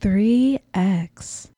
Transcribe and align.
3X. 0.00 1.50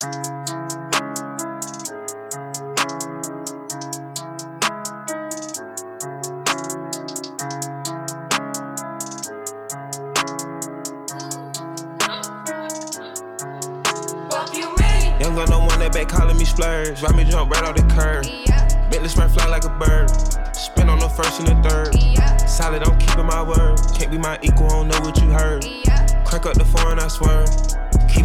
Young 15.21 15.37
don't 15.37 15.67
want 15.67 15.79
that 15.79 15.93
back 15.93 16.09
calling 16.09 16.37
me 16.37 16.45
splurge. 16.45 17.01
Ride 17.01 17.15
me 17.15 17.23
jump 17.23 17.53
right 17.53 17.63
off 17.63 17.77
the 17.77 17.83
curb. 17.95 18.25
Yeah, 18.27 18.89
Bentley 18.91 19.09
spray 19.09 19.29
fly 19.29 19.47
like 19.47 19.63
a 19.63 19.69
bird. 19.69 20.11
Spin 20.57 20.89
on 20.89 20.99
the 20.99 21.09
first 21.09 21.39
and 21.39 21.47
the 21.47 21.69
third. 21.69 21.95
yeah, 22.03 22.37
Solid, 22.39 22.83
I'm 22.83 22.99
keeping 22.99 23.27
my 23.27 23.45
word. 23.45 23.79
Can't 23.95 24.11
be 24.11 24.19
my 24.19 24.37
equal, 24.43 24.67
I 24.67 24.71
don't 24.71 24.89
know 24.89 25.01
what 25.03 25.17
you 25.23 25.29
heard. 25.29 25.65
yeah, 25.65 26.25
Crack 26.25 26.47
up 26.47 26.55
the 26.55 26.65
foreign, 26.65 26.99
I 26.99 27.07
swear. 27.07 27.45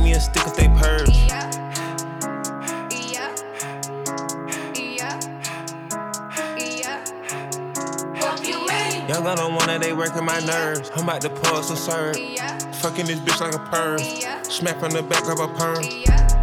Me 0.07 0.13
a 0.13 0.21
stick 0.21 0.47
if 0.47 0.55
they 0.55 0.69
purge. 0.69 1.27
gun 9.21 9.35
don't 9.35 9.53
want 9.53 9.67
that, 9.67 9.81
they 9.81 9.91
working 9.91 10.23
my 10.23 10.39
nerves. 10.39 10.89
I'm 10.95 11.03
about 11.03 11.19
to 11.23 11.29
pull 11.29 11.61
some 11.61 11.75
serve. 11.75 12.15
Fucking 12.75 13.05
this 13.05 13.19
bitch 13.19 13.41
like 13.41 13.53
a 13.53 14.21
yeah, 14.21 14.41
Smack 14.43 14.79
from 14.79 14.91
the 14.91 15.03
back, 15.03 15.23
grab 15.23 15.39
a 15.39 15.49
perm. 15.49 15.83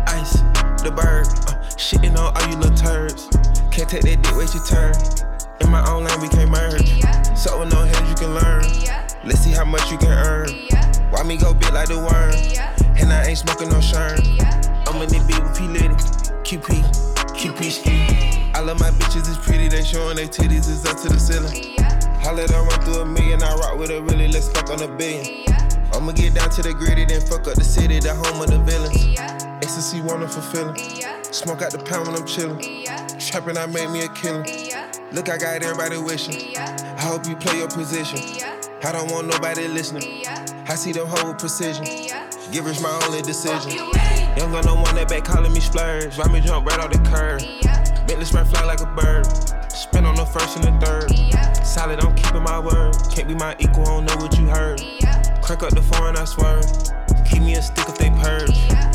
Ice, 0.09 0.34
the 0.82 0.92
bird. 0.95 1.26
Uh, 1.48 1.56
shitting 1.80 2.18
on 2.18 2.37
all 2.37 2.51
you 2.51 2.56
little 2.59 2.76
turds. 2.76 3.30
Can't 3.73 3.88
take 3.88 4.02
that 4.02 4.20
dick, 4.23 4.37
wait 4.37 4.52
your 4.52 4.66
turn. 4.66 4.92
In 5.62 5.70
my 5.70 5.82
own 5.90 6.04
lane, 6.04 6.20
we 6.20 6.28
can't 6.28 6.51
merge. 6.51 7.01
So 7.34 7.65
no 7.65 7.76
hands, 7.76 8.10
you 8.10 8.15
can 8.15 8.34
learn. 8.34 8.65
Let's 9.24 9.40
see 9.40 9.52
how 9.52 9.65
much 9.65 9.90
you 9.90 9.96
can 9.96 10.12
earn. 10.12 10.51
Why 11.10 11.23
me 11.23 11.38
go 11.38 11.54
big 11.54 11.73
like 11.73 11.88
the 11.88 11.96
worm? 11.96 12.73
And 13.04 13.12
I 13.12 13.26
ain't 13.26 13.36
smoking 13.36 13.68
no 13.68 13.82
shirt. 13.82 14.18
I'm 14.88 14.96
in 15.02 15.12
the 15.12 15.22
beat 15.28 15.36
with 15.45 15.52
P 15.52 15.68
Litty. 15.68 15.92
QP, 16.40 16.80
QP 17.36 17.60
ski. 17.70 18.51
I 18.54 18.60
love 18.60 18.80
my 18.80 18.88
bitches, 18.92 19.29
it's 19.29 19.37
pretty. 19.45 19.68
They 19.68 19.84
showing 19.84 20.16
their 20.16 20.26
titties, 20.26 20.73
it's 20.73 20.87
up 20.88 20.96
to 21.02 21.10
the 21.12 21.20
ceiling. 21.20 21.74
Yeah, 21.76 22.01
I 22.24 22.32
run 22.32 22.80
through 22.80 23.02
a 23.02 23.04
million. 23.04 23.42
I 23.42 23.54
rock 23.56 23.76
with 23.76 23.90
a 23.90 24.01
really, 24.01 24.29
let's 24.29 24.48
fuck 24.48 24.70
on 24.70 24.80
a 24.80 24.88
billion. 24.88 25.45
I'ma 25.92 26.12
get 26.12 26.32
down 26.32 26.48
to 26.48 26.62
the 26.62 26.73
gritty, 26.73 27.04
then 27.04 27.20
fuck 27.20 27.46
up 27.46 27.56
the 27.56 27.64
city, 27.64 28.01
the 28.01 28.14
home 28.14 28.40
of 28.40 28.48
the 28.48 28.59
villains. 28.60 29.20
Ecstasy 29.60 30.01
wanna 30.01 30.26
fulfill 30.26 30.74
yeah, 30.74 31.20
Smoke 31.24 31.60
out 31.60 31.73
the 31.73 31.80
pound 31.80 32.09
when 32.09 32.16
I'm 32.16 32.24
chillin'. 32.24 33.20
Trappin', 33.20 33.59
I 33.59 33.66
made 33.66 33.90
me 33.90 34.01
a 34.01 34.09
killer. 34.14 34.46
Look, 35.12 35.29
I 35.29 35.36
got 35.36 35.62
everybody 35.62 35.98
wishing. 35.98 36.57
I 36.57 37.02
hope 37.02 37.29
you 37.29 37.36
play 37.36 37.59
your 37.59 37.68
position. 37.68 38.18
I 38.82 38.92
don't 38.92 39.10
want 39.12 39.29
nobody 39.29 39.68
listening. 39.68 40.24
I 40.66 40.74
see 40.74 40.92
them 40.92 41.07
whole 41.07 41.34
precision. 41.34 41.84
Givers 42.52 42.80
my 42.80 42.90
only 43.06 43.23
decision. 43.23 43.73
Young 44.37 44.52
gun 44.52 44.64
don't 44.64 44.80
want 44.82 44.95
that 44.96 45.09
back 45.09 45.24
calling 45.24 45.52
me 45.52 45.60
splurge. 45.60 46.16
Ride 46.18 46.30
me 46.32 46.40
jump 46.40 46.66
right 46.66 46.78
off 46.78 46.90
the 46.92 46.98
curb. 47.10 47.42
Yeah, 47.62 47.82
Bentley 48.06 48.24
spray 48.24 48.45
fly 48.45 48.64
like 48.64 48.80
a 48.80 48.86
bird. 48.86 49.24
Spin 49.73 50.04
on 50.04 50.14
the 50.14 50.24
first 50.24 50.56
and 50.56 50.64
the 50.64 50.86
third. 50.86 51.10
yeah, 51.18 51.52
Solid, 51.62 52.02
I'm 52.04 52.14
keeping 52.14 52.42
my 52.42 52.60
word. 52.60 52.95
Can't 53.10 53.26
be 53.26 53.34
my 53.34 53.56
equal, 53.59 53.82
I 53.82 53.86
don't 53.86 54.04
know 54.06 54.16
what 54.16 54.38
you 54.38 54.46
heard. 54.46 54.80
yeah, 55.01 55.23
Crack 55.42 55.62
up 55.62 55.70
the 55.70 55.82
foreign, 55.82 56.16
I 56.16 56.24
swear. 56.24 56.60
Keep 57.28 57.42
me 57.42 57.54
a 57.54 57.62
stick 57.62 57.88
if 57.88 57.98
they 57.98 58.10
purge. 58.10 58.51
yeah, 58.70 58.92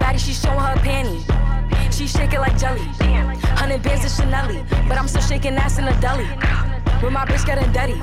baddie, 0.00 0.18
she 0.18 0.32
showing 0.32 0.58
her 0.58 0.76
panties. 0.76 1.24
She 1.96 2.06
shake 2.06 2.32
it 2.32 2.40
like 2.40 2.58
jelly. 2.58 2.80
Hundred 3.60 3.82
bands 3.82 4.04
of 4.04 4.10
Chanel, 4.10 4.64
but 4.88 4.96
I'm 4.98 5.06
still 5.06 5.22
shaking 5.22 5.54
ass 5.56 5.78
in 5.78 5.86
a 5.86 6.00
deli. 6.00 6.24
With 7.02 7.12
my 7.12 7.24
bitch 7.26 7.44
getting 7.44 7.70
dirty. 7.72 8.00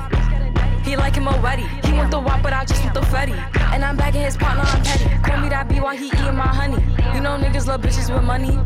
He 0.88 0.96
like 0.96 1.16
him 1.16 1.28
already. 1.28 1.66
He 1.84 1.92
want 1.92 2.10
the 2.10 2.20
wop, 2.20 2.42
but 2.42 2.52
I 2.52 2.64
just 2.64 2.82
want 2.82 2.94
the 2.94 3.00
fetty. 3.00 3.36
And 3.74 3.84
I'm 3.84 3.96
bagging 3.96 4.22
his 4.22 4.36
partner, 4.36 4.62
I'm 4.64 4.82
petty. 4.82 5.04
Call 5.22 5.40
me 5.40 5.48
that 5.50 5.68
B 5.68 5.80
while 5.80 5.96
he 5.96 6.06
eating 6.06 6.36
my 6.36 6.46
honey. 6.46 6.82
You 7.14 7.20
know 7.20 7.36
niggas 7.36 7.66
love 7.66 7.82
bitches 7.82 8.14
with 8.14 8.24
money. 8.24 8.56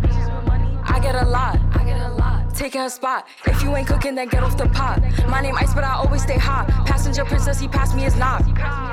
I 0.85 1.01
get 1.01 1.15
a 1.15 1.25
lot. 1.25 1.72
A. 2.53 2.59
Taking 2.59 2.81
her 2.81 2.89
spot. 2.89 3.27
If 3.47 3.63
you 3.63 3.75
ain't 3.77 3.89
cooking, 3.89 4.15
then 4.15 4.29
get 4.29 4.43
off 4.43 4.57
the 4.57 4.69
pot. 4.69 5.01
My 5.29 5.41
name 5.41 5.57
Ice, 5.57 5.75
but 5.75 5.85
I 5.85 5.95
always 5.95 6.23
stay 6.23 6.39
hot. 6.39 6.69
Passenger 6.87 7.25
princess, 7.25 7.61
he 7.61 7.69
passed 7.69 7.95
me 7.95 8.03
his 8.03 8.17
knock. 8.17 8.43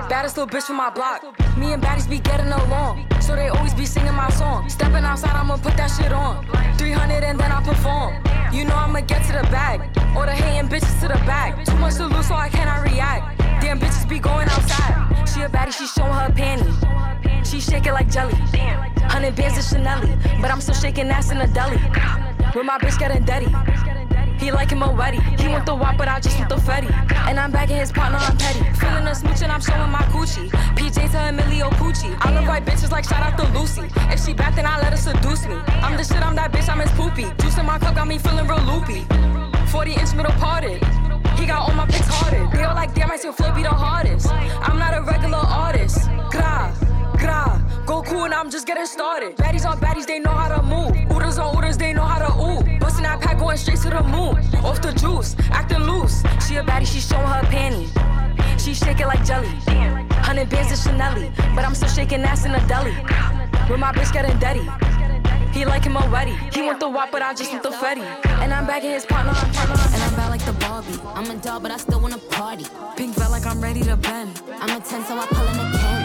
Baddest 0.09 0.37
little 0.37 0.49
bitch 0.49 0.63
from 0.63 0.77
my 0.77 0.89
block. 0.89 1.23
Me 1.57 1.73
and 1.73 1.81
baddies 1.81 2.09
be 2.09 2.19
getting 2.19 2.51
along. 2.51 3.05
So 3.21 3.35
they 3.35 3.49
always 3.49 3.73
be 3.73 3.85
singing 3.85 4.13
my 4.13 4.29
song. 4.31 4.69
Stepping 4.69 5.03
outside, 5.03 5.35
I'ma 5.35 5.57
put 5.57 5.75
that 5.77 5.87
shit 5.87 6.11
on. 6.11 6.45
300 6.77 7.23
and 7.23 7.39
then 7.39 7.51
I 7.51 7.61
perform. 7.63 8.15
You 8.53 8.65
know 8.65 8.75
I'ma 8.75 9.01
get 9.01 9.25
to 9.27 9.33
the 9.33 9.43
bag. 9.51 9.81
All 10.15 10.25
the 10.25 10.31
hating 10.31 10.69
bitches 10.69 10.99
to 11.01 11.07
the 11.07 11.19
back. 11.25 11.65
Too 11.65 11.75
much 11.75 11.95
to 11.95 12.07
lose, 12.07 12.27
so 12.27 12.35
I 12.35 12.49
cannot 12.49 12.83
react. 12.83 13.39
Damn 13.61 13.79
bitches 13.79 14.07
be 14.07 14.19
going 14.19 14.47
outside. 14.49 15.27
She 15.29 15.41
a 15.41 15.49
baddie, 15.49 15.73
she 15.73 15.85
showing 15.85 16.13
her 16.13 16.31
panties. 16.31 17.49
She 17.49 17.59
shake 17.59 17.85
it 17.85 17.93
like 17.93 18.09
jelly. 18.09 18.33
Hundred 19.09 19.35
bands 19.35 19.57
of 19.57 19.65
Chanel, 19.65 20.01
but 20.41 20.51
I'm 20.51 20.61
still 20.61 20.75
shaking 20.75 21.07
ass 21.09 21.31
in 21.31 21.37
a 21.41 21.47
deli. 21.47 21.77
With 22.55 22.65
my 22.65 22.79
bitch 22.79 22.97
getting 22.97 23.23
dirty. 23.25 23.47
He 24.43 24.51
like 24.51 24.71
him 24.71 24.81
already. 24.81 25.19
He 25.37 25.47
want 25.47 25.65
the 25.65 25.75
wop, 25.75 25.97
but 25.97 26.07
I 26.07 26.19
just 26.19 26.37
want 26.39 26.49
the 26.49 26.55
fetty. 26.55 26.89
And 27.27 27.39
I'm 27.39 27.51
bagging 27.51 27.77
his 27.77 27.91
partner, 27.91 28.17
I'm 28.17 28.37
petty. 28.37 28.63
Feeling 28.79 29.05
a 29.05 29.13
smooch 29.13 29.41
and 29.43 29.51
I'm 29.51 29.61
showing 29.61 29.91
my 29.91 30.01
coochie. 30.13 30.49
PJ 30.75 31.11
to 31.11 31.29
Emilio 31.29 31.69
Pucci. 31.71 32.15
I 32.21 32.31
love 32.31 32.47
white 32.47 32.65
bitches 32.65 32.89
like 32.89 33.03
shout 33.03 33.21
out 33.21 33.37
to 33.37 33.45
Lucy. 33.57 33.83
If 34.11 34.25
she 34.25 34.33
bad, 34.33 34.55
then 34.55 34.65
I 34.65 34.79
let 34.81 34.91
her 34.91 34.97
seduce 34.97 35.45
me. 35.45 35.55
I'm 35.83 35.95
the 35.95 36.03
shit, 36.03 36.23
I'm 36.23 36.35
that 36.37 36.51
bitch, 36.51 36.69
I'm 36.69 36.79
his 36.79 36.91
poopy. 36.91 37.27
Juice 37.41 37.57
in 37.57 37.65
my 37.65 37.77
cup 37.77 37.95
got 37.95 38.07
me 38.07 38.17
feeling 38.17 38.47
real 38.47 38.61
loopy. 38.61 39.05
40 39.67 39.93
inch 39.93 40.15
middle 40.15 40.31
parted. 40.33 40.83
He 41.37 41.45
got 41.45 41.69
all 41.69 41.75
my 41.75 41.85
pics 41.85 42.07
harder. 42.07 42.49
They 42.55 42.63
all 42.63 42.75
like, 42.75 42.95
damn, 42.95 43.11
I 43.11 43.17
still 43.17 43.33
Floyd 43.33 43.55
be 43.55 43.63
the 43.63 43.69
hardest. 43.69 44.31
I'm 44.31 44.79
not 44.79 44.97
a 44.97 45.01
regular 45.01 45.37
artist. 45.37 46.09
Gra, 46.31 46.73
gra. 47.19 47.68
Go 47.89 48.03
cool 48.03 48.25
and 48.25 48.35
I'm 48.35 48.51
just 48.51 48.67
getting 48.67 48.85
started. 48.85 49.35
Baddies 49.35 49.67
on 49.67 49.79
baddies, 49.79 50.05
they 50.05 50.19
know 50.19 50.29
how 50.29 50.55
to 50.55 50.61
move. 50.61 50.91
Ooders 51.11 51.39
on 51.39 51.55
ooders, 51.55 51.75
they 51.75 51.91
know 51.91 52.03
how 52.03 52.19
to 52.19 52.31
ooh. 52.39 52.77
Bustin' 52.77 53.01
that 53.01 53.19
pack 53.19 53.39
going 53.39 53.57
straight 53.57 53.79
to 53.79 53.89
the 53.89 54.03
moon. 54.03 54.37
Off 54.63 54.79
the 54.79 54.93
juice, 54.93 55.35
acting 55.49 55.81
loose. 55.81 56.21
She 56.47 56.57
a 56.57 56.63
baddie, 56.63 56.85
she 56.85 56.99
showing 56.99 57.25
her 57.25 57.41
panties. 57.49 57.91
She 58.63 58.75
shake 58.75 58.99
it 58.99 59.07
like 59.07 59.25
jelly. 59.25 59.47
Hundred 60.21 60.51
bands 60.51 60.71
of 60.71 60.77
Chanel, 60.77 61.33
but 61.55 61.65
I'm 61.65 61.73
still 61.73 61.89
shaking 61.89 62.21
ass 62.21 62.45
in 62.45 62.51
a 62.53 62.61
deli. 62.67 62.93
With 63.67 63.79
my 63.79 63.91
bitch 63.91 64.13
getting 64.13 64.37
dirty. 64.37 64.69
He 65.51 65.65
like 65.65 65.83
him 65.83 65.97
already. 65.97 66.35
He 66.53 66.61
want 66.61 66.79
the 66.79 66.87
wop, 66.87 67.09
but 67.11 67.23
I 67.23 67.33
just 67.33 67.51
want 67.51 67.63
the 67.63 67.71
Fetty. 67.71 68.05
And 68.43 68.53
I'm 68.53 68.67
back 68.67 68.83
in 68.83 68.91
his 68.91 69.07
partner, 69.07 69.33
partner. 69.33 69.75
And 69.95 70.03
I'm 70.03 70.15
bad 70.15 70.29
like 70.29 70.45
the 70.45 70.53
Barbie. 70.53 70.99
I'm 71.15 71.31
a 71.31 71.41
doll, 71.41 71.59
but 71.59 71.71
I 71.71 71.77
still 71.77 71.99
wanna 71.99 72.19
party. 72.19 72.67
Pink 72.95 73.15
felt 73.15 73.31
like 73.31 73.47
I'm 73.47 73.59
ready 73.59 73.81
to 73.81 73.97
bend. 73.97 74.43
I'm 74.61 74.77
a 74.77 74.79
10, 74.79 75.05
so 75.05 75.17
I 75.17 75.25
pull 75.25 75.47
in 75.47 75.59
a 75.59 75.77
Ken. 75.79 75.98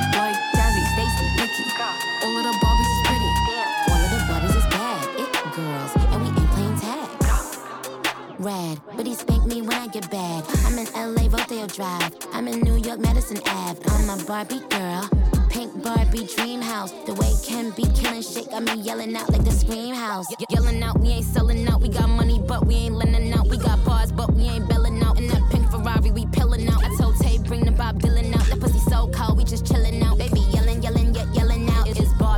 Rad, 8.44 8.78
but 8.94 9.06
he 9.06 9.14
spank 9.14 9.46
me 9.46 9.62
when 9.62 9.72
I 9.72 9.86
get 9.86 10.10
bad. 10.10 10.44
I'm 10.66 10.78
in 10.78 10.86
LA, 10.92 11.28
Rodeo 11.34 11.66
Drive. 11.66 12.14
I'm 12.34 12.46
in 12.46 12.60
New 12.60 12.76
York, 12.76 13.00
Madison 13.00 13.38
Ave. 13.46 13.80
I'm 13.88 14.10
a 14.10 14.22
Barbie 14.24 14.60
girl. 14.68 15.08
Pink 15.48 15.82
Barbie 15.82 16.26
dream 16.26 16.60
house. 16.60 16.92
The 17.06 17.14
way 17.14 17.32
Ken 17.42 17.70
be 17.70 17.84
killing 17.98 18.20
shit 18.20 18.50
got 18.50 18.62
me 18.62 18.74
yelling 18.82 19.16
out 19.16 19.30
like 19.30 19.44
the 19.44 19.50
scream 19.50 19.94
house. 19.94 20.26
Ye- 20.30 20.44
yelling 20.50 20.82
out, 20.82 21.00
we 21.00 21.08
ain't 21.08 21.24
selling 21.24 21.66
out. 21.68 21.80
We 21.80 21.88
got 21.88 22.10
money, 22.10 22.38
but 22.46 22.66
we 22.66 22.74
ain't 22.74 22.96
lending 22.96 23.32
out. 23.32 23.48
We 23.48 23.56
got 23.56 23.82
bars, 23.82 24.12
but 24.12 24.30
we 24.34 24.42
ain't 24.42 24.68
belling 24.68 25.02
out. 25.02 25.18
In 25.18 25.26
that 25.28 25.42
pink 25.50 25.70
Ferrari, 25.70 26.10
we 26.10 26.26
pillin' 26.26 26.68
out. 26.68 26.84
I 26.84 26.94
told 26.96 27.16
Tay, 27.20 27.38
bring 27.38 27.64
the 27.64 27.72
Bob 27.72 27.98
Dylan 28.00 28.34
out. 28.34 28.46
That 28.48 28.60
pussy 28.60 28.78
so 28.90 29.08
cold, 29.08 29.38
we 29.38 29.44
just 29.44 29.64
chillin' 29.64 30.02
out. 30.02 30.18
Baby 30.18 30.33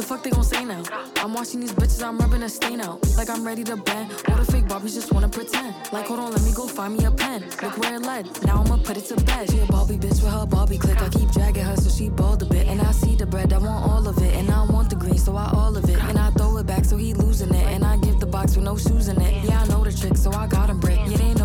The 0.00 0.06
fuck 0.06 0.22
they 0.22 0.30
gon' 0.30 0.42
say 0.42 0.64
now? 0.64 0.82
I'm 1.16 1.34
watching 1.34 1.60
these 1.60 1.74
bitches, 1.74 2.02
I'm 2.02 2.16
rubbing 2.16 2.42
a 2.42 2.48
stain 2.48 2.80
out. 2.80 3.06
Like 3.18 3.28
I'm 3.28 3.46
ready 3.46 3.62
to 3.64 3.76
bend. 3.76 4.10
All 4.28 4.36
the 4.36 4.50
fake 4.50 4.64
Barbies 4.64 4.94
just 4.94 5.12
wanna 5.12 5.28
pretend. 5.28 5.74
Like, 5.92 6.06
hold 6.06 6.20
on, 6.20 6.32
let 6.32 6.40
me 6.40 6.52
go 6.54 6.66
find 6.66 6.96
me 6.96 7.04
a 7.04 7.10
pen. 7.10 7.44
Look 7.62 7.76
where 7.76 7.96
it 7.96 8.00
led. 8.00 8.24
Now 8.46 8.62
I'ma 8.62 8.78
put 8.78 8.96
it 8.96 9.04
to 9.12 9.16
bed. 9.16 9.50
She 9.50 9.60
a 9.60 9.66
Barbie 9.66 9.98
bitch 9.98 10.22
with 10.22 10.32
her 10.32 10.46
Barbie 10.46 10.78
click. 10.78 11.02
I 11.02 11.10
keep 11.10 11.30
dragging 11.32 11.64
her 11.64 11.76
so 11.76 11.90
she 11.90 12.08
bald 12.08 12.40
a 12.42 12.46
bit. 12.46 12.66
And 12.66 12.80
I 12.80 12.92
see 12.92 13.14
the 13.14 13.26
bread, 13.26 13.52
I 13.52 13.58
want 13.58 13.90
all 13.90 14.08
of 14.08 14.16
it. 14.22 14.34
And 14.36 14.50
I 14.50 14.64
want 14.64 14.88
the 14.88 14.96
green, 14.96 15.18
so 15.18 15.36
I 15.36 15.50
all 15.52 15.76
of 15.76 15.84
it. 15.84 16.02
And 16.04 16.18
I 16.18 16.30
throw 16.30 16.56
it 16.56 16.66
back 16.66 16.86
so 16.86 16.96
he 16.96 17.12
losing 17.12 17.54
it. 17.54 17.66
And 17.66 17.84
I 17.84 17.98
give 17.98 18.20
the 18.20 18.26
box 18.26 18.56
with 18.56 18.64
no 18.64 18.78
shoes 18.78 19.08
in 19.08 19.20
it. 19.20 19.44
Yeah, 19.44 19.60
I 19.60 19.66
know 19.66 19.84
the 19.84 19.92
trick, 19.92 20.16
so 20.16 20.32
I 20.32 20.46
got 20.46 20.70
him 20.70 20.80
brick. 20.80 20.98
Yeah, 21.08 21.39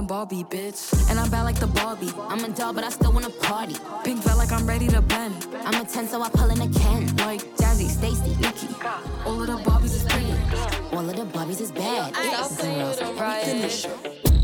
know 0.00 0.14
who 0.14 0.22
it, 0.22 0.30
me 0.30 0.36
and 0.36 0.50
Barbie, 0.50 0.72
bitch. 0.72 1.10
And 1.10 1.18
I'm 1.18 1.30
bad 1.30 1.42
like 1.42 1.58
the 1.58 1.66
Barbie. 1.66 2.12
I'm 2.28 2.44
a 2.44 2.48
doll, 2.48 2.72
but 2.72 2.84
I 2.84 2.90
still 2.90 3.12
wanna 3.12 3.30
party. 3.30 3.76
Pink 4.04 4.22
felt 4.22 4.38
like 4.38 4.52
I'm 4.52 4.66
ready 4.66 4.88
to 4.88 5.02
bend. 5.02 5.46
I'm 5.64 5.80
a 5.80 5.84
10, 5.84 6.08
so 6.08 6.22
I 6.22 6.28
pull 6.30 6.50
in 6.50 6.60
a 6.60 6.68
Ken. 6.78 7.06
Like 7.18 7.42
Jazzy, 7.56 7.88
Stacy, 7.88 8.36
Nikki. 8.40 8.68
all 9.26 9.40
of 9.40 9.46
the 9.46 9.56
Barbies 9.70 9.94
is 9.94 10.04
pretty. 10.04 10.32
All 10.92 11.08
of 11.08 11.16
the 11.16 11.24
Barbies 11.38 11.60
is 11.60 11.72
bad. 11.72 12.14
And 12.16 13.16
we 13.16 13.68
finish. 13.68 13.86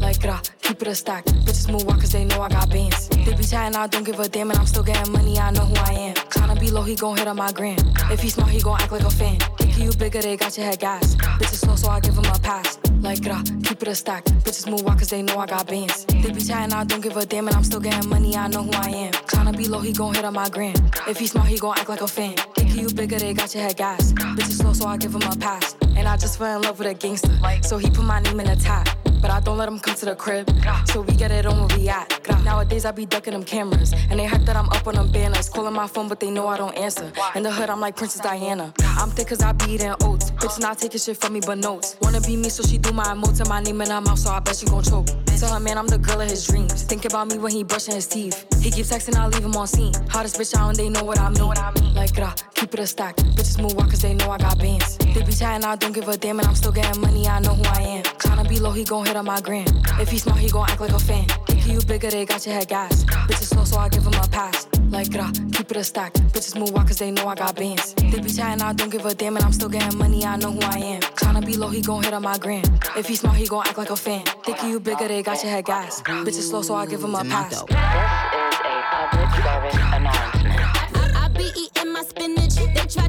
Like, 0.01 0.21
grah, 0.21 0.43
keep 0.67 0.83
it 0.83 0.89
a 0.89 0.95
stack. 0.95 1.25
Bitches 1.47 1.71
move 1.71 1.85
walk 1.85 2.01
cause 2.01 2.11
they 2.13 2.25
know 2.25 2.43
I 2.43 2.49
got 2.49 2.69
bands. 2.71 3.09
They 3.09 3.35
be 3.35 3.45
chatting, 3.45 3.77
I 3.77 3.87
don't 3.87 4.05
give 4.05 4.19
a 4.19 4.29
damn, 4.29 4.51
and 4.51 4.59
I'm 4.59 4.67
still 4.67 4.83
getting 4.83 5.13
money, 5.13 5.39
I 5.39 5.51
know 5.53 5.65
who 5.65 5.77
I 5.77 5.93
am. 5.93 6.15
Tryna 6.15 6.59
be 6.59 6.71
low, 6.71 6.83
he 6.83 6.97
gon' 6.97 7.17
hit 7.17 7.29
on 7.29 7.37
my 7.37 7.53
gram. 7.53 7.79
If 8.11 8.21
he 8.21 8.29
smart, 8.29 8.51
he 8.51 8.61
gon' 8.61 8.81
act 8.81 8.91
like 8.91 9.03
a 9.03 9.11
fan. 9.11 9.39
Think 9.59 9.79
you 9.79 9.93
bigger, 9.93 10.21
they 10.21 10.37
got 10.37 10.57
your 10.57 10.67
head 10.67 10.81
gas. 10.81 11.15
Bitches 11.39 11.61
slow, 11.65 11.77
so 11.77 11.89
I 11.89 12.01
give 12.01 12.17
him 12.17 12.25
a 12.25 12.39
pass. 12.41 12.79
Like, 13.01 13.23
grah, 13.23 13.43
keep 13.63 13.81
it 13.83 13.89
a 13.89 13.95
stack. 13.95 14.25
Bitches 14.45 14.69
move 14.69 14.83
walk 14.83 14.99
cause 14.99 15.11
they 15.11 15.23
know 15.23 15.39
I 15.39 15.47
got 15.47 15.69
bands. 15.69 16.05
They 16.07 16.33
be 16.33 16.41
chatting, 16.41 16.75
I 16.75 16.85
don't 16.85 17.01
give 17.01 17.17
a 17.17 17.25
damn, 17.25 17.47
and 17.47 17.57
I'm 17.57 17.65
still 17.65 17.81
getting 17.81 18.09
money, 18.11 18.37
I 18.37 18.49
know 18.49 18.65
who 18.65 18.73
I 18.73 18.91
am. 18.91 19.13
Tryna 19.13 19.57
be 19.57 19.69
low, 19.69 19.81
he 19.81 19.93
gon' 19.93 20.15
hit 20.15 20.25
on 20.25 20.35
my 20.35 20.49
gram. 20.49 20.75
If 21.07 21.19
he 21.19 21.27
smart, 21.29 21.47
he 21.47 21.59
gon' 21.59 21.79
act 21.79 21.89
like 21.89 22.01
a 22.01 22.09
fan. 22.09 22.35
Think 22.57 22.75
you 22.75 22.89
bigger, 22.89 23.19
they 23.19 23.35
got 23.35 23.55
your 23.55 23.63
head 23.63 23.77
gas. 23.77 24.13
Bitches 24.13 24.59
slow, 24.61 24.73
so 24.73 24.87
I 24.87 24.97
give 24.97 25.15
him 25.15 25.23
a 25.23 25.37
pass. 25.37 25.77
And 25.97 26.09
I 26.09 26.17
just 26.17 26.39
fell 26.39 26.57
in 26.57 26.63
love 26.63 26.79
with 26.79 26.89
a 26.89 26.95
gangster. 26.95 27.31
So 27.63 27.79
he 27.79 27.89
put 27.89 28.05
my 28.05 28.21
name 28.21 28.41
in 28.41 28.47
the 28.47 28.57
top. 28.57 28.89
But 29.23 29.31
I 29.31 29.41
don't 29.41 29.57
let 29.57 29.69
him 29.69 29.79
come 29.79 29.95
to 29.97 30.05
the 30.05 30.15
crib. 30.15 30.47
So 30.87 31.03
we 31.03 31.15
get 31.15 31.31
it 31.31 31.47
on 31.47 31.59
where 31.59 31.79
we 31.79 31.89
at. 31.89 32.09
Nowadays 32.45 32.85
I 32.85 32.93
be 32.93 33.07
ducking 33.07 33.33
them 33.33 33.45
cameras. 33.45 33.93
And 34.11 34.19
they 34.19 34.25
hype 34.27 34.43
that 34.43 34.57
I'm 34.57 34.69
up 34.71 34.87
on 34.87 34.95
them 34.95 35.11
banners. 35.11 35.49
Calling 35.49 35.75
my 35.75 35.87
phone, 35.87 36.09
but 36.09 36.21
they 36.21 36.31
know 36.31 36.49
I 36.49 36.57
don't 36.57 36.77
answer. 36.77 37.13
In 37.35 37.43
the 37.43 37.53
hood, 37.53 37.71
I'm 37.71 37.81
like 37.81 37.97
Princess 37.97 38.21
Diana. 38.21 38.73
I'm 38.99 39.11
thick 39.11 39.29
cause 39.29 39.43
I 39.43 39.53
be 39.53 39.73
eating 39.73 39.95
oats. 40.03 40.31
Bitch 40.31 40.61
not 40.61 40.79
taking 40.79 41.01
shit 41.01 41.17
from 41.17 41.35
me 41.35 41.41
but 41.45 41.59
notes. 41.59 41.97
Wanna 42.01 42.21
be 42.21 42.37
me, 42.37 42.49
so 42.49 42.63
she 42.63 42.79
do 42.79 42.93
my 42.93 43.05
emotes 43.05 43.41
and 43.41 43.49
my 43.49 43.61
name 43.61 43.81
in 43.81 43.91
her 43.91 44.01
mouth, 44.01 44.19
so 44.19 44.31
I 44.31 44.41
bet 44.41 44.57
she 44.57 44.67
gon' 44.67 44.83
choke. 44.83 45.07
Tell 45.39 45.53
her 45.53 45.61
man 45.61 45.77
I'm 45.77 45.87
the 45.87 45.99
girl 45.99 46.21
of 46.21 46.31
his 46.31 46.47
dreams. 46.47 46.83
Think 46.85 47.05
about 47.05 47.29
me 47.29 47.37
when 47.39 47.53
he 47.53 47.63
brushing 47.63 47.95
his 47.95 48.07
teeth. 48.07 48.47
He 48.67 48.73
keep 48.73 48.87
texting, 48.87 49.15
I 49.15 49.29
leave 49.29 49.45
him 49.45 49.55
on 49.55 49.69
scene. 49.69 49.93
Hottest 50.09 50.41
bitch 50.41 50.53
out 50.59 50.71
and 50.71 50.77
they 50.77 50.89
know 50.89 51.05
what 51.05 51.21
I 51.21 51.31
mean. 51.31 51.95
Like 51.95 52.13
grah, 52.17 52.35
keep 52.57 52.75
it 52.75 52.81
a 52.81 52.87
stack. 52.87 53.15
Bitches 53.15 53.63
move 53.63 53.75
walk 53.75 53.91
cause 53.91 54.03
they 54.03 54.13
know 54.13 54.29
I 54.29 54.39
got 54.39 54.59
bands. 54.59 54.99
They 54.99 55.23
be 55.23 55.33
chatting, 55.33 55.65
I 55.65 55.77
don't 55.77 55.93
give 55.93 56.09
a 56.09 56.17
damn, 56.17 56.41
and 56.41 56.49
I'm 56.49 56.57
still 56.57 56.73
getting 56.73 57.01
money, 57.01 57.29
I 57.29 57.39
know 57.39 57.55
who 57.55 57.63
I 57.63 57.83
am. 57.83 58.03
Tryna 58.03 58.49
be 58.49 58.59
low, 58.59 58.73
he 58.73 58.83
gon' 58.83 59.07
hit 59.07 59.15
on 59.15 59.25
my 59.25 59.41
gram. 59.41 59.69
If 60.01 60.09
he 60.09 60.19
smart, 60.19 60.39
he 60.39 60.51
gon' 60.51 60.69
act 60.69 60.81
like 60.81 60.91
a 60.91 60.99
fan. 60.99 61.29
Think 61.47 61.65
you 61.65 61.81
bigger, 61.83 62.11
they 62.11 62.25
got 62.25 62.45
your 62.45 62.57
head 62.57 62.67
gas. 62.67 63.05
Bitches 63.05 63.55
slow, 63.55 63.63
so 63.63 63.79
I 63.79 63.89
give 63.89 64.03
him 64.03 64.15
a 64.15 64.27
pass. 64.27 64.67
Like 64.91 65.13
grah, 65.13 65.31
keep 65.53 65.71
it 65.71 65.77
a 65.77 65.85
stack. 65.85 66.15
Bitches 66.35 66.59
move 66.59 66.73
walk 66.73 66.89
cause 66.89 66.99
they 66.99 67.13
know 67.13 67.29
I 67.29 67.37
got 67.37 67.55
bands. 67.55 67.95
They 67.95 68.21
be 68.21 68.31
chatting, 68.31 68.63
I 68.63 68.73
don't 68.73 68.91
give 68.91 69.07
a 69.07 69.15
damn, 69.15 69.37
and 69.37 69.45
I'm 69.45 69.53
still 69.53 69.69
getting 69.69 69.97
money, 69.97 70.25
I 70.25 70.39
know 70.39 70.51
who 70.51 70.61
I 70.63 70.79
am. 70.79 71.03
Tryna 71.03 71.47
be 71.47 71.57
low, 71.57 71.69
he 71.69 71.83
gon' 71.83 72.03
hit 72.03 72.13
on 72.13 72.23
my 72.23 72.37
gram. 72.37 72.65
If 72.97 73.07
he 73.07 73.15
smart, 73.15 73.37
he 73.37 73.47
gon' 73.47 73.65
act 73.65 73.79
like 73.79 73.91
a 73.91 73.97
fan. 73.97 74.25
Think 74.45 74.61
you 74.65 74.81
bigger, 74.81 75.07
they 75.07 75.23
got 75.23 75.41
your 75.45 75.53
head 75.53 75.67
gas. 75.67 76.03
Bitches 76.03 76.51
slow, 76.51 76.63
so 76.63 76.75
I 76.75 76.87
give 76.87 77.05
him 77.05 77.15
a 77.15 77.23
pass. 77.23 77.63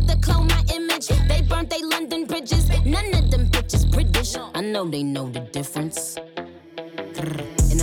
To 0.07 0.17
clone 0.17 0.47
my 0.47 0.63
image. 0.73 1.07
They 1.27 1.41
burnt 1.41 1.69
they 1.69 1.81
London 1.81 2.25
bridges. 2.25 2.69
None 2.85 3.13
of 3.13 3.31
them 3.31 3.47
bitches 3.47 3.89
British. 3.91 4.35
I 4.35 4.61
know 4.61 4.85
they 4.85 5.03
know 5.03 5.29
the 5.29 5.41
difference. 5.41 6.17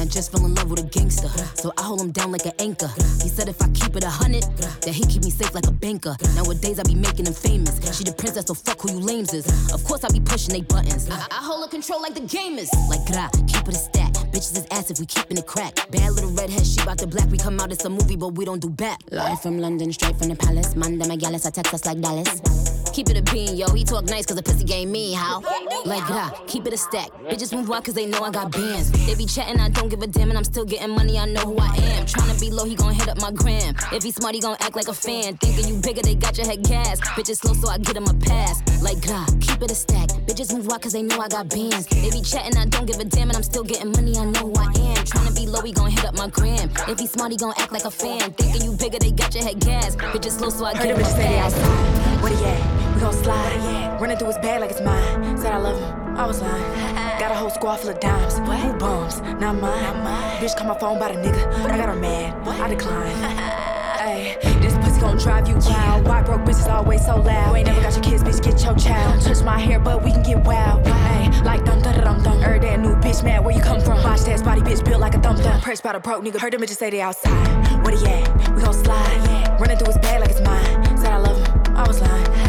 I 0.05 0.06
just 0.06 0.33
fell 0.33 0.45
in 0.45 0.55
love 0.55 0.69
with 0.69 0.81
a 0.81 0.83
gangster. 0.83 1.29
So 1.55 1.73
I 1.78 1.83
hold 1.83 2.02
him 2.02 2.11
down 2.11 2.31
like 2.31 2.45
an 2.45 2.52
anchor. 2.59 2.88
He 3.23 3.31
said 3.31 3.49
if 3.49 3.62
I 3.62 3.69
keep 3.69 3.97
it 3.97 4.05
a 4.05 4.11
hundred, 4.11 4.43
that 4.85 4.93
he 4.93 5.02
keep 5.07 5.25
me 5.25 5.31
safe 5.31 5.55
like 5.55 5.67
a 5.67 5.71
banker. 5.71 6.14
Nowadays 6.35 6.78
I 6.78 6.83
be 6.83 6.95
making 6.95 7.25
him 7.25 7.33
famous. 7.33 7.81
She 7.97 8.05
the 8.05 8.12
princess, 8.12 8.45
so 8.45 8.52
fuck 8.52 8.83
who 8.83 8.93
you 8.93 9.00
lames 9.00 9.33
is. 9.33 9.47
Of 9.73 9.83
course 9.85 10.05
I 10.05 10.09
be 10.12 10.21
pushing 10.21 10.52
they 10.52 10.61
buttons. 10.61 11.09
I, 11.09 11.14
I 11.31 11.40
hold 11.40 11.64
her 11.64 11.71
control 11.71 12.02
like 12.02 12.12
the 12.12 12.21
gamers. 12.21 12.69
Like 12.87 13.00
gra, 13.07 13.31
keep 13.49 13.67
it 13.67 13.75
a 13.75 13.81
stack. 13.81 14.12
Bitches 14.28 14.59
is 14.59 14.67
ass 14.73 14.90
if 14.90 15.00
we 15.00 15.07
keeping 15.07 15.38
it 15.38 15.47
crack. 15.47 15.75
Bad 15.90 16.12
little 16.12 16.33
redhead, 16.33 16.67
she 16.67 16.85
bout 16.85 16.99
the 16.99 17.07
black. 17.07 17.31
We 17.31 17.38
come 17.38 17.59
out, 17.59 17.73
it's 17.73 17.87
a 17.87 17.88
movie, 17.88 18.17
but 18.17 18.35
we 18.37 18.45
don't 18.45 18.61
do 18.61 18.69
back. 18.69 19.00
Live 19.11 19.40
from 19.40 19.59
London, 19.59 19.90
straight 19.90 20.19
from 20.19 20.28
the 20.28 20.37
palace. 20.37 20.76
Manda 20.76 21.07
Magalis, 21.07 21.47
I 21.47 21.50
text 21.50 21.73
us 21.73 21.87
like 21.87 22.02
Dallas. 22.02 22.84
Keep 22.95 23.11
it 23.11 23.19
a 23.19 23.23
bean, 23.23 23.57
yo. 23.57 23.67
He 23.75 23.83
talk 23.83 24.05
nice 24.05 24.25
cause 24.25 24.37
the 24.37 24.43
pussy 24.45 24.63
game 24.63 24.93
me, 24.93 25.15
how? 25.15 25.43
Like 25.85 26.07
gra, 26.07 26.31
keep 26.47 26.65
it 26.65 26.73
a 26.73 26.77
stack. 26.77 27.11
Bitches 27.27 27.53
move 27.53 27.69
out 27.73 27.85
cause 27.85 27.95
they 27.95 28.07
know 28.07 28.23
I 28.23 28.31
got 28.31 28.53
bands. 28.53 28.93
They 29.05 29.17
be 29.17 29.27
chatting, 29.27 29.59
I 29.59 29.69
don't 29.69 29.89
give 29.89 30.01
a 30.01 30.07
damn, 30.07 30.29
and 30.29 30.39
I'm 30.39 30.45
still 30.45 30.65
getting 30.65 30.91
money, 30.91 31.19
I 31.19 31.27
know 31.27 31.41
who 31.41 31.59
I 31.59 31.75
am. 31.75 32.07
Tryna 32.07 32.41
be 32.41 32.53
low, 32.53 32.65
he 32.65 32.77
gon' 32.77 32.95
hit 32.95 33.09
up 33.09 33.21
my 33.21 33.33
gram. 33.33 33.75
If 33.91 34.05
he 34.05 34.13
smart, 34.13 34.37
he 34.37 34.41
gon' 34.41 34.57
act 34.61 34.77
like 34.77 34.87
a 34.87 34.95
fan. 34.95 35.37
Thinking 35.39 35.75
you 35.75 35.81
bigger, 35.83 36.03
they 36.03 36.15
got 36.15 36.39
your 36.39 36.47
head 36.47 36.63
gas. 36.63 37.01
Bitches 37.19 37.39
slow, 37.39 37.55
so 37.55 37.69
I 37.69 37.79
get 37.79 37.97
him 37.97 38.07
a 38.07 38.15
pass. 38.15 38.63
Like 38.81 39.05
gra, 39.05 39.27
keep 39.41 39.61
it 39.61 39.73
a 39.73 39.75
stack. 39.75 40.11
Bitches 40.31 40.55
move 40.55 40.71
out 40.71 40.83
cause 40.83 40.93
they 40.93 41.03
know 41.03 41.19
I 41.19 41.27
got 41.27 41.49
bands. 41.49 41.87
They 41.87 42.11
be 42.13 42.23
chatting, 42.23 42.57
I 42.57 42.67
don't 42.67 42.87
give 42.87 43.01
a 43.01 43.05
damn, 43.05 43.29
and 43.29 43.37
I'm 43.37 43.43
still 43.43 43.65
getting 43.65 43.91
money, 43.91 44.17
I 44.17 44.25
know 44.27 44.47
who 44.47 44.55
I 44.55 44.67
am. 44.67 45.03
Tryna 45.03 45.35
be 45.35 45.47
low, 45.49 45.63
he 45.63 45.73
gon' 45.73 45.91
hit 45.91 46.05
up 46.05 46.15
my 46.15 46.29
gram. 46.29 46.71
If 46.87 47.01
he 47.01 47.09
smart, 47.09 47.33
he 47.33 47.39
gon' 47.39 47.55
act 47.59 47.73
like 47.73 47.87
a 47.87 47.91
fan. 47.91 48.31
Thinking 48.35 48.63
you 48.63 48.77
bigger, 48.77 49.01
they 49.01 49.11
got 49.11 49.35
your 49.35 49.43
head 49.43 49.59
gas. 49.59 49.97
Bitches 49.97 50.39
slow, 50.39 50.51
so 50.51 50.65
I 50.65 50.75
get 50.75 50.87
him 50.87 50.97
a 50.97 51.01
bitch 51.01 51.17
say 51.17 51.29
they 51.29 51.37
pass. 51.41 52.23
Where 52.23 52.37
he 52.37 52.45
at? 52.45 52.84
Gon' 53.04 53.12
slide. 53.12 53.99
Running 54.00 54.16
through 54.16 54.28
his 54.28 54.38
bag 54.38 54.62
like 54.62 54.70
it's 54.70 54.80
mine. 54.80 55.37
Said 55.37 55.52
I 55.52 55.58
love 55.58 55.78
him. 55.78 56.16
I 56.16 56.25
was 56.25 56.40
lying. 56.40 57.18
Got 57.20 57.32
a 57.32 57.34
whole 57.34 57.50
squad 57.50 57.76
full 57.76 57.90
of 57.90 58.00
dimes. 58.00 58.38
Who 58.38 58.73
bums? 58.78 59.20
Not 59.20 59.56
mine. 59.61 60.40
Bitch 60.40 60.56
call 60.56 60.68
my 60.68 60.78
phone 60.78 60.99
by 60.99 61.12
the 61.12 61.18
nigga. 61.18 61.52
I 61.70 61.76
got 61.76 61.90
her 61.90 61.96
mad. 61.96 62.49
I 62.49 62.66
decline. 62.66 63.14
Ay, 64.00 64.38
this 64.62 64.73
pussy 64.78 65.02
gon' 65.02 65.18
drive 65.18 65.46
you 65.46 65.56
wild. 65.66 66.06
Why 66.06 66.23
broke 66.23 66.46
bitches 66.46 66.66
always 66.66 67.04
so 67.04 67.16
loud? 67.16 67.50
You 67.50 67.56
ain't 67.56 67.66
never 67.66 67.82
got 67.82 67.92
your 67.92 68.02
kids, 68.02 68.25
bitch, 68.25 68.42
get 68.42 68.64
your 68.64 68.75
child. 68.75 69.20
Touch 69.20 69.42
my 69.42 69.58
hair, 69.58 69.78
but 69.78 70.02
we 70.02 70.11
can 70.11 70.23
get 70.23 70.42
wild. 70.42 70.87
Ay, 70.87 71.42
like 71.44 71.62
dum 71.66 71.82
dum 71.82 72.00
dum 72.00 72.23
dum. 72.23 72.40
Heard 72.40 72.62
that 72.62 72.80
new 72.80 72.94
bitch 72.96 73.23
mad, 73.23 73.44
where 73.44 73.54
you 73.54 73.61
come 73.61 73.82
from? 73.82 74.02
Watch 74.02 74.23
that 74.23 74.42
body, 74.42 74.62
bitch, 74.62 74.82
built 74.82 75.02
like 75.02 75.14
a 75.14 75.20
thumb 75.20 75.37
thumb. 75.37 75.61
Pressed 75.61 75.82
by 75.82 75.92
the 75.92 76.00
broke 76.00 76.25
nigga. 76.25 76.40
Heard 76.40 76.54
them 76.54 76.62
bitches 76.62 76.78
say 76.78 76.88
they 76.88 77.02
outside. 77.02 77.84
Where 77.84 77.94
he 77.94 78.06
at? 78.06 78.54
We 78.54 78.62
gon' 78.62 78.73
slide. 78.73 79.20
Yeah. 79.26 79.58
Running 79.58 79.76
through 79.76 79.92
his 79.92 79.99
bag 79.99 80.23
like 80.23 80.30
it's 80.30 80.40
mine. 80.40 80.96
Said 80.96 81.12
I 81.12 81.18
love 81.18 81.37
him. 81.37 81.76
I 81.76 81.87
was 81.87 82.00
lying. 82.00 82.44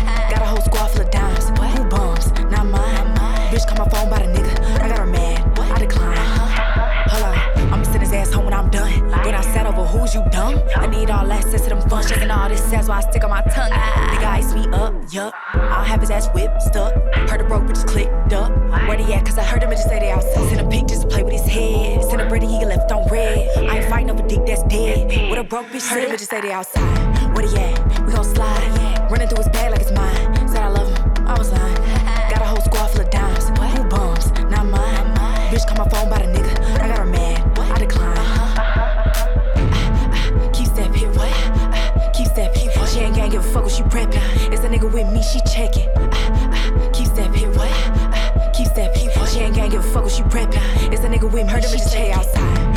Squad 0.65 0.87
full 0.89 1.01
of 1.01 1.11
dimes. 1.11 1.51
What? 1.59 1.77
New 1.77 1.89
bums, 1.89 2.31
not 2.51 2.65
mine. 2.65 2.71
not 2.71 3.07
mine. 3.17 3.53
Bitch, 3.53 3.67
call 3.67 3.85
my 3.85 3.89
phone 3.89 4.09
by 4.09 4.19
the 4.19 4.33
nigga. 4.33 4.81
I 4.81 4.89
got 4.89 4.97
her 4.97 5.05
mad. 5.05 5.57
What? 5.57 5.71
I 5.71 5.77
decline. 5.79 6.17
Uh-huh. 6.17 7.09
Hold 7.09 7.23
on, 7.23 7.73
I'ma 7.73 7.83
send 7.83 8.01
his 8.01 8.11
ass 8.11 8.33
home 8.33 8.45
when 8.45 8.53
I'm 8.53 8.71
done. 8.71 8.91
Then 9.23 9.35
I 9.35 9.41
settle 9.41 9.73
over, 9.73 9.85
who's 9.85 10.15
you 10.15 10.23
dumb? 10.31 10.59
I 10.75 10.87
need 10.87 11.11
all 11.11 11.31
access 11.31 11.61
to 11.61 11.69
them 11.69 11.87
funds. 11.87 12.11
and 12.11 12.31
all 12.31 12.49
this 12.49 12.63
sass 12.63 12.87
while 12.87 12.97
I 12.97 13.09
stick 13.09 13.23
on 13.23 13.29
my 13.29 13.41
tongue. 13.43 13.69
Ah. 13.71 14.09
Nigga, 14.11 14.27
ice 14.27 14.53
me 14.55 14.65
up, 14.73 14.93
yup. 15.11 15.33
I'll 15.53 15.83
have 15.83 16.01
his 16.01 16.09
ass 16.09 16.27
whipped 16.33 16.61
stuck. 16.63 16.93
Heard 17.29 17.41
the 17.41 17.43
broke 17.43 17.63
bitch 17.65 17.85
clicked 17.87 18.33
up. 18.33 18.51
Where 18.87 18.97
he 18.97 19.13
at? 19.13 19.23
Cause 19.23 19.37
I 19.37 19.43
heard 19.43 19.61
him 19.61 19.69
just 19.69 19.87
say 19.87 19.99
they 19.99 20.09
outside. 20.09 20.49
Send 20.49 20.61
a 20.61 20.67
pic 20.67 20.87
just 20.87 21.03
to 21.03 21.07
play 21.07 21.21
with 21.21 21.33
his 21.33 21.45
head. 21.45 22.03
Send 22.05 22.21
a 22.21 22.27
pretty, 22.27 22.47
he 22.47 22.65
left 22.65 22.91
on 22.91 23.07
red. 23.09 23.47
I 23.69 23.77
ain't 23.77 23.89
fighting 23.89 24.09
over 24.09 24.27
dick 24.27 24.43
that's 24.47 24.63
dead. 24.63 25.29
What 25.29 25.37
a 25.37 25.43
broke 25.43 25.67
bitch, 25.67 25.87
heard 25.87 26.03
them 26.09 26.17
just 26.17 26.31
say 26.31 26.41
they 26.41 26.51
outside. 26.51 27.35
Where 27.35 27.47
he 27.47 27.55
at? 27.55 28.05
We 28.05 28.13
gon' 28.13 28.23
slide. 28.25 29.05
Running 29.11 29.27
through 29.27 29.43
his 29.43 29.49
bag 29.49 29.71
like 29.71 29.81
it's 29.81 29.91
Bitch 35.55 35.65
call 35.67 35.85
my 35.85 35.89
phone 35.89 36.09
by 36.09 36.19
the 36.19 36.27
nigga. 36.27 36.51
I 36.81 36.87
got 36.89 36.97
her 36.97 37.05
mad. 37.05 37.57
I 37.57 37.77
decline. 37.79 38.17
Keep 40.51 40.67
step 40.67 40.93
hit 40.93 41.15
what? 41.15 42.13
Keep 42.13 42.27
step 42.27 42.53
hit 42.53 42.75
what? 42.75 42.89
She 42.89 42.99
ain't 42.99 43.15
gang 43.15 43.29
give 43.29 43.39
a 43.39 43.47
fuck 43.53 43.63
what 43.63 43.71
she 43.71 43.83
preppin'. 43.83 44.51
It's 44.51 44.65
a 44.65 44.67
nigga 44.67 44.91
with 44.91 45.07
me, 45.13 45.23
she 45.23 45.39
checkin'. 45.47 45.87
Keep 46.91 47.07
step 47.07 47.33
hit 47.33 47.55
what? 47.55 47.71
Keep 48.53 48.67
step 48.67 48.93
hit 48.97 49.15
what? 49.15 49.29
She 49.29 49.39
ain't 49.39 49.55
gang 49.55 49.69
give 49.69 49.79
a 49.79 49.93
fuck 49.93 50.03
what 50.03 50.11
she 50.11 50.23
preppin'. 50.23 50.91
It's 50.91 51.05
a 51.05 51.07
nigga 51.07 51.31
with 51.31 51.45
me, 51.45 51.53
him 51.53 51.61
just 51.61 51.89
stay 51.89 52.11
outside. 52.11 52.74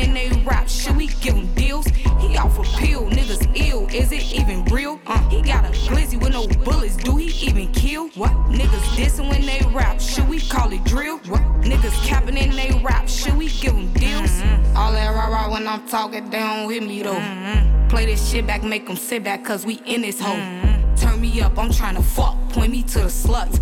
In 0.00 0.14
they 0.14 0.28
rap. 0.44 0.68
Should 0.68 0.96
we 0.96 1.06
give 1.06 1.34
him 1.34 1.52
deals? 1.54 1.86
He 2.20 2.36
off 2.36 2.58
a 2.58 2.62
pill, 2.78 3.08
niggas 3.10 3.50
ill. 3.54 3.86
Is 3.88 4.12
it 4.12 4.22
even 4.32 4.64
real? 4.66 5.00
Uh, 5.06 5.18
he 5.28 5.42
got 5.42 5.64
a 5.64 5.68
glizzy 5.68 6.20
with 6.20 6.32
no 6.32 6.46
bullets. 6.64 6.96
Do 6.96 7.16
he 7.16 7.28
even 7.46 7.70
kill? 7.72 8.08
What? 8.10 8.32
Niggas 8.48 8.96
dissing 8.96 9.28
when 9.28 9.42
they 9.42 9.60
rap. 9.72 10.00
Should 10.00 10.28
we 10.28 10.40
call 10.40 10.72
it 10.72 10.84
drill? 10.84 11.18
What? 11.28 11.42
Niggas 11.62 12.06
capping 12.06 12.36
in 12.36 12.50
they 12.50 12.80
rap. 12.82 13.08
Should 13.08 13.36
we 13.36 13.48
give 13.48 13.74
him 13.74 13.92
deals? 13.92 14.30
Mm-hmm. 14.30 14.76
All 14.76 14.92
that 14.92 15.14
rah 15.14 15.28
rah 15.28 15.52
when 15.52 15.66
I'm 15.66 15.86
talking, 15.88 16.28
they 16.30 16.38
don't 16.38 16.70
hit 16.70 16.82
me 16.82 17.02
though. 17.02 17.14
Mm-hmm. 17.14 17.88
Play 17.88 18.06
this 18.06 18.30
shit 18.30 18.46
back, 18.46 18.62
make 18.62 18.86
them 18.86 18.96
sit 18.96 19.24
back, 19.24 19.44
cause 19.44 19.66
we 19.66 19.74
in 19.84 20.02
this 20.02 20.20
hole. 20.20 20.36
Mm-hmm. 20.36 20.94
Turn 20.94 21.20
me 21.20 21.40
up, 21.40 21.58
I'm 21.58 21.70
tryna 21.70 22.02
fuck. 22.02 22.36
Point 22.50 22.72
me 22.72 22.82
to 22.82 23.00
the 23.00 23.06
sluts. 23.06 23.59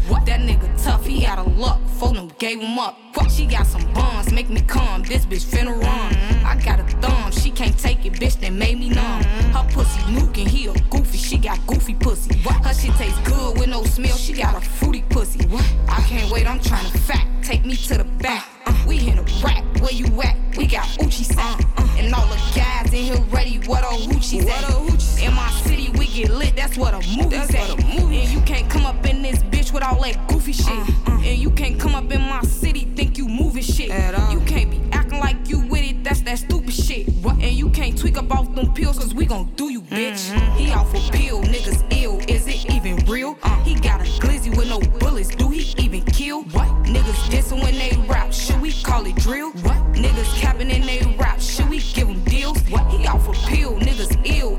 Luck. 2.00 2.14
Them 2.14 2.31
gave 2.38 2.61
up. 2.78 2.97
What? 3.14 3.31
She 3.31 3.47
got 3.47 3.67
some 3.67 3.85
buns, 3.93 4.33
make 4.33 4.49
me 4.49 4.61
come. 4.62 5.02
This 5.02 5.26
bitch 5.26 5.45
finna 5.45 5.73
run. 5.73 6.14
I 6.45 6.61
got 6.64 6.81
a 6.81 6.85
thumb, 7.00 7.27
can't 7.59 7.77
take 7.77 8.07
it, 8.07 8.12
bitch, 8.12 8.38
that 8.41 8.53
made 8.53 8.79
me 8.79 8.88
numb. 8.88 9.21
Her 9.50 9.67
pussy 9.73 10.00
nuking, 10.03 10.47
he 10.47 10.69
a 10.69 10.73
goofy, 10.91 11.19
she 11.19 11.38
got 11.38 11.59
goofy 11.67 11.93
pussy. 11.93 12.38
What? 12.45 12.65
Her 12.65 12.73
shit 12.73 12.95
tastes 12.95 13.19
good 13.29 13.59
with 13.59 13.69
no 13.69 13.83
smell, 13.83 14.17
she 14.17 14.33
got 14.33 14.55
a 14.57 14.61
fruity 14.61 15.03
pussy. 15.11 15.45
What? 15.49 15.65
I 15.88 16.00
can't 16.03 16.31
wait, 16.31 16.49
I'm 16.49 16.61
tryna 16.61 16.97
fact. 17.00 17.27
Take 17.45 17.65
me 17.65 17.75
to 17.75 17.99
the 17.99 18.05
back. 18.05 18.47
Uh, 18.65 18.85
we 18.87 19.09
in 19.09 19.19
a 19.19 19.23
rack, 19.43 19.65
where 19.81 19.91
you 19.91 20.07
at? 20.23 20.37
We 20.57 20.67
got 20.69 20.87
Uchi. 21.03 21.27
Uh, 21.37 21.59
and 21.99 22.15
all 22.15 22.29
the 22.29 22.37
guys 22.55 22.93
in 22.93 23.03
here 23.12 23.21
ready, 23.31 23.57
what 23.67 23.83
a 23.83 23.88
hoochie's 23.88 24.47
at. 24.47 25.21
In 25.21 25.35
my 25.35 25.50
city, 25.65 25.91
we 25.99 26.07
get 26.07 26.31
lit, 26.31 26.55
that's 26.55 26.77
what 26.77 26.95
a 26.95 26.99
movie's 27.17 27.53
at. 27.57 27.71
And 27.85 28.31
you 28.31 28.41
can't 28.43 28.71
come 28.71 28.87
up 28.87 29.05
in 29.05 29.21
this 29.21 29.43
bitch 29.43 29.73
with 29.73 29.83
all 29.83 30.00
that 30.03 30.29
goofy 30.29 30.53
shit. 30.53 30.88
And 31.09 31.37
you 31.37 31.50
can't 31.50 31.81
come 31.81 31.97
up 31.97 32.12
in 32.12 32.21
my 32.21 32.43
city, 32.43 32.85
think 32.95 33.19
you 33.19 33.27
moving 33.27 33.65
shit. 33.65 33.88
You 34.31 34.41
can't 34.47 34.71
be 34.71 34.81
acting 34.93 35.19
like 35.19 35.49
you 35.49 35.68
that's 36.09 36.23
that 36.23 36.38
stupid 36.38 36.73
shit. 36.73 37.07
What? 37.23 37.35
And 37.35 37.53
you 37.53 37.69
can't 37.69 37.97
tweak 37.97 38.17
up 38.17 38.33
off 38.33 38.55
them 38.55 38.73
pills, 38.73 38.99
cause 38.99 39.12
we 39.15 39.27
gon' 39.27 39.53
do 39.57 39.71
you, 39.71 39.83
bitch. 39.83 40.33
He 40.57 40.73
off 40.73 40.88
a 40.95 41.12
pill, 41.12 41.43
niggas 41.43 41.85
ill, 42.03 42.19
is 42.29 42.47
it 42.47 42.65
even 42.73 42.97
real? 43.05 43.38
Uh, 43.43 43.62
He 43.62 43.75
got 43.75 44.00
a 44.00 44.05
glizzy 44.05 44.57
with 44.57 44.69
no 44.69 44.81
bullets, 44.99 45.29
do 45.29 45.50
he 45.50 45.61
even 45.77 46.03
kill? 46.07 46.45
What? 46.45 46.69
Niggas 46.85 47.29
dissing 47.29 47.62
when 47.62 47.75
they 47.75 47.95
rap, 48.09 48.33
should 48.33 48.61
we 48.62 48.73
call 48.83 49.05
it 49.05 49.17
drill? 49.17 49.50
What? 49.50 49.77
Niggas 49.93 50.33
capping 50.41 50.71
in 50.71 50.81
they 50.87 51.00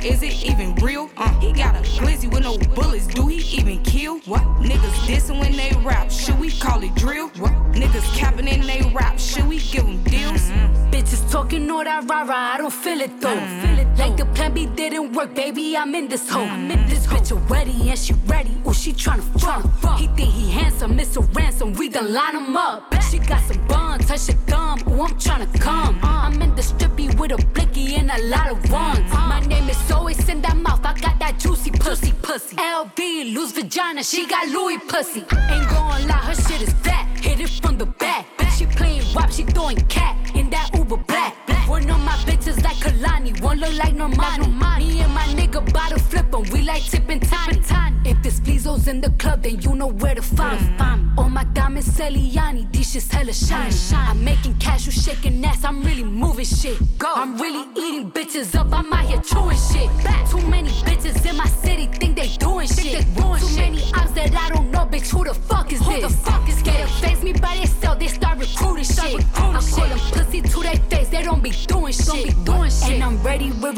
is 0.10 0.24
it 0.24 0.44
even 0.44 0.74
real? 0.76 1.10
Uh, 1.18 1.40
he 1.40 1.54
got 1.54 1.76
a 1.76 1.80
glizzy 1.80 2.32
with 2.32 2.44
no 2.44 2.58
bullets, 2.76 3.08
do 3.08 3.28
he 3.28 3.38
even 3.58 3.82
kill? 3.84 4.20
What? 4.22 4.42
Niggas 4.62 4.98
dissing 5.08 5.40
when 5.40 5.56
they 5.56 5.72
rap, 5.84 6.12
should 6.12 6.40
we 6.40 6.52
call 6.52 6.84
it 6.84 6.94
drill? 6.96 7.30
What? 7.40 7.52
Niggas 7.74 8.18
capping 8.18 8.48
in 8.48 8.62
they 8.62 8.82
rap, 8.94 9.20
should 9.20 9.48
we 9.48 9.60
give 9.60 9.86
them 9.86 10.02
deals? 10.04 10.42
Mm-hmm. 10.50 10.92
Bitches 10.92 11.32
talking 11.32 11.70
all 11.70 11.84
that 11.84 12.10
rah 12.10 12.24
rah, 12.24 12.54
I 12.54 12.58
don't 12.58 12.74
feel 12.74 13.00
it 13.00 13.22
though. 13.22 13.36
Mm-hmm. 13.36 13.62
feel 13.62 13.80
it 13.80 13.98
Like 13.98 14.18
the 14.18 14.26
plan 14.26 14.54
B 14.54 14.66
didn't 14.66 15.14
work, 15.14 15.36
baby, 15.36 15.78
I'm 15.78 15.94
in 15.96 16.08
this 16.08 16.28
hole. 16.30 16.44
I'm 16.44 16.72
in 16.72 16.88
this 16.90 17.06
bitch 17.06 17.32
already 17.32 17.90
and 17.90 18.00
she 18.00 18.14
ready. 18.26 18.62
Ooh, 18.68 18.74
she 18.74 18.94
tryna 18.94 19.24
fuck. 19.40 20.00
He 20.00 20.08
think 20.08 20.32
he 20.32 20.52
handsome, 20.52 21.00
it's 21.00 21.16
a 21.18 21.22
ransom, 21.22 21.74
we 21.74 21.90
done 21.90 22.12
line 22.14 22.36
him 22.36 22.58
up. 22.58 22.94
She 23.10 23.18
got 23.18 23.42
some 23.44 23.66
buns, 23.68 24.06
touch 24.06 24.28
your 24.28 24.38
thumb, 24.46 24.80
ooh, 24.88 25.04
I'm 25.04 25.16
tryna 25.16 25.60
come. 25.60 26.00
Uh. 26.04 26.20
I'm 26.30 26.40
in 26.44 26.54
the 26.56 26.62
strippy 26.62 27.08
with 27.20 27.32
a 27.32 27.38
blicky 27.54 27.96
and 27.96 28.12
a 28.12 28.22
lot 28.28 28.52
of 28.52 28.72
ones. 28.72 29.00
Uh. 29.12 29.28
My 29.28 29.40
name 29.48 29.68
is 29.68 29.78
always 30.00 30.30
in 30.30 30.42
that 30.42 30.56
mouth, 30.56 30.84
I 30.86 30.94
got 30.94 31.20
that 31.20 31.40
juicy 31.40 31.72
pussy, 31.72 32.14
pussy. 32.22 32.56
LV, 32.56 33.34
loose 33.36 33.52
vagina, 33.52 34.02
she 34.04 34.26
got 34.26 34.48
Louis 34.48 34.80
pussy. 34.88 35.22
Ain't 35.54 35.70
gon' 35.70 36.08
lie, 36.08 36.24
her 36.28 36.36
shit 36.36 36.62
is 36.62 36.74
fat, 36.86 37.06
hit 37.20 37.40
it 37.42 37.50
from 37.50 37.78
the 37.78 37.86
back. 37.86 38.26
She 38.58 38.66
playing 38.66 39.04
WAP, 39.14 39.32
she 39.32 39.44
throwing 39.44 39.78
cat 39.88 40.16
in 40.36 40.50
that 40.50 40.70
Uber 40.74 40.98
black. 40.98 41.34
One 41.68 41.90
of 41.90 42.00
my 42.00 42.18
bitches 42.28 42.62
like 42.64 42.78
Kalani, 42.78 43.40
one 43.42 43.60
look 43.60 43.76
like 43.78 43.94
Normani. 43.94 44.48
Me 44.80 45.02
and 45.02 45.14
my 45.14 45.28
nigga 45.38 45.62
bottle 45.74 46.00
flippin', 46.00 46.44
we 46.52 46.62
like 46.64 46.84
tippin' 46.84 47.20
tiny. 47.20 47.62
If 48.06 48.24
this 48.24 48.40
Flizzo's 48.40 48.88
in 48.88 49.02
the 49.02 49.12
club, 49.12 49.44
then 49.44 49.62
you 49.62 49.76
know 49.76 49.88
where 49.88 50.16
to 50.16 50.22
find 50.22 50.60
me. 50.62 50.78
All 51.18 51.26
oh 51.26 51.30
my 51.30 51.44
diamonds 51.44 51.90
Celiani, 51.90 52.72
these 52.72 52.92
shit's 52.92 53.12
hella 53.12 53.34
shiny. 53.34 53.76
I'm 53.94 54.24
making 54.24 54.56
cash, 54.56 54.86
you 54.86 54.92
shaking 54.92 55.46
ass, 55.46 55.64
I'm 55.64 55.84
really 55.84 56.04
moving 56.04 56.46
shit. 56.46 56.78
Go. 56.98 57.12
I'm 57.14 57.38
really 57.38 57.66
eating 57.78 58.12
bitches 58.12 58.56
up, 58.56 58.68
I'm 58.72 58.92
out 58.92 59.06
here 59.06 59.22
chewing 59.22 59.58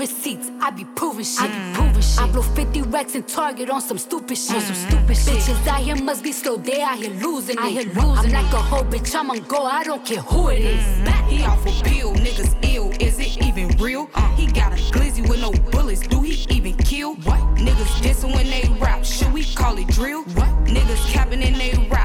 receipts, 0.01 0.50
I 0.60 0.72
be 0.72 0.84
proving 0.84 1.24
shit. 1.24 1.41
I 1.41 1.48
be 1.48 1.75
proving 1.75 2.01
shit. 2.01 2.20
I 2.20 2.31
blow 2.31 2.41
50 2.41 2.81
racks 2.93 3.13
and 3.13 3.27
target 3.27 3.70
on 3.70 3.81
some 3.81 4.00
stupid 4.00 4.36
shit. 4.36 4.62
Some 4.63 4.75
stupid 4.89 5.15
shit. 5.15 5.36
Bitches 5.36 5.67
out 5.67 5.81
here 5.81 5.96
must 5.96 6.24
be 6.24 6.31
slow, 6.31 6.58
they 6.58 6.81
out 6.81 6.98
here 6.98 7.13
losing 7.22 7.55
it. 7.60 7.70
Here 7.70 7.84
losing 7.84 8.36
I'm 8.36 8.46
like 8.46 8.51
a 8.51 8.63
whole 8.72 8.84
bitch, 8.84 9.13
I'm 9.15 9.29
on 9.29 9.41
go, 9.41 9.63
I 9.63 9.84
don't 9.84 10.03
care 10.03 10.22
who 10.22 10.50
it 10.50 10.62
is. 10.62 10.84
He 11.29 11.43
off 11.43 11.63
a 11.67 11.84
pill, 11.84 12.13
niggas 12.15 12.55
ill, 12.74 12.89
is 13.00 13.20
it 13.20 13.46
even 13.46 13.67
real? 13.77 14.10
Uh, 14.15 14.36
he 14.36 14.48
got 14.48 14.74
a 14.74 14.81
glizzy 14.91 15.22
with 15.29 15.39
no 15.39 15.51
bullets, 15.70 16.01
do 16.08 16.22
he 16.22 16.34
even 16.50 16.75
kill? 16.77 17.13
What? 17.27 17.39
Niggas 17.65 17.93
dissing 18.01 18.34
when 18.34 18.48
they 18.48 18.67
rap, 18.79 19.05
should 19.05 19.31
we 19.31 19.43
call 19.53 19.77
it 19.77 19.88
drill? 19.89 20.24
What? 20.38 20.50
Niggas 20.65 21.12
capping 21.12 21.43
in 21.43 21.53
they 21.53 21.74
rap, 21.91 22.00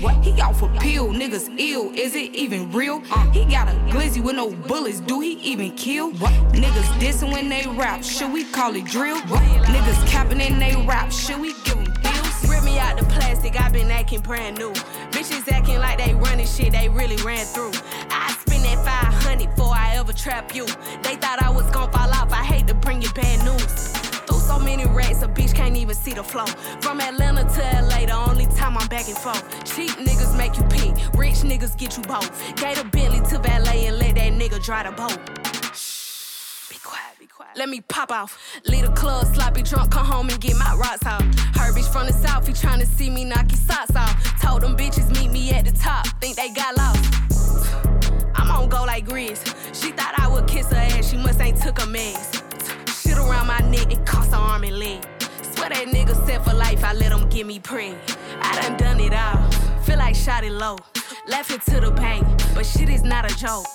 What? 0.00 0.24
He 0.24 0.40
off 0.40 0.62
a 0.62 0.68
pill, 0.78 1.08
niggas 1.08 1.54
ill, 1.58 1.92
is 1.94 2.14
it 2.14 2.34
even 2.34 2.72
real? 2.72 3.02
Uh, 3.10 3.30
he 3.32 3.44
got 3.44 3.68
a 3.68 3.72
glizzy 3.92 4.22
with 4.22 4.34
no 4.34 4.50
bullets, 4.50 5.00
do 5.00 5.20
he 5.20 5.32
even 5.40 5.72
kill? 5.72 6.10
What? 6.12 6.32
Niggas 6.54 6.88
dissing 6.98 7.30
when 7.30 7.50
they 7.50 7.66
rap, 7.76 8.02
should 8.02 8.32
we 8.32 8.44
call 8.44 8.74
it 8.74 8.86
drill? 8.86 9.20
What? 9.26 9.42
Niggas 9.42 10.08
capping 10.08 10.40
in 10.40 10.58
they 10.58 10.74
rap, 10.86 11.12
should 11.12 11.38
we 11.38 11.52
give 11.64 11.74
them 11.74 11.92
deals? 12.02 12.48
Rip 12.48 12.64
me 12.64 12.78
out 12.78 12.98
the 12.98 13.04
plastic, 13.04 13.60
i 13.60 13.68
been 13.68 13.90
acting 13.90 14.20
brand 14.20 14.56
new. 14.56 14.72
Bitches 15.10 15.46
acting 15.52 15.78
like 15.78 15.98
they 15.98 16.14
running 16.14 16.46
shit 16.46 16.72
they 16.72 16.88
really 16.88 17.16
ran 17.22 17.44
through. 17.44 17.72
I 18.10 18.34
spend 18.40 18.64
that 18.64 18.82
500 18.82 19.54
before 19.54 19.74
I 19.74 19.96
ever 19.96 20.14
trap 20.14 20.54
you. 20.54 20.64
They 21.02 21.16
thought 21.16 21.42
I 21.42 21.50
was 21.50 21.70
gon' 21.72 21.92
fall 21.92 22.08
off, 22.08 22.32
I 22.32 22.42
hate 22.42 22.66
to 22.68 22.74
bring 22.74 23.02
you. 23.02 23.08
Through 23.08 23.39
so 24.50 24.58
many 24.58 24.84
racks, 24.86 25.22
a 25.22 25.28
bitch 25.28 25.54
can't 25.54 25.76
even 25.76 25.94
see 25.94 26.12
the 26.12 26.24
flow. 26.24 26.46
From 26.80 27.00
Atlanta 27.00 27.44
to 27.54 27.62
LA, 27.88 28.06
the 28.06 28.18
only 28.28 28.46
time 28.46 28.76
I'm 28.76 28.88
back 28.88 29.06
and 29.06 29.16
forth. 29.16 29.42
Cheap 29.72 29.92
niggas 30.06 30.36
make 30.36 30.56
you 30.58 30.64
pee, 30.64 30.90
rich 31.16 31.40
niggas 31.50 31.76
get 31.78 31.96
you 31.96 32.02
both. 32.02 32.28
Gave 32.56 32.80
a 32.80 32.84
Bentley 32.84 33.20
to 33.30 33.38
valet 33.38 33.86
and 33.86 33.98
let 33.98 34.16
that 34.16 34.32
nigga 34.40 34.58
dry 34.62 34.82
the 34.82 34.90
boat. 34.90 35.18
Be 36.68 36.78
quiet, 36.82 37.14
be 37.20 37.26
quiet. 37.26 37.56
Let 37.56 37.68
me 37.68 37.80
pop 37.80 38.10
off. 38.10 38.36
Leave 38.66 38.86
the 38.86 38.92
club, 38.92 39.32
sloppy 39.34 39.62
drunk, 39.62 39.92
come 39.92 40.06
home 40.06 40.28
and 40.28 40.40
get 40.40 40.56
my 40.56 40.74
rocks 40.74 41.06
off. 41.06 41.22
Her 41.54 41.72
bitch 41.72 41.90
from 41.92 42.08
the 42.08 42.12
south, 42.12 42.48
he 42.48 42.52
tryna 42.52 42.86
see 42.86 43.08
me 43.08 43.24
knock 43.24 43.48
his 43.48 43.64
socks 43.64 43.94
off. 43.94 44.14
Told 44.42 44.62
them 44.62 44.76
bitches 44.76 45.08
meet 45.16 45.30
me 45.30 45.52
at 45.52 45.64
the 45.64 45.72
top, 45.72 46.06
think 46.20 46.34
they 46.34 46.50
got 46.52 46.76
lost. 46.76 47.04
I'm 48.34 48.50
on 48.50 48.68
go 48.68 48.82
like 48.82 49.06
Grizz. 49.06 49.40
She 49.80 49.92
thought 49.92 50.14
I 50.18 50.26
would 50.26 50.48
kiss 50.48 50.66
her 50.70 50.76
ass, 50.76 51.08
she 51.08 51.18
must 51.18 51.40
ain't 51.40 51.62
took 51.62 51.80
a 51.80 51.86
mess. 51.86 52.49
Around 53.30 53.46
my 53.46 53.60
neck, 53.60 53.92
it 53.92 54.04
cost 54.04 54.32
her 54.32 54.38
arm 54.38 54.64
and 54.64 54.76
leg. 54.76 55.06
Swear 55.42 55.68
that 55.68 55.86
nigga 55.86 56.16
set 56.26 56.44
for 56.44 56.52
life, 56.52 56.82
I 56.82 56.94
let 56.94 57.10
them 57.10 57.28
get 57.28 57.46
me 57.46 57.60
preg. 57.60 57.96
I 58.40 58.60
done 58.60 58.76
done 58.76 58.98
it 58.98 59.14
all. 59.14 59.38
Feel 59.82 59.98
like 59.98 60.16
shot 60.16 60.42
it 60.42 60.50
low. 60.50 60.76
It 61.28 61.62
to 61.62 61.80
the 61.80 61.90
bank, 61.92 62.26
but 62.54 62.66
shit 62.66 62.88
is 62.88 63.02
not 63.02 63.30
a 63.30 63.36
joke. 63.36 63.66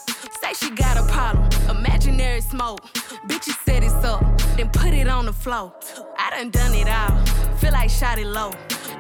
Say 0.41 0.53
she 0.59 0.69
got 0.75 0.97
a 0.97 1.03
problem, 1.11 1.49
imaginary 1.69 2.41
smoke. 2.41 2.83
Bitches 3.27 3.57
set 3.65 3.81
it 3.81 3.91
up, 4.03 4.21
then 4.57 4.69
put 4.69 4.93
it 4.93 5.07
on 5.07 5.25
the 5.25 5.33
floor. 5.33 5.73
I 6.17 6.31
done 6.31 6.51
done 6.51 6.73
it 6.73 6.89
all. 6.89 7.25
Feel 7.55 7.71
like 7.71 7.89
shot 7.89 8.19
it 8.19 8.27
low. 8.27 8.51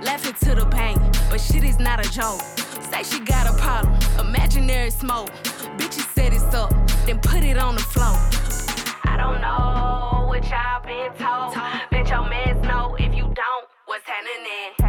It 0.01 0.35
to 0.37 0.55
the 0.55 0.65
bank, 0.65 0.97
but 1.29 1.39
shit 1.41 1.63
is 1.65 1.79
not 1.79 2.05
a 2.05 2.09
joke. 2.09 2.41
Say 2.89 3.03
she 3.03 3.19
got 3.19 3.45
a 3.45 3.57
problem, 3.61 3.93
imaginary 4.19 4.89
smoke. 4.89 5.29
Bitches 5.77 6.07
set 6.15 6.33
it 6.33 6.55
up, 6.55 6.71
then 7.05 7.19
put 7.19 7.43
it 7.43 7.57
on 7.57 7.75
the 7.75 7.81
floor. 7.81 8.15
I 9.03 9.17
don't 9.17 9.41
know 9.41 10.14
what 10.35 10.43
y'all 10.49 10.81
been 10.83 11.13
told. 11.17 11.53
Bet 11.91 12.09
your 12.09 12.27
mans 12.27 12.61
know 12.63 12.95
if 12.99 13.15
you 13.15 13.23
don't, 13.23 13.67
what's 13.85 14.03
happening? 14.05 14.73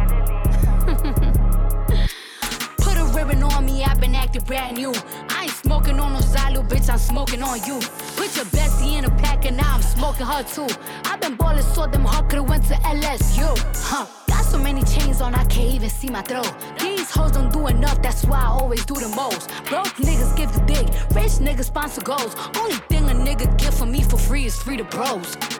Put 2.79 2.97
a 2.97 3.05
ribbon 3.15 3.41
on 3.43 3.65
me, 3.65 3.81
I've 3.83 4.01
been 4.01 4.13
acting 4.13 4.43
brand 4.43 4.75
new. 4.75 4.93
I 5.29 5.43
ain't 5.43 5.51
smoking 5.51 6.01
on 6.01 6.11
no 6.13 6.19
Zylu, 6.19 6.67
bitch, 6.67 6.89
I'm 6.89 6.99
smoking 6.99 7.41
on 7.43 7.59
you. 7.59 7.79
Put 8.17 8.35
your 8.35 8.43
bestie 8.45 8.97
in 8.97 9.05
a 9.05 9.09
pack 9.09 9.45
and 9.45 9.55
now 9.55 9.75
I'm 9.75 9.81
smoking 9.81 10.25
her 10.25 10.43
too. 10.43 10.67
I've 11.05 11.21
been 11.21 11.35
ballin' 11.35 11.63
so 11.63 11.87
them 11.87 12.03
hard 12.03 12.27
could've 12.29 12.49
went 12.49 12.65
to 12.65 12.73
LSU. 12.73 13.47
Huh. 13.89 14.05
Got 14.27 14.43
so 14.43 14.57
many 14.57 14.83
chains 14.83 15.21
on, 15.21 15.33
I 15.33 15.45
can't 15.45 15.73
even 15.73 15.89
see 15.89 16.09
my 16.09 16.23
throat. 16.23 16.53
These 16.79 17.09
hoes 17.09 17.31
don't 17.31 17.53
do 17.53 17.67
enough, 17.67 18.01
that's 18.01 18.25
why 18.25 18.41
I 18.41 18.47
always 18.47 18.83
do 18.85 18.95
the 18.95 19.07
most. 19.15 19.47
Broke 19.65 19.95
niggas 19.95 20.35
give 20.35 20.51
the 20.51 20.59
dick, 20.65 20.87
rich 21.15 21.39
niggas 21.39 21.65
sponsor 21.65 22.01
goals. 22.01 22.35
Only 22.57 22.75
a 23.09 23.11
nigga 23.11 23.57
get 23.57 23.73
from 23.73 23.91
me 23.91 24.03
for 24.03 24.17
free 24.17 24.45
is 24.45 24.61
free 24.61 24.77
to 24.77 24.83
bros. 24.83 25.56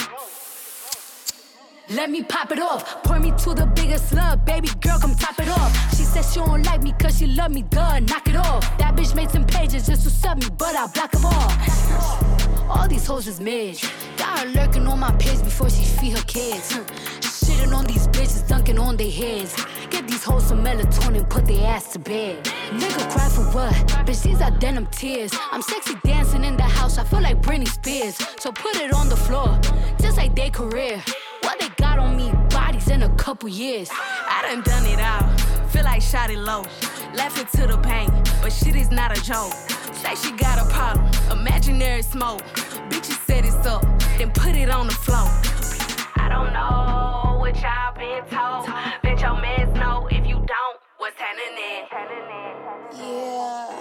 Let 1.89 2.09
me 2.09 2.21
pop 2.21 2.51
it 2.51 2.59
off. 2.59 3.01
Pour 3.03 3.17
me 3.17 3.31
to 3.31 3.53
the 3.53 3.65
biggest 3.65 4.13
love. 4.13 4.43
Baby 4.43 4.67
girl, 4.81 4.99
come 4.99 5.15
top 5.15 5.39
it 5.39 5.47
off. 5.47 5.95
She 5.95 6.03
said 6.03 6.25
she 6.25 6.39
don't 6.39 6.63
like 6.63 6.83
me 6.83 6.93
cause 6.99 7.17
she 7.17 7.27
love 7.27 7.51
me. 7.51 7.61
Duh, 7.61 7.99
knock 8.01 8.27
it 8.27 8.35
off. 8.35 8.77
That 8.77 8.95
bitch 8.97 9.15
made 9.15 9.31
some 9.31 9.45
pages 9.45 9.87
just 9.87 10.03
to 10.03 10.09
sub 10.09 10.37
me, 10.37 10.47
but 10.57 10.75
I 10.75 10.87
block 10.87 11.11
them 11.11 11.25
all. 11.25 12.69
All 12.69 12.87
these 12.89 13.07
hoes 13.07 13.27
is 13.27 13.39
mid. 13.39 13.79
Got 14.17 14.39
her 14.39 14.45
lurking 14.47 14.85
on 14.85 14.99
my 14.99 15.11
page 15.13 15.41
before 15.41 15.69
she 15.69 15.83
feed 15.83 16.17
her 16.17 16.23
kids. 16.25 16.73
Shitting 17.21 17.73
on 17.73 17.85
these 17.85 18.05
bitches, 18.09 18.45
dunking 18.45 18.79
on 18.79 18.97
their 18.97 19.09
heads. 19.09 19.55
Get 19.89 20.09
these 20.09 20.25
hoes 20.25 20.45
some 20.47 20.61
melatonin, 20.65 21.29
put 21.29 21.45
their 21.45 21.67
ass 21.67 21.93
to 21.93 21.99
bed. 21.99 22.43
Nigga 22.71 23.09
cry 23.09 23.29
for 23.29 23.45
what? 23.55 23.73
Bitch, 24.05 24.23
these 24.23 24.41
are 24.41 24.51
denim 24.51 24.87
tears. 24.87 25.31
I'm 25.53 25.61
sexy 25.61 25.95
dancing 26.03 26.43
in 26.43 26.57
the 26.57 26.63
house, 26.63 26.97
I 26.97 27.05
feel 27.05 27.21
like 27.21 27.41
Britney 27.41 27.67
Spears. 27.67 28.17
So 28.39 28.51
put 28.51 28.75
it 28.75 28.91
on 28.93 29.07
the 29.07 29.15
floor, 29.15 29.57
just 30.01 30.17
like 30.17 30.35
their 30.35 30.49
career. 30.49 31.01
What 31.47 31.61
they 31.61 31.69
got 31.77 31.97
on 31.97 32.17
me, 32.17 32.29
bodies 32.49 32.89
in 32.89 33.03
a 33.03 33.15
couple 33.15 33.47
years. 33.47 33.89
I 33.89 34.41
done 34.41 34.63
done 34.63 34.85
it 34.85 34.99
all. 34.99 35.23
Feel 35.69 35.85
like 35.85 36.01
shot 36.01 36.29
it 36.29 36.39
low. 36.39 36.63
It 37.39 37.47
to 37.49 37.67
the 37.67 37.77
pain, 37.77 38.09
but 38.41 38.51
shit 38.51 38.75
is 38.75 38.89
not 38.89 39.15
a 39.15 39.21
joke. 39.21 39.53
Say 39.93 40.15
she 40.15 40.31
got 40.31 40.57
a 40.57 40.65
problem, 40.73 41.05
imaginary 41.31 42.01
smoke. 42.01 42.41
Bitches 42.89 43.23
set 43.27 43.45
it 43.45 43.53
up, 43.65 43.83
then 44.17 44.31
put 44.31 44.55
it 44.55 44.69
on 44.69 44.87
the 44.87 44.93
floor. 44.93 45.29
I 46.15 46.27
don't 46.29 46.51
know 46.51 47.37
what 47.39 47.55
y'all 47.61 47.93
been 47.93 48.25
told. 48.25 48.65
Bet 49.03 49.21
your 49.21 49.39
mans 49.39 49.71
know 49.75 50.07
if 50.09 50.25
you 50.25 50.35
don't, 50.35 50.77
what's 50.97 51.15
happening? 51.17 51.85
Yeah, 52.97 53.76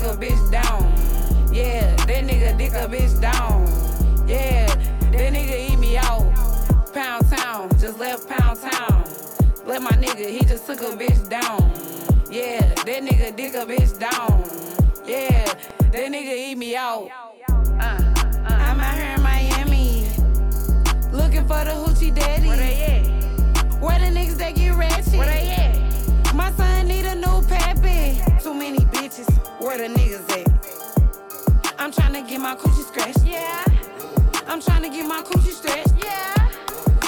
took 0.00 0.14
a 0.14 0.16
bitch 0.16 0.50
down. 0.50 0.82
Yeah, 1.52 1.94
that 1.96 2.24
nigga 2.24 2.56
dick 2.56 2.72
a 2.72 2.88
bitch 2.88 3.20
down. 3.20 3.66
Yeah, 4.26 4.66
that 4.66 5.32
nigga 5.32 5.70
eat 5.72 5.78
me 5.78 5.96
out. 5.96 6.32
Pound 6.94 7.28
town, 7.30 7.68
just 7.78 7.98
left 7.98 8.28
pound 8.28 8.60
town. 8.60 9.04
Let 9.66 9.82
my 9.82 9.90
nigga, 9.90 10.28
he 10.28 10.40
just 10.40 10.66
took 10.66 10.80
a 10.80 10.96
bitch 10.96 11.28
down. 11.28 11.70
Yeah, 12.30 12.60
that 12.60 13.02
nigga 13.02 13.36
dick 13.36 13.54
a 13.54 13.66
bitch 13.66 13.98
down. 13.98 14.44
Yeah, 15.06 15.44
that 15.78 16.12
nigga 16.12 16.50
eat 16.50 16.56
me 16.56 16.76
out. 16.76 17.10
Uh, 17.48 18.02
I'm 18.46 18.80
out 18.80 18.94
here 18.94 19.14
in 19.16 19.22
Miami, 19.22 20.06
looking 21.12 21.46
for 21.46 21.62
the 21.64 21.74
hoochie 21.76 22.14
daddy. 22.14 22.48
Where 22.48 22.56
they 22.56 22.82
at? 22.84 23.80
Where 23.80 23.98
the 23.98 24.06
niggas 24.06 24.38
that 24.38 24.54
get 24.54 24.74
ratchet? 24.74 25.14
Where 25.14 25.26
they 25.26 25.50
at? 25.50 26.34
My 26.34 26.50
son 26.52 26.69
Too 28.42 28.54
many 28.54 28.78
bitches. 28.78 29.28
Where 29.60 29.76
the 29.76 29.92
niggas 29.92 30.30
at? 30.30 31.74
I'm 31.78 31.92
tryna 31.92 32.26
get 32.26 32.40
my 32.40 32.54
coochie 32.54 32.86
scratched. 32.88 33.22
Yeah. 33.22 33.64
I'm 34.46 34.62
tryna 34.62 34.90
get 34.90 35.06
my 35.06 35.22
coochie 35.22 35.52
stretched. 35.52 35.92
Yeah. 36.02 36.48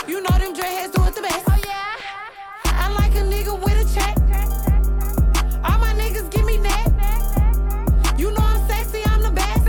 You 0.07 0.21
know 0.21 0.37
them 0.37 0.53
dreadheads 0.53 0.92
do 0.92 1.03
it 1.05 1.14
the 1.14 1.23
best. 1.23 1.45
Oh 1.49 1.59
yeah. 1.64 1.97
I 2.66 2.92
like 2.99 3.14
a 3.14 3.25
nigga 3.25 3.59
with 3.59 3.81
a 3.81 3.95
check. 3.95 4.14
All 5.64 5.79
my 5.79 5.95
niggas 5.95 6.31
give 6.31 6.45
me 6.45 6.59
neck. 6.59 6.88
You 8.18 8.31
know 8.33 8.42
I'm 8.42 8.68
sexy, 8.68 9.01
I'm 9.07 9.23
the 9.23 9.31
best. 9.31 9.66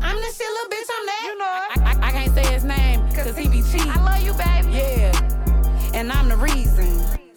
I'm 0.00 0.16
the 0.16 0.32
shit, 0.32 0.48
little 0.48 0.70
bitch, 0.72 0.88
I'm 0.96 1.06
that. 1.10 1.22
You 1.26 1.38
know 1.38 1.44
I, 1.44 1.76
I, 1.84 2.08
I 2.08 2.10
can't 2.10 2.34
say 2.34 2.46
his 2.54 2.64
name, 2.64 3.00
cause 3.12 3.36
he 3.36 3.48
be 3.48 3.60
cheap. 3.60 3.86
I 3.86 4.02
love 4.02 4.22
you, 4.22 4.32
baby. 4.32 4.78
Yeah. 4.78 5.92
And 5.92 6.10
I'm 6.10 6.30
the 6.30 6.38
reason. 6.38 6.88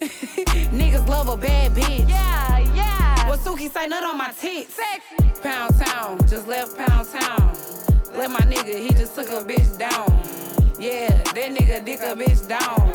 niggas 0.72 1.06
love 1.08 1.28
a 1.28 1.36
bad 1.36 1.72
bitch. 1.72 2.05
What 3.58 3.72
say, 3.72 3.86
nut 3.86 4.04
on 4.04 4.18
my 4.18 4.32
tits. 4.32 4.74
Sexy. 4.74 5.40
Pound 5.42 5.74
town, 5.78 6.18
just 6.28 6.46
left 6.46 6.76
pound 6.76 7.08
town. 7.08 7.56
Let 8.14 8.30
my 8.30 8.40
nigga, 8.40 8.78
he 8.78 8.90
just 8.90 9.14
took 9.14 9.28
a 9.28 9.42
bitch 9.42 9.78
down. 9.78 10.12
Yeah, 10.78 11.08
that 11.08 11.54
nigga 11.56 11.82
dick 11.82 12.00
a 12.00 12.14
bitch 12.14 12.46
down. 12.46 12.92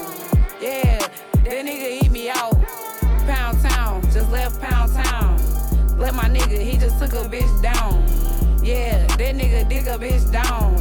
Yeah, 0.62 1.00
that 1.00 1.66
nigga 1.66 2.04
eat 2.04 2.12
me 2.12 2.30
out. 2.30 2.54
Pound 3.26 3.60
town, 3.64 4.04
just 4.12 4.30
left 4.30 4.62
pound 4.62 4.94
town. 4.94 5.38
Let 5.98 6.14
my 6.14 6.30
nigga, 6.30 6.62
he 6.62 6.78
just 6.78 7.00
took 7.00 7.14
a 7.14 7.28
bitch 7.28 7.62
down. 7.64 8.06
Yeah, 8.64 9.08
that 9.08 9.36
nigga 9.36 9.68
dick 9.68 9.88
a 9.88 9.98
bitch 9.98 10.32
down. 10.32 10.78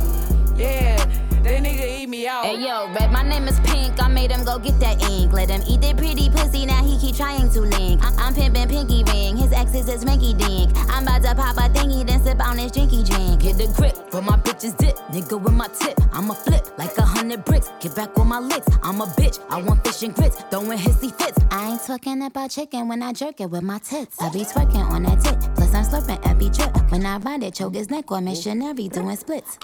Yeah, 0.59 1.03
that 1.43 1.63
nigga 1.63 2.01
eat 2.01 2.09
me 2.09 2.27
out. 2.27 2.45
Hey 2.45 2.61
yo, 2.61 2.89
Red, 2.93 3.11
my 3.13 3.23
name 3.23 3.49
is 3.49 3.59
Pink. 3.61 4.03
I 4.03 4.09
made 4.09 4.31
him 4.31 4.45
go 4.45 4.59
get 4.59 4.79
that 4.81 5.03
ink. 5.11 5.33
Let 5.33 5.51
him 5.51 5.63
eat 5.67 5.81
that 5.83 5.97
pretty 5.97 6.29
pussy, 6.31 6.67
now 6.67 6.83
he 6.85 6.99
keep 6.99 7.17
trying 7.17 7.51
to 7.51 7.61
link. 7.61 8.03
I- 8.05 8.15
I'm 8.19 8.35
pimping 8.35 8.69
Pinky 8.69 9.03
Ring, 9.05 9.37
his 9.37 9.53
ex 9.53 9.75
is 9.75 9.87
his 9.89 10.05
Rinky 10.05 10.37
Dink. 10.37 10.71
I'm 10.91 11.03
about 11.03 11.23
to 11.23 11.35
pop 11.35 11.57
a 11.57 11.69
thingy, 11.73 12.07
then 12.07 12.23
sip 12.23 12.41
on 12.47 12.59
his 12.59 12.71
drinky 12.73 13.05
drink. 13.09 13.41
Get 13.43 13.59
the 13.59 13.73
grip 13.77 13.97
for 14.11 14.23
my 14.23 14.37
bitches 14.37 14.77
dip. 14.77 14.97
Nigga 15.11 15.41
with 15.41 15.55
my 15.55 15.69
tip. 15.69 15.99
I'ma 16.13 16.35
flip 16.35 16.67
like 16.79 16.97
a 16.99 17.03
hundred 17.03 17.45
bricks. 17.45 17.71
Get 17.81 17.95
back 17.95 18.19
on 18.19 18.29
my 18.29 18.39
licks. 18.39 18.69
I'm 18.83 19.01
a 19.01 19.07
bitch. 19.07 19.39
I 19.49 19.63
want 19.63 19.85
fish 19.85 20.03
and 20.03 20.15
grits. 20.15 20.37
Throwing 20.51 20.79
hissy 20.79 21.13
fits. 21.19 21.39
I 21.51 21.73
ain't 21.73 21.83
talking 21.83 22.23
about 22.23 22.51
chicken 22.51 22.89
when 22.89 23.03
I 23.03 23.13
jerk 23.13 23.41
it 23.41 23.51
with 23.51 23.63
my 23.63 23.79
tits. 23.79 24.21
I 24.21 24.29
be 24.31 24.41
twerking 24.41 24.85
on 24.91 25.03
that 25.05 25.21
tit, 25.21 25.39
plus 25.55 25.75
I'm 25.75 25.85
slurping 25.85 26.21
every 26.29 26.51
drip. 26.51 26.91
When 26.93 27.07
I 27.07 27.17
ride 27.19 27.43
it, 27.43 27.55
choke 27.55 27.75
his 27.75 27.91
neck 27.91 28.11
or 28.13 28.21
missionary 28.21 28.89
doing 28.89 29.17
splits. 29.17 29.59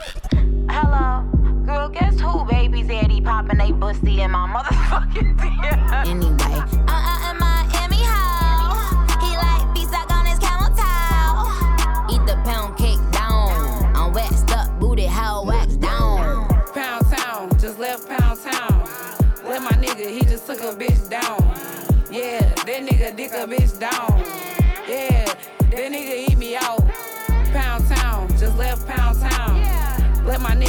Hello, 0.68 1.24
girl, 1.66 1.88
guess 1.88 2.18
who 2.20 2.44
baby's 2.44 2.86
daddy 2.86 3.20
popping 3.20 3.58
they 3.58 3.72
pussy 3.72 4.22
in 4.22 4.30
my 4.30 4.46
motherfucking 4.46 5.36
DM? 5.40 6.06
Anyway, 6.06 6.60
uh 6.88 7.02
uh 7.10 7.30
in 7.30 7.38
Miami 7.38 8.02
hoe. 8.06 8.76
He 9.20 9.36
like 9.36 9.74
be 9.74 9.84
stuck 9.84 10.08
on 10.12 10.24
his 10.24 10.38
camel 10.38 10.70
toe. 10.78 12.14
Eat 12.14 12.24
the 12.26 12.40
pound 12.44 12.76
cake 12.76 13.00
down. 13.10 13.50
I'm 13.96 14.12
waxed 14.12 14.50
up. 14.52 14.78
Booty 14.78 15.06
how 15.06 15.44
waxed 15.44 15.80
down. 15.80 16.48
Pound 16.72 17.06
town, 17.10 17.50
just 17.58 17.78
left 17.78 18.08
pound 18.08 18.40
town. 18.40 18.88
Let 19.44 19.62
my 19.62 19.72
nigga, 19.72 20.08
he 20.08 20.20
just 20.20 20.46
took 20.46 20.60
a 20.60 20.72
bitch 20.76 21.10
down. 21.10 21.42
Yeah, 22.10 22.40
that 22.40 22.86
nigga 22.86 23.16
dick 23.16 23.32
a 23.32 23.46
bitch 23.46 23.78
down. 23.80 24.05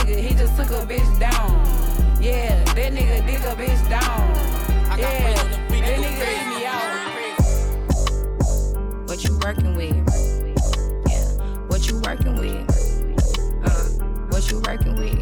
Nigga, 0.07 0.19
he 0.19 0.33
just 0.33 0.55
took 0.55 0.69
a 0.69 0.85
bitch 0.85 1.19
down. 1.19 1.65
Yeah, 2.21 2.63
that 2.73 2.93
nigga 2.93 3.25
dick 3.25 3.39
a 3.39 3.55
bitch 3.55 3.89
down. 3.89 4.35
Yeah, 4.97 5.33
that 5.33 5.69
nigga 5.69 5.97
eat 5.99 6.47
me 6.49 6.65
out. 6.65 6.93
What 9.07 9.23
you 9.23 9.37
working 9.43 9.75
with? 9.75 9.95
Yeah. 11.07 11.25
What 11.67 11.87
you 11.87 11.99
working 11.99 12.35
with? 12.35 12.69
Uh, 13.63 13.87
what 14.29 14.49
you 14.51 14.59
working 14.61 14.95
with? 14.95 15.19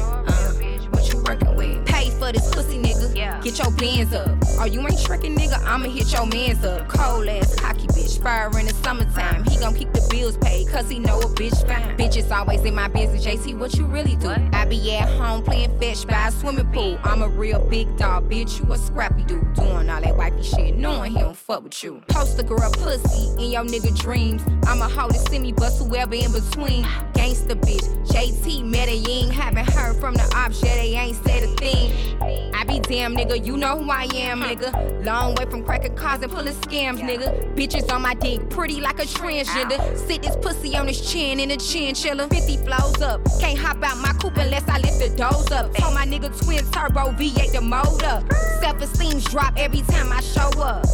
Uh, 0.00 0.52
what 0.90 1.12
you 1.12 1.22
working 1.22 1.54
with? 1.56 1.86
Pay 1.86 2.10
for 2.10 2.32
this 2.32 2.48
pussy 2.54 2.78
nigga. 2.78 3.16
Yeah. 3.16 3.40
Get 3.42 3.58
your 3.58 3.70
bands 3.72 4.12
up. 4.14 4.36
Oh, 4.58 4.64
you 4.64 4.80
ain't 4.80 5.00
tricking, 5.02 5.36
nigga, 5.36 5.62
I'ma 5.64 5.88
hit 5.88 6.12
your 6.12 6.26
mans 6.26 6.64
up. 6.64 6.88
Cold 6.88 7.28
ass, 7.28 7.54
cocky 7.54 7.86
bitch, 8.00 8.22
fire 8.22 8.58
in 8.58 8.66
the 8.66 8.74
summertime. 8.74 9.44
He 9.44 9.58
gon' 9.58 9.74
keep 9.74 9.92
the 9.92 10.06
bills 10.10 10.36
paid, 10.38 10.68
cause 10.68 10.88
he 10.88 10.98
know 10.98 11.18
a 11.20 11.26
bitch 11.26 11.66
fine. 11.66 11.96
Bitches 11.96 12.30
always 12.30 12.64
in 12.64 12.74
my 12.74 12.88
business, 12.88 13.24
JC, 13.24 13.58
what 13.58 13.74
you 13.74 13.84
really 13.86 14.16
do? 14.16 14.34
I 14.52 14.64
be 14.64 14.94
at 14.94 15.08
home 15.08 15.42
playing 15.42 15.78
fetch 15.78 16.06
by 16.06 16.28
a 16.28 16.32
swimming 16.32 16.70
pool. 16.72 16.98
I'm 17.04 17.22
a 17.22 17.28
real 17.28 17.60
big 17.68 17.96
dog, 17.96 18.30
bitch, 18.30 18.58
you 18.60 18.72
a 18.72 18.78
scrappy 18.78 19.22
dude. 19.24 19.54
Doing 19.54 19.90
all 19.90 20.00
that 20.00 20.16
wifey 20.16 20.42
shit, 20.42 20.76
knowing 20.76 21.12
he 21.12 21.18
don't 21.18 21.36
fuck 21.36 21.62
with 21.64 21.82
you. 21.82 22.02
Post 22.08 22.38
a 22.38 22.42
girl 22.42 22.70
pussy 22.72 23.42
in 23.42 23.50
your 23.50 23.64
nigga 23.64 23.96
dreams. 23.98 24.42
I'ma 24.66 24.88
hold 24.88 25.14
it, 25.14 25.18
send 25.28 25.42
me 25.42 25.52
bust 25.52 25.82
whoever 25.82 26.14
in 26.14 26.32
between. 26.32 26.84
Gangsta 27.14 27.54
bitch, 27.54 27.86
JT 28.06 28.64
Medellin, 28.64 29.30
haven't 29.30 29.70
heard 29.70 29.96
from 29.96 30.14
the 30.14 30.32
ops, 30.34 30.62
yeah, 30.62 30.74
they 30.76 30.94
ain't 30.94 31.16
said 31.24 31.42
a 31.42 31.54
thing. 31.56 32.10
I 32.54 32.64
be 32.64 32.78
damn 32.80 33.16
nigga, 33.16 33.44
you 33.44 33.56
know 33.56 33.78
who 33.78 33.90
I 33.90 34.04
am, 34.14 34.40
nigga. 34.40 35.04
Long 35.04 35.34
way 35.34 35.46
from 35.46 35.64
cracking 35.64 35.94
cars 35.96 36.22
and 36.22 36.30
pulling 36.30 36.54
scams, 36.54 37.00
nigga. 37.00 37.54
Bitches 37.54 37.89
on 37.90 38.02
my 38.02 38.14
dick, 38.14 38.48
pretty 38.50 38.80
like 38.80 38.98
a 38.98 39.06
transgender. 39.06 39.96
Sit 39.96 40.22
this 40.22 40.36
pussy 40.36 40.76
on 40.76 40.86
his 40.86 41.00
chin 41.00 41.40
in 41.40 41.50
a 41.50 41.56
chinchilla. 41.56 42.28
50 42.28 42.56
flows 42.58 43.02
up, 43.02 43.20
can't 43.40 43.58
hop 43.58 43.82
out 43.82 43.98
my 43.98 44.12
coupe 44.14 44.36
unless 44.36 44.68
I 44.68 44.78
lift 44.78 44.98
the 44.98 45.08
doors 45.16 45.50
up. 45.50 45.74
Told 45.74 45.94
my 45.94 46.06
nigga 46.06 46.30
twin 46.44 46.64
turbo 46.70 47.12
V8 47.12 47.52
the 47.52 47.60
motor. 47.60 48.22
Self 48.60 48.80
esteem's 48.80 49.24
drop 49.24 49.54
every 49.56 49.82
time 49.82 50.12
I 50.12 50.20
show 50.20 50.50
up. 50.60 50.84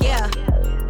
Yeah, 0.00 0.30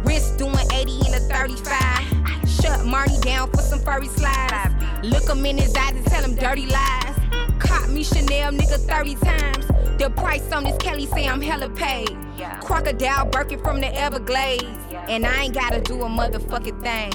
wrist 0.03 0.37
doing 0.37 0.55
80 0.73 1.07
in 1.07 1.13
a 1.13 1.19
35. 1.31 2.49
Shut 2.49 2.85
Marty 2.85 3.17
down 3.21 3.49
for 3.51 3.61
some 3.61 3.79
furry 3.79 4.07
slides. 4.07 4.73
Look 5.03 5.29
him 5.29 5.45
in 5.45 5.57
his 5.57 5.75
eyes 5.75 5.95
and 5.95 6.05
tell 6.05 6.23
him 6.23 6.35
dirty 6.35 6.67
lies. 6.67 7.24
Caught 7.59 7.89
me 7.89 8.03
Chanel 8.03 8.51
nigga 8.51 8.77
30 8.79 9.15
times. 9.15 9.67
The 9.97 10.09
price 10.15 10.51
on 10.51 10.63
this 10.63 10.77
Kelly 10.77 11.05
say 11.05 11.27
I'm 11.27 11.41
hella 11.41 11.69
paid. 11.69 12.15
Crocodile 12.61 13.25
Birkin 13.27 13.59
from 13.59 13.79
the 13.79 13.93
Everglades. 13.95 14.65
And 15.07 15.25
I 15.25 15.43
ain't 15.43 15.53
gotta 15.53 15.81
do 15.81 16.01
a 16.03 16.07
motherfucking 16.07 16.81
thing. 16.81 17.13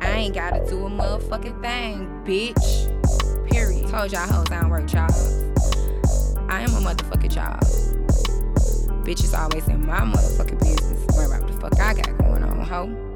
I 0.00 0.10
ain't 0.10 0.34
gotta 0.34 0.64
do 0.68 0.86
a 0.86 0.90
motherfucking 0.90 1.60
thing, 1.60 2.08
bitch. 2.24 3.50
Period. 3.50 3.88
Told 3.88 4.12
y'all 4.12 4.26
hoes 4.26 4.46
I 4.50 4.60
don't 4.60 4.70
work 4.70 4.86
jobs. 4.86 5.42
I 6.48 6.60
am 6.60 6.70
a 6.74 6.80
motherfucking 6.80 7.32
job. 7.32 7.60
Bitches 9.04 9.38
always 9.38 9.66
in 9.68 9.84
my 9.86 10.00
motherfucking 10.00 10.60
business. 10.60 11.16
Worry 11.16 11.26
about 11.26 11.46
the 11.46 11.52
fuck 11.60 11.78
I 11.80 11.94
got 11.94 12.18
going 12.18 12.42
on, 12.42 12.60
hoe. 12.60 13.14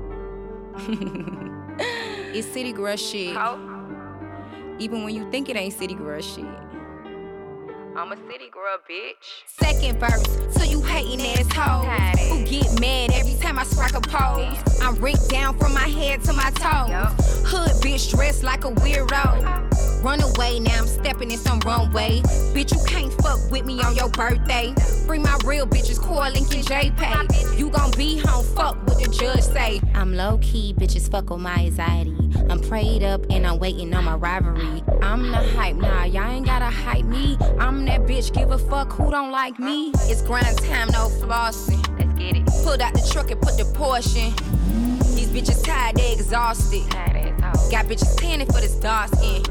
it's 2.35 2.47
city 2.49 2.73
girl 2.73 2.97
shit. 2.97 3.35
Even 4.79 5.03
when 5.03 5.15
you 5.15 5.29
think 5.31 5.49
it 5.49 5.57
ain't 5.57 5.75
city 5.75 5.95
girl 5.95 6.21
shit. 6.21 6.45
I'm 7.97 8.13
a 8.13 8.17
city 8.31 8.49
girl, 8.53 8.79
bitch. 8.89 9.43
Second 9.47 9.99
verse, 9.99 10.23
so 10.55 10.63
you 10.63 10.81
hating 10.83 11.21
assholes 11.21 12.31
who 12.31 12.45
get 12.45 12.81
mad 12.81 13.11
every 13.13 13.35
time 13.41 13.59
I 13.59 13.65
strike 13.65 13.97
a 13.97 14.01
pose. 14.01 14.57
I'm 14.81 14.95
rigged 15.03 15.29
down 15.29 15.59
from 15.59 15.75
my 15.75 15.89
head 15.89 16.23
to 16.25 16.33
my 16.33 16.51
toes. 16.51 17.43
Hood 17.45 17.73
bitch 17.83 18.15
dressed 18.15 18.45
like 18.45 18.65
a 18.65 18.71
weirdo. 18.71 20.05
Run 20.05 20.23
away, 20.23 20.61
now 20.61 20.79
I'm 20.79 20.87
stepping 20.87 21.33
in 21.33 21.39
some 21.39 21.59
runway. 21.61 22.21
Bitch, 22.55 22.73
you 22.73 22.85
can't 22.87 23.13
fuck 23.15 23.51
with 23.51 23.65
me 23.67 23.83
on 23.83 23.97
your 23.97 24.11
birthday. 24.11 24.73
Bring 25.09 25.23
my 25.23 25.37
real 25.45 25.67
bitches, 25.67 25.99
Core 26.01 26.31
Link 26.31 26.55
and 26.55 26.65
JPay. 26.65 27.59
You 27.59 27.69
gon' 27.69 27.91
be 27.97 28.19
home, 28.19 28.45
fuck 28.45 28.77
what 28.87 29.03
the 29.03 29.11
judge 29.11 29.43
say. 29.43 29.81
I'm 29.95 30.15
low 30.15 30.39
key, 30.39 30.73
bitches 30.73 31.11
fuck 31.11 31.33
on 31.33 31.43
my 31.43 31.65
anxiety. 31.65 32.28
I'm 32.51 32.61
prayed 32.61 33.03
up 33.03 33.27
and 33.31 33.47
I'm 33.47 33.59
waiting 33.59 33.93
on 33.95 34.05
my 34.05 34.15
rivalry. 34.15 34.83
I'm 35.03 35.31
the 35.31 35.37
hype, 35.37 35.77
nah, 35.77 36.05
y'all 36.05 36.31
ain't 36.31 36.47
gotta 36.47 36.67
hype 36.67 37.05
me. 37.05 37.37
I'm 37.59 37.85
that 37.85 38.03
bitch, 38.03 38.33
give 38.33 38.51
a 38.51 38.59
fuck 38.59 38.93
who 38.93 39.11
don't 39.11 39.31
like 39.31 39.59
me. 39.59 39.91
It's 40.05 40.23
grind 40.23 40.59
time, 40.59 40.89
no 40.89 41.09
flossing. 41.09 41.83
Let's 41.99 42.19
get 42.19 42.37
it. 42.37 42.47
Pulled 42.65 42.81
out 42.81 42.95
the 42.95 43.09
truck 43.13 43.31
and 43.31 43.41
put 43.41 43.57
the 43.59 43.65
portion. 43.75 44.33
These 45.15 45.29
bitches 45.29 45.65
tired, 45.65 45.97
they 45.97 46.13
exhausted. 46.13 46.89
Got 47.71 47.87
bitches 47.87 48.19
panning 48.19 48.47
for 48.47 48.61
this 48.61 48.77
dark 48.77 49.15
skin. 49.15 49.43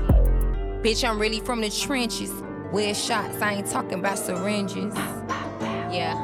Bitch, 0.82 1.08
I'm 1.08 1.20
really 1.20 1.40
from 1.40 1.62
the 1.62 1.70
trenches. 1.70 2.32
Where 2.72 2.94
shots, 2.94 3.42
I 3.42 3.54
ain't 3.54 3.68
talking 3.68 4.00
about 4.00 4.18
syringes. 4.18 4.94
Yeah, 5.92 6.16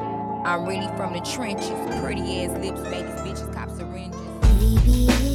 I'm 0.44 0.66
really 0.66 0.88
from 0.96 1.12
the 1.12 1.20
trenches. 1.20 1.70
Pretty 2.00 2.44
ass 2.44 2.58
lips 2.58 2.80
make 2.90 3.06
these 3.06 3.20
bitches 3.20 3.54
cop 3.54 3.70
syringes. 3.70 4.20
Baby, 4.58 5.33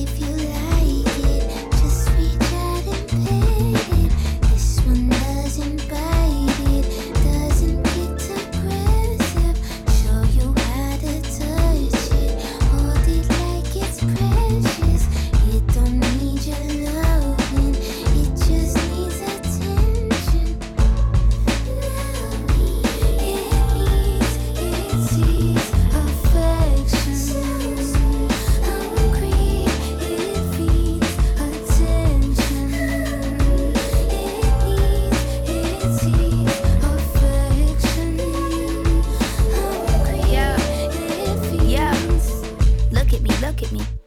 Look 43.60 43.68
at 43.68 43.74
me, 43.74 43.80
look 43.80 43.88
at 43.88 43.90
me. 43.90 44.00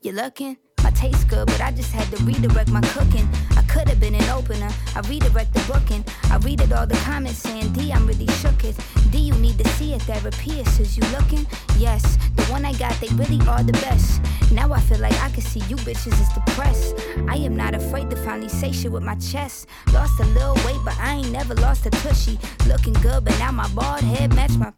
You 0.00 0.12
looking? 0.12 0.56
My 0.82 0.90
taste 0.90 1.28
good, 1.28 1.46
but 1.46 1.60
I 1.60 1.72
just 1.72 1.92
had 1.92 2.10
to 2.16 2.24
redirect 2.24 2.70
my 2.70 2.80
cooking. 2.80 3.28
I 3.54 3.62
could 3.64 3.86
have 3.88 4.00
been 4.00 4.14
an 4.14 4.30
opener. 4.30 4.70
I 4.96 5.00
redirect 5.00 5.52
the 5.52 5.60
booking. 5.70 6.02
I 6.30 6.38
read 6.38 6.62
it 6.62 6.72
all 6.72 6.86
the 6.86 6.96
comments 6.96 7.38
saying, 7.38 7.74
D, 7.74 7.92
I'm 7.92 8.06
really 8.06 8.26
shook 8.28 8.64
it. 8.64 8.74
D, 9.10 9.18
you 9.18 9.34
need 9.34 9.58
to 9.58 9.68
see 9.76 9.92
a 9.92 9.98
therapist. 9.98 10.80
Is 10.80 10.96
you 10.96 11.02
looking? 11.18 11.46
Yes, 11.76 12.16
the 12.34 12.44
one 12.44 12.64
I 12.64 12.72
got, 12.72 12.98
they 12.98 13.08
really 13.08 13.46
are 13.46 13.62
the 13.62 13.72
best. 13.72 14.22
Now 14.50 14.72
I 14.72 14.80
feel 14.80 15.00
like 15.00 15.20
I 15.20 15.28
can 15.28 15.42
see 15.42 15.60
you 15.68 15.76
bitches 15.76 16.18
is 16.18 16.28
depressed. 16.30 16.96
I 17.28 17.36
am 17.36 17.56
not 17.56 17.74
afraid 17.74 18.08
to 18.08 18.16
finally 18.16 18.48
say 18.48 18.72
shit 18.72 18.90
with 18.90 19.02
my 19.02 19.16
chest. 19.16 19.66
Lost 19.92 20.18
a 20.18 20.24
little 20.24 20.54
weight, 20.64 20.80
but 20.82 20.98
I 20.98 21.16
ain't 21.16 21.30
never 21.30 21.54
lost 21.56 21.84
a 21.84 21.90
tushy. 21.90 22.38
Looking 22.66 22.94
good, 22.94 23.22
but 23.26 23.38
now 23.38 23.52
my 23.52 23.68
bald 23.74 24.00
head 24.00 24.34
match 24.34 24.52
my 24.52 24.72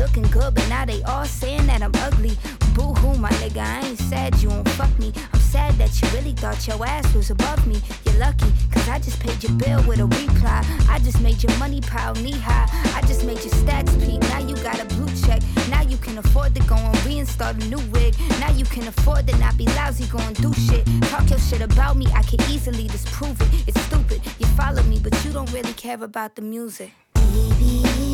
Looking 0.00 0.22
good, 0.30 0.54
but 0.54 0.66
now 0.70 0.86
they 0.86 1.02
all 1.02 1.26
saying 1.26 1.66
that 1.66 1.82
I'm 1.82 1.92
ugly. 1.96 2.32
Boo 2.74 2.94
hoo, 2.94 3.18
my 3.18 3.28
nigga, 3.32 3.58
I 3.58 3.86
ain't 3.86 3.98
sad 3.98 4.40
you 4.40 4.48
won't 4.48 4.66
fuck 4.70 4.98
me. 4.98 5.12
I'm 5.30 5.40
sad 5.40 5.74
that 5.74 6.00
you 6.00 6.08
really 6.16 6.32
thought 6.32 6.66
your 6.66 6.82
ass 6.86 7.14
was 7.14 7.30
above 7.30 7.66
me. 7.66 7.82
You're 8.06 8.14
lucky, 8.14 8.50
cause 8.72 8.88
I 8.88 8.98
just 8.98 9.20
paid 9.20 9.44
your 9.44 9.52
bill 9.52 9.82
with 9.86 10.00
a 10.00 10.06
reply. 10.06 10.64
I 10.88 11.00
just 11.00 11.20
made 11.20 11.42
your 11.42 11.54
money 11.58 11.82
pile 11.82 12.14
knee 12.14 12.32
high. 12.32 12.66
I 12.96 13.02
just 13.02 13.26
made 13.26 13.40
your 13.44 13.52
stats 13.52 13.92
peak. 14.02 14.22
Now 14.22 14.38
you 14.38 14.56
got 14.64 14.80
a 14.80 14.86
blue 14.94 15.14
check. 15.20 15.42
Now 15.68 15.82
you 15.82 15.98
can 15.98 16.16
afford 16.16 16.54
to 16.54 16.62
go 16.62 16.76
and 16.76 16.96
reinstall 17.04 17.50
a 17.50 17.68
new 17.68 17.80
wig. 17.90 18.14
Now 18.40 18.52
you 18.52 18.64
can 18.64 18.88
afford 18.88 19.26
to 19.26 19.36
not 19.36 19.58
be 19.58 19.66
lousy, 19.66 20.06
go 20.06 20.18
and 20.20 20.34
do 20.36 20.50
shit. 20.54 20.86
Talk 21.10 21.28
your 21.28 21.38
shit 21.38 21.60
about 21.60 21.98
me, 21.98 22.06
I 22.14 22.22
can 22.22 22.40
easily 22.50 22.88
disprove 22.88 23.38
it. 23.42 23.68
It's 23.68 23.80
stupid. 23.82 24.22
You 24.38 24.46
follow 24.56 24.82
me, 24.84 24.98
but 24.98 25.12
you 25.26 25.30
don't 25.30 25.52
really 25.52 25.74
care 25.74 26.02
about 26.02 26.36
the 26.36 26.42
music. 26.42 26.90
Baby, 27.12 28.09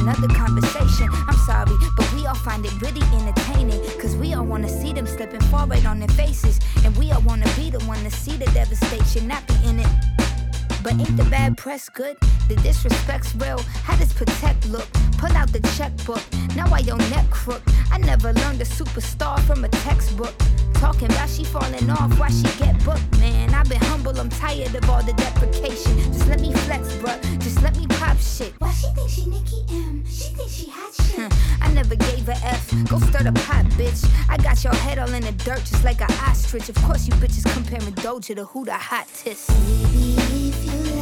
another 0.00 0.28
conversation. 0.28 1.08
I'm 1.28 1.36
sorry, 1.46 1.76
but 1.96 2.12
we 2.14 2.26
all 2.26 2.34
find 2.34 2.64
it 2.64 2.72
really 2.80 3.02
entertaining. 3.14 3.80
Cause 4.00 4.16
we 4.16 4.34
all 4.34 4.44
wanna 4.44 4.68
see 4.68 4.92
them 4.92 5.06
slipping 5.06 5.40
forward 5.42 5.84
on 5.86 5.98
their 5.98 6.08
faces. 6.08 6.60
And 6.84 6.96
we 6.96 7.10
all 7.12 7.22
wanna 7.22 7.48
be 7.56 7.70
the 7.70 7.80
one 7.84 8.02
to 8.04 8.10
see 8.10 8.36
the 8.36 8.46
devastation, 8.46 9.26
not 9.28 9.46
be 9.46 9.54
in 9.64 9.80
it. 9.80 9.88
But 10.82 10.94
ain't 10.94 11.16
the 11.16 11.24
bad 11.24 11.56
press 11.56 11.88
good? 11.88 12.16
The 12.48 12.56
disrespect's 12.56 13.34
real. 13.34 13.58
How 13.82 13.96
does 13.96 14.12
protect 14.12 14.68
look? 14.68 14.88
Pull 15.18 15.32
out 15.32 15.52
the 15.52 15.60
checkbook. 15.76 16.22
Now 16.54 16.72
I 16.72 16.78
your 16.78 16.98
neck 17.10 17.28
crook. 17.30 17.62
I 17.90 17.98
never 17.98 18.32
learned 18.32 18.60
a 18.60 18.64
superstar 18.64 19.40
from 19.40 19.64
a 19.64 19.68
textbook. 19.68 20.34
Talking 20.80 21.10
about 21.10 21.28
she 21.28 21.44
falling 21.44 21.90
off, 21.90 22.18
why 22.18 22.28
she 22.28 22.42
get 22.58 22.82
booked, 22.84 23.18
man. 23.18 23.54
I've 23.54 23.68
been 23.68 23.80
humble, 23.80 24.18
I'm 24.18 24.28
tired 24.28 24.74
of 24.74 24.88
all 24.90 25.02
the 25.02 25.12
deprecation. 25.14 25.96
Just 26.12 26.28
let 26.28 26.40
me 26.40 26.52
flex, 26.52 26.92
bruh. 26.96 27.20
Just 27.40 27.62
let 27.62 27.76
me 27.76 27.86
pop 27.86 28.18
shit. 28.18 28.52
Why 28.58 28.72
she 28.72 28.88
think 28.94 29.10
she 29.10 29.26
Nicki 29.26 29.64
M? 29.70 30.04
She 30.06 30.34
think 30.34 30.50
she 30.50 30.70
hot 30.70 30.94
shit. 30.94 31.32
I 31.60 31.72
never 31.72 31.96
gave 31.96 32.28
a 32.28 32.36
F. 32.44 32.70
Go 32.88 32.98
stir 32.98 33.24
the 33.24 33.32
pot, 33.32 33.64
bitch. 33.76 34.08
I 34.28 34.36
got 34.36 34.62
your 34.62 34.74
head 34.74 34.98
all 34.98 35.12
in 35.12 35.22
the 35.22 35.32
dirt, 35.32 35.60
just 35.60 35.82
like 35.82 36.00
an 36.00 36.12
ostrich. 36.28 36.68
Of 36.68 36.76
course, 36.76 37.06
you 37.06 37.14
bitches 37.14 37.50
comparing 37.52 37.92
Doja 37.94 38.36
to 38.36 38.44
who 38.44 38.64
the 38.64 38.74
hottest. 38.74 39.50
If 39.50 40.64
you 40.64 40.95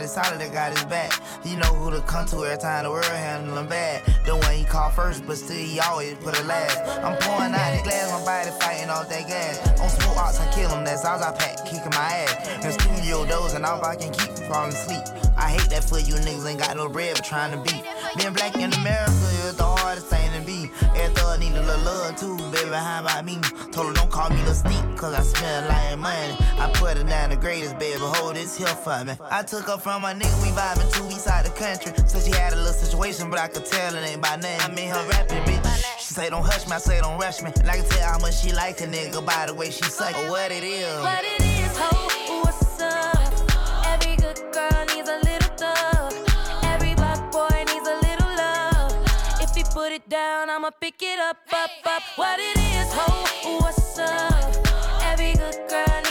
is 0.00 0.12
solid, 0.12 0.40
that 0.40 0.52
got 0.52 0.72
his 0.72 0.84
back. 0.84 1.12
He 1.42 1.56
know 1.56 1.74
who 1.74 1.90
to 1.90 2.00
come 2.02 2.24
to 2.26 2.44
every 2.44 2.58
time 2.58 2.84
the 2.84 2.90
world 2.90 3.04
handle 3.04 3.58
him 3.58 3.66
bad. 3.66 4.02
The 4.24 4.36
one 4.36 4.54
he 4.54 4.64
call 4.64 4.90
first, 4.90 5.26
but 5.26 5.36
still 5.36 5.56
he 5.56 5.80
always 5.80 6.14
put 6.14 6.38
it 6.38 6.46
last. 6.46 6.78
I'm 7.04 7.18
pouring 7.20 7.52
out 7.52 7.76
the 7.76 7.82
glass, 7.82 8.10
my 8.12 8.24
body 8.24 8.50
fighting 8.60 8.90
off 8.90 9.08
that 9.08 9.26
gas. 9.28 9.58
On 9.80 9.88
smoke 9.88 10.16
ox, 10.16 10.40
I 10.40 10.50
kill 10.54 10.70
him, 10.70 10.84
that's 10.84 11.04
all 11.04 11.22
I 11.22 11.32
pack, 11.32 11.64
kicking 11.66 11.90
my 11.90 12.24
ass. 12.24 12.64
In 12.64 12.72
studio 12.72 13.26
doors, 13.26 13.54
and 13.54 13.66
all 13.66 13.84
I 13.84 13.96
can 13.96 14.12
keep 14.12 14.30
from 14.30 14.46
falling 14.48 14.72
asleep. 14.72 15.04
I 15.36 15.50
hate 15.50 15.68
that 15.70 15.84
for 15.84 15.98
you 15.98 16.14
niggas 16.14 16.46
ain't 16.46 16.60
got 16.60 16.76
no 16.76 16.88
bread 16.88 17.16
for 17.16 17.22
trying 17.22 17.52
to 17.52 17.58
beat. 17.58 17.82
Being 18.16 18.32
black 18.32 18.54
in 18.54 18.72
America 18.72 19.31
too, 22.12 22.36
baby. 22.50 22.70
How 22.70 23.00
about 23.00 23.24
me? 23.24 23.38
Told 23.72 23.88
her 23.88 23.92
don't 23.94 24.10
call 24.10 24.30
me 24.30 24.40
the 24.42 24.54
sneak, 24.54 24.96
cause 24.96 25.14
I 25.14 25.66
lot 25.66 25.92
of 25.92 25.98
money. 25.98 26.36
I 26.58 26.70
put 26.74 26.96
her 26.96 27.04
down 27.04 27.30
the 27.30 27.36
greatest, 27.36 27.78
baby. 27.78 27.98
Hold 28.00 28.36
this 28.36 28.56
here 28.56 28.66
for 28.68 29.04
me. 29.04 29.14
I 29.30 29.42
took 29.42 29.66
her 29.66 29.78
from 29.78 30.02
my 30.02 30.14
nigga, 30.14 30.42
we 30.42 30.48
vibing 30.50 30.92
two 30.94 31.04
weeks 31.06 31.26
out 31.26 31.44
the 31.44 31.50
country. 31.50 31.92
So 32.06 32.20
she 32.20 32.30
had 32.30 32.52
a 32.52 32.56
little 32.56 32.72
situation, 32.72 33.30
but 33.30 33.38
I 33.38 33.48
could 33.48 33.66
tell 33.66 33.94
it 33.94 34.08
ain't 34.08 34.20
by 34.20 34.36
name. 34.36 34.60
I 34.60 34.70
mean 34.70 34.88
her 34.88 35.06
rapping, 35.08 35.42
bitch. 35.44 35.62
She 35.98 36.14
say 36.14 36.30
don't 36.30 36.44
hush 36.44 36.66
me, 36.66 36.72
I 36.72 36.78
say 36.78 37.00
don't 37.00 37.18
rush 37.18 37.42
me. 37.42 37.52
And 37.60 37.70
I 37.70 37.76
can 37.76 37.88
tell 37.88 38.08
how 38.12 38.18
much 38.18 38.42
she 38.42 38.52
like 38.52 38.80
a 38.80 38.86
nigga 38.86 39.24
by 39.24 39.46
the 39.46 39.54
way 39.54 39.70
she 39.70 39.84
suck 39.84 40.16
or 40.18 40.30
what 40.30 40.52
it 40.52 40.64
is. 40.64 41.00
What 41.00 41.24
it 41.24 41.40
is, 41.40 41.51
put 49.92 49.96
it 49.96 50.08
down, 50.08 50.48
I'ma 50.48 50.70
pick 50.80 51.02
it 51.02 51.18
up, 51.18 51.36
up, 51.52 51.70
up. 51.84 52.02
What 52.16 52.38
it 52.40 52.56
is, 52.56 52.92
ho, 52.94 53.58
what's 53.58 53.98
up? 53.98 54.56
Every 55.02 55.34
good 55.34 55.68
girl 55.68 56.01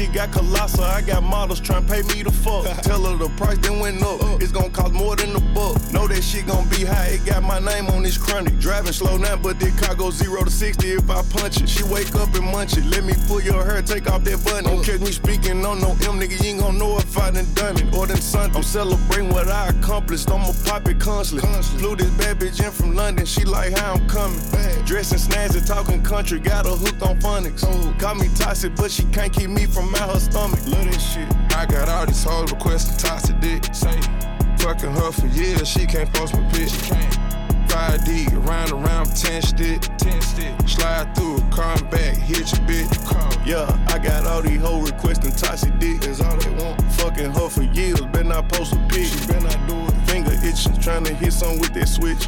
shit 0.00 0.12
got 0.12 0.32
colossal, 0.32 0.84
I 0.84 1.02
got 1.02 1.22
models 1.22 1.60
trying 1.60 1.86
to 1.86 1.92
pay 1.92 2.02
me 2.02 2.22
the 2.22 2.30
fuck. 2.30 2.64
Tell 2.82 3.02
her 3.04 3.16
the 3.16 3.28
price 3.36 3.58
then 3.58 3.78
went 3.80 4.02
up, 4.02 4.20
it's 4.40 4.52
gonna 4.52 4.70
cost 4.70 4.92
more 4.92 5.16
than 5.16 5.32
the 5.32 5.40
buck. 5.54 5.76
Know 5.92 6.06
that 6.08 6.22
shit 6.22 6.46
gonna 6.46 6.68
be 6.70 6.84
high, 6.84 7.18
it 7.18 7.26
got 7.26 7.42
my 7.42 7.58
name 7.58 7.86
on 7.88 8.02
this 8.02 8.16
chronic. 8.16 8.58
Driving 8.58 8.92
slow 8.92 9.16
now, 9.16 9.36
but 9.36 9.58
this 9.58 9.78
car 9.80 9.94
go 9.94 10.10
zero 10.10 10.44
to 10.44 10.50
60 10.50 10.86
if 10.90 11.10
I 11.10 11.22
punch 11.22 11.60
it. 11.60 11.68
She 11.68 11.82
wake 11.84 12.14
up 12.14 12.34
and 12.34 12.46
munch 12.46 12.76
it, 12.76 12.84
let 12.86 13.04
me 13.04 13.14
pull 13.28 13.42
your 13.42 13.64
hair, 13.64 13.82
take 13.82 14.10
off 14.10 14.24
that 14.24 14.42
button. 14.44 14.64
Don't 14.64 14.84
catch 14.84 15.00
me 15.00 15.12
speaking 15.12 15.64
on 15.64 15.80
no 15.80 15.90
M, 15.90 16.18
nigga, 16.18 16.42
you 16.42 16.50
ain't 16.50 16.60
gonna 16.60 16.78
know 16.78 16.98
if 16.98 17.18
I 17.18 17.30
done 17.30 17.52
done 17.54 17.76
it 17.76 17.94
or 17.94 18.06
done 18.06 18.16
something. 18.16 18.56
I'm 18.56 18.62
celebrating 18.62 19.30
what 19.30 19.48
I 19.48 19.68
accomplished, 19.68 20.30
I'ma 20.30 20.52
pop 20.64 20.88
it 20.88 20.98
constantly. 21.00 21.48
Flew 21.78 21.96
this 21.96 22.10
bad 22.10 22.38
bitch 22.38 22.64
in 22.64 22.70
from 22.70 22.94
London, 22.94 23.26
she 23.26 23.44
like 23.44 23.76
how 23.76 23.94
I'm 23.94 24.08
coming. 24.08 24.40
Dressing 24.90 25.18
snazzy, 25.18 25.64
talking 25.64 26.02
country, 26.02 26.40
got 26.40 26.66
her 26.66 26.72
hooked 26.72 27.00
on 27.00 27.16
phonics. 27.20 27.62
Call 28.00 28.16
me 28.16 28.26
toxic, 28.34 28.74
but 28.74 28.90
she 28.90 29.04
can't 29.12 29.32
keep 29.32 29.48
me 29.48 29.64
from 29.64 29.94
out 29.94 30.10
her 30.10 30.18
stomach. 30.18 30.58
Love 30.66 31.00
shit. 31.00 31.32
I 31.54 31.64
got 31.64 31.88
all 31.88 32.06
these 32.06 32.24
hoes 32.24 32.50
requesting 32.50 32.98
toxic 32.98 33.38
dick. 33.38 33.72
Say, 33.72 33.96
fucking 34.58 34.90
her 34.90 35.12
for 35.12 35.28
years, 35.28 35.68
she 35.68 35.86
can't 35.86 36.12
post 36.12 36.34
my 36.34 36.40
bitch. 36.50 36.74
She 36.74 36.90
can't. 36.90 37.70
5D, 37.70 38.34
around 38.44 38.72
around 38.72 39.14
10 39.14 39.42
stick. 39.42 39.80
10 39.98 40.20
stick. 40.22 40.52
Slide 40.66 41.14
through, 41.14 41.38
come 41.52 41.88
back, 41.88 42.16
hit 42.16 42.50
your 42.50 42.66
bitch. 42.66 43.46
Yeah, 43.46 43.70
I 43.94 43.98
got 44.00 44.26
all 44.26 44.42
these 44.42 44.60
hoes 44.60 44.90
requesting 44.90 45.30
toxic 45.30 45.78
dick. 45.78 46.00
That's 46.00 46.20
all 46.20 46.36
they 46.36 46.50
want. 46.64 46.82
Fucking 46.94 47.30
her 47.30 47.48
for 47.48 47.62
years, 47.62 48.00
better 48.06 48.24
not 48.24 48.48
post 48.48 48.72
a 48.72 48.78
pic. 48.88 49.06
She 49.06 49.24
better 49.28 49.42
not 49.42 49.68
do 49.68 49.76
it. 49.86 50.10
Finger 50.10 50.32
itching, 50.42 50.76
trying 50.80 51.04
to 51.04 51.14
hit 51.14 51.32
something 51.32 51.60
with 51.60 51.74
that 51.74 51.86
switch. 51.86 52.26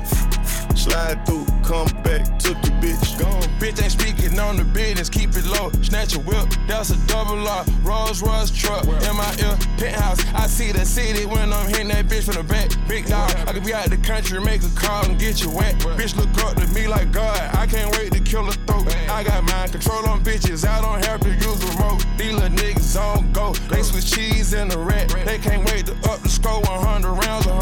Slide 0.82 1.24
through, 1.24 1.46
come 1.62 1.86
back, 2.02 2.26
took 2.40 2.58
your 2.66 2.74
bitch. 2.82 3.16
Gone. 3.16 3.42
Bitch 3.60 3.80
ain't 3.80 3.92
speaking 3.92 4.36
on 4.40 4.56
the 4.56 4.64
business, 4.64 5.08
keep 5.08 5.30
it 5.30 5.46
low. 5.46 5.70
Snatch 5.80 6.16
a 6.16 6.18
whip, 6.18 6.48
that's 6.66 6.90
a 6.90 6.96
double 7.06 7.46
R. 7.46 7.64
Rolls 7.84 8.20
Royce 8.20 8.50
truck, 8.50 8.82
in 8.82 9.14
my 9.16 9.32
ear, 9.38 9.56
penthouse. 9.78 10.18
I 10.34 10.48
see 10.48 10.72
the 10.72 10.84
city 10.84 11.24
when 11.24 11.52
I'm 11.52 11.68
hitting 11.68 11.86
that 11.94 12.06
bitch 12.06 12.24
from 12.24 12.34
the 12.34 12.42
back. 12.42 12.70
Big 12.88 13.06
dog, 13.06 13.30
I 13.46 13.52
could 13.52 13.64
be 13.64 13.72
out 13.72 13.90
the 13.90 13.96
country, 13.98 14.40
make 14.40 14.64
a 14.64 14.70
call 14.74 15.04
and 15.04 15.16
get 15.20 15.40
you 15.40 15.50
wet. 15.50 15.76
Bitch 15.94 16.16
look 16.16 16.34
up 16.42 16.56
to 16.56 16.66
me 16.74 16.88
like 16.88 17.12
God, 17.12 17.38
I 17.54 17.64
can't 17.68 17.96
wait 17.96 18.10
to 18.14 18.20
kill 18.20 18.48
a 18.48 18.52
throat. 18.66 18.92
I 19.08 19.22
got 19.22 19.44
mind 19.44 19.70
control 19.70 20.04
on 20.08 20.24
bitches, 20.24 20.66
I 20.66 20.80
don't 20.82 21.04
have 21.04 21.20
to 21.20 21.30
use 21.30 21.62
a 21.62 21.66
remote. 21.76 22.04
These 22.18 22.32
little 22.32 22.48
niggas 22.48 23.00
on 23.00 23.30
go, 23.30 23.52
they 23.70 23.84
switch 23.84 24.10
cheese 24.10 24.52
in 24.52 24.66
the 24.66 24.78
rat. 24.78 25.14
They 25.24 25.38
can't 25.38 25.64
wait 25.70 25.86
to 25.86 25.92
up 26.10 26.18
the 26.22 26.28
score 26.28 26.60
100 26.60 27.08
rounds, 27.08 27.46
100 27.46 27.61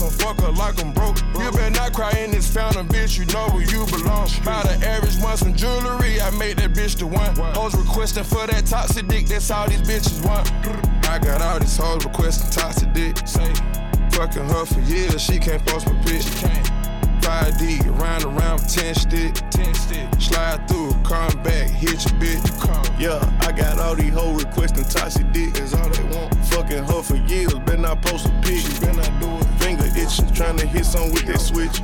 off 0.00 0.12
and 0.12 0.20
fuck 0.20 0.40
her 0.40 0.52
like 0.52 0.80
I'm 0.82 0.92
broke. 0.92 1.18
You 1.38 1.50
better 1.50 1.70
not 1.70 1.92
cry 1.92 2.12
in 2.12 2.30
this 2.30 2.52
fountain, 2.52 2.86
bitch, 2.88 3.18
you 3.18 3.26
know 3.26 3.48
where 3.48 3.62
you 3.62 3.86
belong. 3.86 4.28
Buy 4.44 4.62
the 4.62 4.86
average 4.86 5.16
one 5.22 5.36
some 5.36 5.54
jewelry, 5.54 6.20
I 6.20 6.30
made 6.30 6.58
that 6.58 6.72
bitch 6.72 6.96
the 6.98 7.06
one. 7.06 7.34
Hoes 7.54 7.74
requesting 7.74 8.24
for 8.24 8.46
that 8.46 8.66
toxic 8.66 9.06
dick, 9.08 9.26
that's 9.26 9.50
all 9.50 9.68
these 9.68 9.82
bitches 9.82 10.24
want. 10.26 10.50
I 11.08 11.18
got 11.18 11.42
all 11.42 11.58
these 11.58 11.76
hoes 11.76 12.04
requesting 12.04 12.50
toxic 12.50 12.92
dick. 12.92 13.16
Say, 13.26 13.52
fucking 14.12 14.48
her 14.48 14.64
for 14.64 14.80
years, 14.80 15.20
she 15.20 15.38
can't 15.38 15.64
post 15.66 15.86
my 15.86 15.94
bitch. 16.02 16.79
5D, 17.20 17.86
around 17.98 18.24
around 18.24 18.58
10 18.68 18.94
stick. 18.94 19.34
10 19.50 19.74
stick. 19.74 20.08
Slide 20.18 20.66
through, 20.68 20.92
come 21.04 21.42
back, 21.42 21.68
hit 21.70 22.04
your 22.04 22.20
bitch. 22.20 22.60
Come. 22.60 22.84
Yeah, 22.98 23.18
I 23.40 23.52
got 23.52 23.78
all 23.78 23.94
these 23.94 24.12
hoes 24.12 24.44
requesting 24.44 24.84
toxic 24.84 25.30
dick. 25.32 25.56
Is 25.58 25.74
all 25.74 25.88
they 25.88 26.04
want. 26.14 26.34
Fucking 26.46 26.84
her 26.84 27.02
for 27.02 27.16
years, 27.16 27.54
better 27.60 27.78
not 27.78 28.02
post 28.02 28.26
a 28.26 28.30
pic. 28.42 28.58
She 28.58 28.80
better 28.80 28.94
not 28.94 29.20
do 29.20 29.28
it. 29.28 29.46
Finger 29.60 29.86
itching, 29.96 30.32
trying 30.34 30.56
to 30.58 30.66
hit 30.66 30.84
something 30.84 31.12
with 31.12 31.26
that 31.26 31.40
switch. 31.40 31.80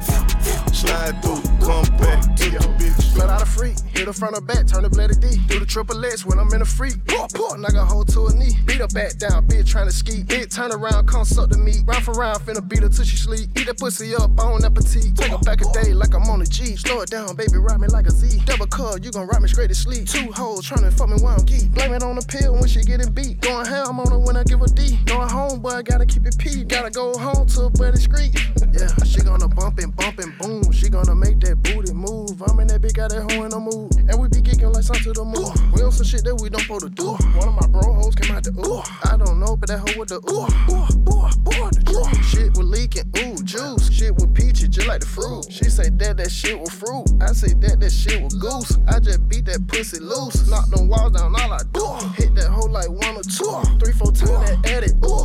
Slide 0.74 1.20
through, 1.22 1.42
come 1.64 1.84
back, 1.96 2.38
hit 2.38 2.52
your 2.52 2.60
bitch. 2.76 3.14
Blood 3.14 3.30
out 3.30 3.42
of 3.42 3.48
freak, 3.48 3.78
hit 3.94 4.06
her 4.06 4.12
front 4.12 4.36
or 4.36 4.42
back, 4.42 4.66
turn 4.66 4.82
the 4.82 4.90
blade 4.90 5.10
to 5.10 5.18
D. 5.18 5.38
Do 5.48 5.58
the 5.58 5.66
triple 5.66 6.04
X 6.04 6.26
when 6.26 6.38
I'm 6.38 6.52
in 6.52 6.60
a 6.60 6.66
freak. 6.66 7.02
Puh, 7.06 7.26
puh, 7.32 7.56
knock 7.56 7.74
a 7.74 7.84
hoe 7.84 8.04
to 8.04 8.26
a 8.26 8.34
knee. 8.34 8.52
Beat 8.66 8.78
her 8.78 8.88
back 8.88 9.16
down, 9.16 9.46
bitch 9.48 9.66
trying 9.66 9.86
to 9.86 9.92
ski. 9.92 10.22
Bitch 10.24 10.54
turn 10.54 10.72
around, 10.72 11.06
come 11.06 11.24
suck 11.24 11.48
the 11.48 11.58
meat. 11.58 11.82
Round 11.86 12.04
for 12.04 12.12
round, 12.12 12.40
finna 12.40 12.66
beat 12.66 12.82
her 12.82 12.88
till 12.88 13.04
she 13.04 13.16
sleep. 13.16 13.48
Eat 13.56 13.66
that 13.66 13.78
pussy 13.78 14.14
up, 14.14 14.38
on 14.38 14.64
appetite. 14.64 15.16
Take 15.26 15.40
back 15.40 15.60
a 15.60 15.72
day 15.72 15.92
like 15.92 16.14
I'm 16.14 16.22
on 16.30 16.40
a 16.40 16.46
G. 16.46 16.76
Slow 16.76 17.00
it 17.00 17.10
down, 17.10 17.34
baby, 17.34 17.58
ride 17.58 17.80
me 17.80 17.88
like 17.88 18.06
a 18.06 18.12
Z. 18.12 18.42
Double 18.44 18.66
cut, 18.66 19.02
you 19.02 19.10
gon' 19.10 19.26
ride 19.26 19.42
me 19.42 19.48
straight 19.48 19.68
to 19.68 19.74
sleep. 19.74 20.06
Two 20.06 20.30
hoes 20.30 20.68
tryna 20.68 20.92
fuck 20.92 21.08
me 21.08 21.16
while 21.16 21.34
I'm 21.34 21.44
geek. 21.44 21.68
Blame 21.72 21.94
it 21.94 22.04
on 22.04 22.14
the 22.14 22.24
pill 22.24 22.54
when 22.54 22.68
she 22.68 22.82
getting 22.82 23.12
beat. 23.12 23.40
Going 23.40 23.66
ham 23.66 23.98
on 23.98 24.08
her 24.12 24.18
when 24.20 24.36
I 24.36 24.44
give 24.44 24.60
her 24.60 24.66
D. 24.66 24.98
Going 25.04 25.28
home, 25.28 25.60
boy, 25.60 25.82
gotta 25.82 26.06
keep 26.06 26.26
it 26.26 26.38
P. 26.38 26.62
Gotta 26.62 26.90
go 26.90 27.12
home 27.18 27.46
to 27.48 27.62
a 27.62 27.70
better 27.70 27.96
street. 27.96 28.38
Yeah, 28.72 28.86
she 29.04 29.20
gonna 29.20 29.48
bump 29.48 29.78
and 29.78 29.94
bump 29.96 30.20
and 30.20 30.36
boom. 30.38 30.70
She 30.70 30.88
gonna 30.88 31.16
make 31.16 31.40
that 31.40 31.60
booty 31.60 31.92
move. 31.92 32.40
I'm 32.46 32.60
in 32.60 32.68
that 32.68 32.80
big 32.80 32.94
got 32.94 33.10
that 33.10 33.22
hoe 33.22 33.42
in 33.42 33.50
the 33.50 33.58
mood. 33.58 33.96
And 34.08 34.20
we 34.20 34.28
be 34.28 34.38
geeking 34.38 34.72
like 34.72 34.84
something 34.84 35.12
to 35.12 35.12
the 35.12 35.24
moon. 35.24 35.50
We 35.74 35.82
on 35.82 35.90
some 35.90 36.06
shit 36.06 36.22
that 36.22 36.36
we 36.36 36.50
don't 36.50 36.62
supposed 36.62 36.86
to 36.86 36.90
do. 36.90 37.18
One 37.34 37.48
of 37.48 37.54
my 37.54 37.66
bro 37.66 37.94
hoes 37.94 38.14
came 38.14 38.30
out 38.30 38.44
the 38.44 38.54
ooh. 38.62 38.82
I 39.10 39.16
don't 39.16 39.40
know, 39.40 39.56
but 39.56 39.68
that 39.70 39.78
hoe 39.78 39.98
with 39.98 40.10
the 40.10 40.22
ooh. 40.30 40.46
Ooh, 40.70 40.86
ooh, 41.10 41.26
ooh, 41.50 41.70
the 41.74 41.82
ooh. 41.90 42.22
Shit 42.22 42.56
was 42.56 42.66
leaking, 42.66 43.10
ooh, 43.18 43.42
juice. 43.42 43.90
Shit 43.90 44.14
with 44.14 44.32
peachy, 44.34 44.68
just 44.68 44.86
like 44.86 45.00
the 45.00 45.06
fruit. 45.16 45.50
She 45.50 45.64
say 45.64 45.88
that 45.88 46.18
that 46.18 46.30
shit 46.30 46.60
was 46.60 46.68
fruit. 46.68 47.04
I 47.22 47.32
say 47.32 47.54
that 47.64 47.80
that 47.80 47.90
shit 47.90 48.22
was 48.22 48.34
goose. 48.34 48.76
I 48.86 49.00
just 49.00 49.26
beat 49.28 49.46
that 49.46 49.66
pussy 49.66 49.98
loose. 49.98 50.46
Knock 50.48 50.68
them 50.68 50.88
walls 50.88 51.12
down, 51.12 51.34
all 51.34 51.52
I 51.52 51.64
do. 51.72 51.86
Hit 52.20 52.34
that 52.36 52.52
hoe 52.52 52.68
like 52.68 52.90
one 52.90 53.16
or 53.16 53.24
two. 53.24 53.48
Three, 53.80 53.94
four 53.96 54.12
times 54.12 54.44
that 54.44 54.60
edit. 54.68 54.92
Ooh. 55.00 55.24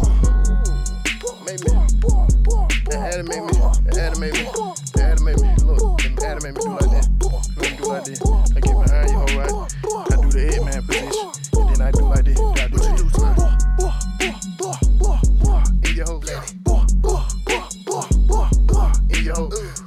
Make 1.43 1.59
me. 1.67 1.75
That 2.87 3.13
animate 3.13 3.43
me. 3.43 3.51
That 3.91 4.15
animate 4.15 4.33
me. 4.33 4.47
That 4.95 5.19
animate 5.19 5.39
me. 5.43 5.49
Look, 5.67 5.99
that 5.99 6.39
animate 6.39 6.55
me 6.55 6.61
do 6.63 6.71
like 6.71 6.87
that. 6.95 7.05
Let 7.59 7.71
me 7.71 7.77
do 7.77 7.83
like 7.91 8.05
this. 8.05 8.21
I 8.23 8.59
get 8.63 8.75
behind 8.79 9.11
you, 9.11 9.19
hoe, 9.19 9.35
right? 9.35 9.51
I 10.07 10.15
do 10.15 10.27
the 10.31 10.39
head 10.47 10.63
man 10.63 10.81
position. 10.87 11.35
And 11.59 11.75
then 11.75 11.81
I 11.83 11.91
do 11.91 12.07
like 12.07 12.23
this. 12.23 12.39
I 12.39 12.71
do 12.71 12.79
man. 12.79 13.35
In 15.83 15.91
your 15.95 16.07
hoe. 16.07 16.23
In 19.09 19.23
your 19.25 19.35
hoe. 19.35 19.80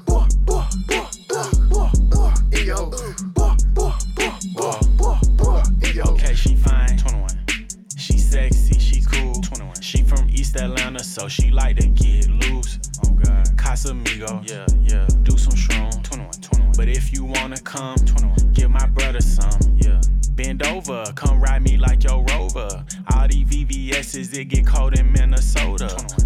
She 11.29 11.51
like 11.51 11.77
to 11.79 11.87
get 11.89 12.29
loose. 12.29 12.79
Oh 13.05 13.11
God. 13.11 13.47
Casamigo. 13.57 14.49
Yeah, 14.49 14.67
yeah. 14.83 15.07
Do 15.23 15.37
some 15.39 15.55
shrooms. 15.55 16.03
21, 16.03 16.33
21. 16.33 16.73
But 16.77 16.89
if 16.89 17.13
you 17.13 17.25
wanna 17.25 17.61
come, 17.61 17.97
21. 17.97 18.53
Give 18.53 18.71
my 18.71 18.87
brother 18.87 19.21
some. 19.21 19.59
Yeah. 19.77 20.01
Bend 20.33 20.67
over, 20.67 21.05
come 21.15 21.41
ride 21.41 21.63
me 21.63 21.77
like 21.77 22.03
your 22.03 22.25
rover. 22.25 22.85
All 23.15 23.29
these 23.29 23.47
VVS's, 23.47 24.37
it 24.37 24.47
get 24.47 24.67
cold 24.67 24.99
in 24.99 25.13
Minnesota. 25.13 25.89
Suck 25.89 26.24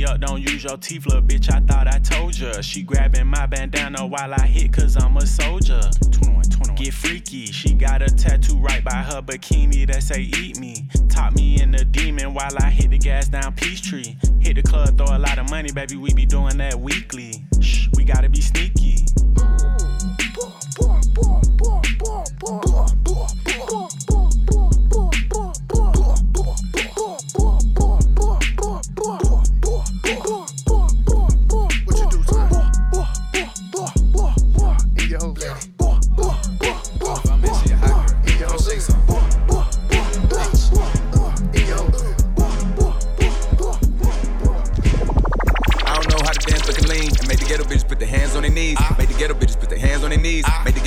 me 0.00 0.06
up, 0.06 0.20
don't 0.20 0.40
use 0.40 0.64
your 0.64 0.76
teeth, 0.76 1.06
little 1.06 1.22
bitch. 1.22 1.52
I 1.52 1.60
thought 1.60 1.86
I 1.86 1.98
told 1.98 2.38
ya. 2.38 2.60
She 2.60 2.82
grabbing 2.82 3.26
my 3.26 3.46
bandana 3.46 4.06
while 4.06 4.32
I 4.32 4.46
hit, 4.46 4.72
cause 4.72 4.96
I'm 4.96 5.16
a 5.16 5.26
soldier. 5.26 5.80
21, 6.10 6.44
21. 6.44 6.74
Get 6.76 6.94
freaky, 6.94 7.46
she 7.46 7.74
got 7.74 8.02
a 8.02 8.06
tattoo 8.06 8.58
right 8.58 8.82
by 8.82 8.94
her 8.94 9.20
bikini 9.20 9.86
that 9.88 10.02
say 10.02 10.22
eat 10.22 10.58
me. 10.58 10.88
Top 11.08 11.34
me 11.34 11.60
in 11.60 11.70
the 11.70 11.84
demon 11.84 12.34
while 12.34 12.56
I 12.58 12.70
hit 12.70 12.90
the 12.90 12.98
gas 12.98 13.28
down 13.28 13.54
Peachtree. 13.54 14.16
Hit 14.40 14.56
the 14.56 14.62
club, 14.62 14.96
throw 14.96 15.16
a 15.16 15.18
lot 15.18 15.38
of 15.38 15.50
money, 15.50 15.70
baby. 15.72 15.96
We 15.96 16.14
be 16.14 16.26
doing 16.26 16.56
that 16.58 16.78
weekly. 16.78 17.44
Shh, 17.60 17.88
we 17.94 18.04
gotta 18.04 18.28
be 18.28 18.40
sneaky. 18.40 19.04
What 22.40 23.09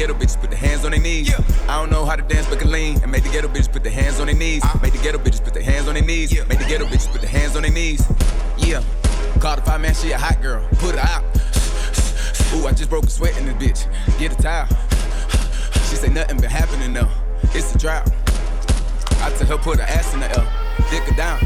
ghetto 0.07 0.19
bitches 0.19 0.37
put 0.37 0.49
their 0.49 0.59
hands 0.59 0.83
on 0.83 0.91
their 0.91 0.99
knees. 0.99 1.33
I 1.69 1.79
don't 1.79 1.89
know 1.89 2.03
how 2.03 2.17
to 2.17 2.23
dance 2.23 2.45
but 2.49 2.59
can 2.59 2.69
lean 2.69 3.01
and 3.03 3.09
make 3.09 3.23
the 3.23 3.29
ghetto 3.29 3.47
bitches 3.47 3.71
put 3.71 3.83
their 3.83 3.91
hands 3.93 4.19
on 4.19 4.25
their 4.25 4.35
knees. 4.35 4.61
Uh. 4.61 4.77
Make 4.81 4.91
the 4.91 4.99
ghetto 4.99 5.17
bitches 5.17 5.41
put 5.41 5.53
their 5.53 5.63
hands 5.63 5.87
on 5.87 5.93
their 5.93 6.03
knees. 6.03 6.33
Yeah. 6.33 6.43
Make 6.43 6.59
the 6.59 6.65
ghetto 6.65 6.85
bitches 6.85 7.09
put 7.09 7.21
their 7.21 7.29
hands 7.29 7.55
on 7.55 7.61
their 7.61 7.71
knees. 7.71 8.05
Yeah. 8.57 8.83
Called 9.39 9.59
the 9.59 9.61
five 9.61 9.79
man, 9.79 9.93
she 9.93 10.11
a 10.11 10.17
hot 10.17 10.41
girl. 10.41 10.67
Put 10.73 10.95
her 10.95 10.99
out. 10.99 11.23
Ooh, 12.53 12.67
I 12.67 12.73
just 12.73 12.89
broke 12.89 13.05
a 13.05 13.09
sweat 13.09 13.37
in 13.37 13.45
this 13.45 13.55
bitch. 13.87 14.19
Get 14.19 14.37
a 14.37 14.41
towel. 14.41 14.67
She 15.89 15.95
say 15.95 16.09
nothing 16.09 16.35
been 16.35 16.49
happening 16.49 16.91
though. 16.91 17.09
It's 17.55 17.73
a 17.73 17.77
drought. 17.77 18.11
I 19.21 19.29
tell 19.37 19.47
her 19.47 19.57
put 19.57 19.79
her 19.79 19.85
ass 19.85 20.13
in 20.13 20.19
the 20.19 20.37
L. 20.37 20.62
Dick 20.93 21.15
down. 21.15 21.39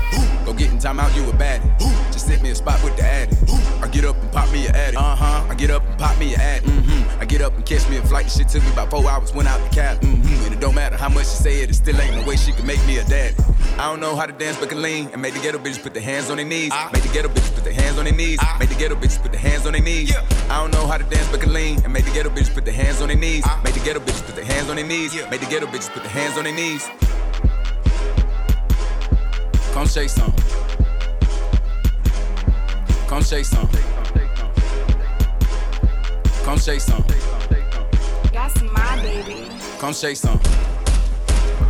Go 0.43 0.51
get 0.51 0.73
in 0.73 0.77
time 0.77 0.99
out, 0.99 1.15
you 1.15 1.23
a 1.23 1.31
baddie. 1.31 1.63
Just 2.11 2.27
sit 2.27 2.41
me 2.41 2.49
a 2.49 2.55
spot 2.55 2.83
with 2.83 2.97
the 2.97 3.03
addy. 3.03 3.33
I 3.81 3.87
get 3.87 4.03
up 4.03 4.17
and 4.17 4.29
pop 4.29 4.51
me 4.51 4.67
a 4.67 4.71
addy. 4.71 4.97
Uh 4.97 5.15
huh. 5.15 5.47
I 5.49 5.55
get 5.55 5.71
up 5.71 5.85
and 5.85 5.97
pop 5.97 6.19
me 6.19 6.35
a 6.35 6.37
addy. 6.37 6.65
Mm-hmm. 6.65 7.21
I 7.21 7.23
get 7.23 7.41
up 7.41 7.55
and 7.55 7.65
catch 7.65 7.87
me 7.87 7.95
a 7.95 8.01
flight. 8.01 8.25
The 8.25 8.31
shit 8.31 8.49
took 8.49 8.61
me 8.61 8.73
about 8.73 8.91
four 8.91 9.09
hours, 9.09 9.33
went 9.33 9.47
out 9.47 9.63
the 9.63 9.73
cab. 9.73 10.01
Mm-hmm. 10.01 10.43
And 10.43 10.53
it 10.53 10.59
don't 10.59 10.75
matter 10.75 10.97
how 10.97 11.07
much 11.07 11.27
she 11.27 11.37
say 11.37 11.61
it, 11.61 11.69
it 11.69 11.75
still 11.75 11.97
ain't 12.01 12.17
no 12.17 12.27
way 12.27 12.35
she 12.35 12.51
can 12.51 12.65
make 12.65 12.85
me 12.85 12.97
a 12.97 13.05
dad. 13.05 13.35
I 13.79 13.89
don't 13.89 14.01
know 14.01 14.17
how 14.17 14.25
to 14.25 14.33
dance, 14.33 14.59
but 14.59 14.67
can 14.67 14.81
lean. 14.81 15.07
And 15.13 15.21
make 15.21 15.33
the 15.33 15.39
ghetto 15.39 15.59
bitches 15.59 15.81
put 15.81 15.93
their 15.93 16.03
hands 16.03 16.29
on 16.29 16.35
their 16.35 16.45
knees. 16.45 16.73
Make 16.91 17.03
the 17.03 17.13
ghetto 17.13 17.29
bitches 17.29 17.55
put 17.55 17.63
their 17.63 17.73
hands 17.73 17.97
on 17.97 18.03
their 18.03 18.13
knees. 18.13 18.39
Make 18.59 18.67
the 18.67 18.75
ghetto 18.75 18.95
bitches 18.95 19.21
put 19.21 19.31
their 19.31 19.39
hands 19.39 19.65
on 19.65 19.71
their 19.71 19.81
knees. 19.81 20.13
I 20.49 20.59
don't 20.59 20.73
know 20.73 20.87
how 20.87 20.97
to 20.97 21.05
dance, 21.05 21.29
but 21.31 21.39
can 21.39 21.53
lean. 21.53 21.81
And 21.85 21.93
make 21.93 22.03
the 22.03 22.11
ghetto 22.11 22.29
bitches 22.29 22.53
put 22.53 22.65
their 22.65 22.73
hands 22.73 23.01
on 23.01 23.07
their 23.07 23.15
knees. 23.15 23.45
Make 23.63 23.75
the 23.75 23.79
ghetto 23.79 24.01
bitches 24.01 24.25
put 24.25 24.35
their 24.35 24.43
hands 24.43 24.69
on 24.69 24.75
their 24.75 24.85
knees. 24.85 25.15
Yeah. 25.15 25.29
Make 25.29 25.39
the 25.39 25.47
ghetto 25.47 25.67
bitches 25.67 25.89
put 25.93 26.03
their 26.03 26.11
hands 26.11 26.37
on 26.37 26.43
their 26.43 26.53
knees. 26.53 26.83
Come 29.77 29.85
say 29.85 30.07
some. 30.07 30.33
Come 33.07 33.21
say 33.21 33.43
some. 33.43 33.69
Come 36.43 36.57
say 36.57 36.79
some. 36.79 37.05
That's 38.33 38.59
my 38.63 38.99
baby. 39.03 39.47
Come 39.77 39.93
say 39.93 40.15
some. 40.15 40.39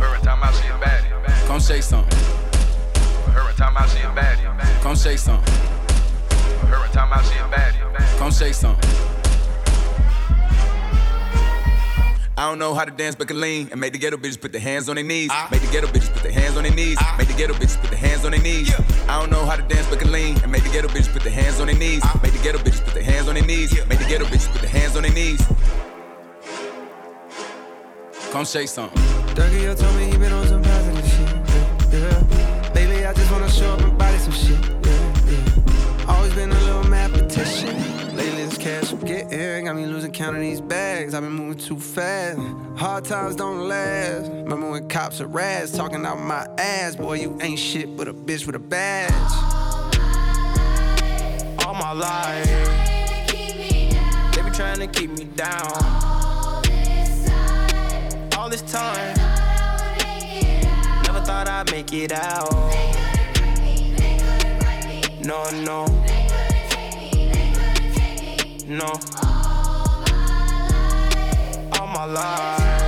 Her 0.00 0.14
and 0.14 0.24
time 0.24 0.42
out 0.42 0.54
she 0.54 0.68
a 0.68 0.78
baddie. 0.78 1.46
Come 1.46 1.60
say 1.60 1.82
some. 1.82 2.06
Her 3.34 3.46
and 3.46 3.58
time 3.58 3.76
out 3.76 3.90
she 3.90 3.98
a 3.98 4.08
baddie. 4.08 4.80
Come 4.80 4.96
say 4.96 5.16
some. 5.18 5.42
Her 6.62 6.82
and 6.82 6.92
time 6.94 7.12
out 7.12 7.26
she 7.26 7.38
a 7.38 7.42
baddie. 7.42 8.18
Come 8.18 8.30
say 8.30 8.52
some. 8.52 9.07
I 12.38 12.42
don't 12.42 12.60
know 12.60 12.72
how 12.72 12.84
to 12.84 12.92
dance, 12.92 13.16
but 13.16 13.26
can 13.26 13.40
lean 13.40 13.68
and 13.72 13.80
make 13.80 13.92
the 13.92 13.98
ghetto 13.98 14.16
bitches 14.16 14.40
put 14.40 14.52
their 14.52 14.60
hands 14.60 14.88
on 14.88 14.94
their 14.94 15.02
knees. 15.02 15.28
Ah. 15.32 15.48
Make 15.50 15.60
the 15.60 15.72
ghetto 15.72 15.88
bitches 15.88 16.12
put 16.12 16.22
their 16.22 16.30
hands 16.30 16.56
on 16.56 16.62
their 16.62 16.72
knees. 16.72 16.96
Ah. 17.00 17.16
Make 17.18 17.26
the 17.26 17.34
ghetto 17.34 17.52
bitches 17.52 17.80
put 17.80 17.90
their 17.90 17.98
hands 17.98 18.24
on 18.24 18.30
their 18.30 18.40
knees. 18.40 18.72
I 19.08 19.18
don't 19.18 19.32
know 19.32 19.44
how 19.44 19.56
to 19.56 19.62
dance, 19.62 19.88
but 19.90 19.98
can 19.98 20.12
lean 20.12 20.40
and 20.44 20.52
make 20.52 20.62
the 20.62 20.70
ghetto 20.70 20.86
bitches 20.86 21.12
put 21.12 21.24
their 21.24 21.32
hands 21.32 21.58
on 21.58 21.66
their 21.66 21.74
knees. 21.74 22.00
Ah. 22.04 22.20
Make 22.22 22.34
the 22.34 22.38
ghetto 22.38 22.58
bitches 22.58 22.84
put 22.84 22.94
their 22.94 23.02
hands 23.02 23.26
on 23.26 23.34
their 23.34 23.44
knees. 23.44 23.74
Make 23.88 23.98
the 23.98 24.04
ghetto 24.04 24.24
bitches 24.26 24.52
put 24.52 24.60
their 24.60 24.70
hands 24.70 24.94
on 24.94 25.02
their 25.02 25.12
knees. 25.12 25.44
Come 28.30 28.44
say 28.44 28.66
something. 28.66 29.02
Dougie, 29.34 29.62
you 29.62 29.74
told 29.74 29.96
me 29.96 30.04
he 30.08 30.16
been 30.16 30.32
on 30.32 30.46
some 30.46 30.62
positive 30.62 31.08
shit. 31.10 31.92
Yeah, 31.92 32.24
yeah. 32.30 32.72
Lately, 32.72 33.04
I 33.04 33.12
just 33.14 33.32
wanna 33.32 33.50
show 33.50 33.72
up 33.72 33.80
and 33.80 33.98
body 33.98 34.18
some 34.18 34.32
shit. 34.32 34.77
Got 39.68 39.76
me 39.76 39.84
losing 39.84 40.10
count 40.10 40.34
of 40.34 40.40
these 40.40 40.62
bags. 40.62 41.12
I've 41.12 41.22
been 41.22 41.32
moving 41.32 41.58
too 41.58 41.78
fast. 41.78 42.38
Hard 42.78 43.04
times 43.04 43.36
don't 43.36 43.68
last. 43.68 44.30
Remember 44.30 44.70
when 44.70 44.88
cops 44.88 45.20
are 45.20 45.26
rats 45.26 45.72
talking 45.72 46.06
out 46.06 46.18
my 46.18 46.48
ass? 46.56 46.96
Boy, 46.96 47.20
you 47.20 47.36
ain't 47.42 47.58
shit 47.58 47.94
but 47.94 48.08
a 48.08 48.14
bitch 48.14 48.46
with 48.46 48.54
a 48.54 48.58
badge. 48.58 49.12
all 51.66 51.74
my 51.74 51.92
life. 51.92 52.46
They 53.26 54.40
be 54.42 54.50
trying 54.52 54.78
to 54.78 54.86
keep 54.86 55.10
me 55.10 55.24
down. 55.24 55.70
All 56.02 56.62
this 56.62 57.26
time, 57.28 58.30
All 58.38 58.48
this 58.48 58.62
time. 58.62 59.16
never 61.02 61.20
thought 61.20 61.46
I'd 61.46 61.70
make 61.70 61.92
it 61.92 62.12
out. 62.12 62.50
No, 65.22 65.44
no, 65.50 65.84
They 66.06 66.26
gonna 66.26 66.68
take 66.70 66.96
me, 66.96 67.28
they 67.30 67.52
gonna 67.52 67.92
take 67.94 68.66
me 68.66 68.76
no. 68.76 69.37
My 71.98 72.04
life, 72.04 72.87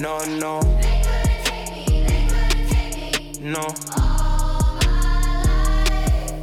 No, 0.00 0.24
no. 0.24 0.60
They 0.80 1.02
No. 3.42 3.66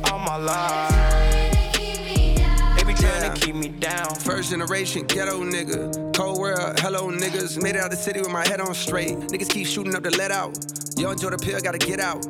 All 0.05 0.19
my 0.19 0.37
life. 0.37 1.73
They 1.73 2.83
to 2.83 3.33
keep 3.41 3.55
me 3.55 3.69
down. 3.69 4.13
First 4.13 4.51
generation 4.51 5.07
ghetto 5.07 5.43
nigga. 5.43 6.13
Cold 6.15 6.39
world, 6.39 6.79
hello 6.81 7.09
niggas. 7.09 7.59
Made 7.59 7.75
it 7.77 7.81
out 7.81 7.89
the 7.89 7.97
city 7.97 8.19
with 8.19 8.29
my 8.29 8.47
head 8.47 8.61
on 8.61 8.75
straight. 8.75 9.17
Niggas 9.17 9.49
keep 9.49 9.65
shooting 9.65 9.95
up 9.95 10.03
to 10.03 10.11
let 10.11 10.29
out. 10.29 10.55
Yo, 10.95 11.09
enjoy 11.09 11.31
the 11.31 11.39
pill, 11.39 11.59
gotta 11.59 11.79
get 11.79 11.99
out. 11.99 12.23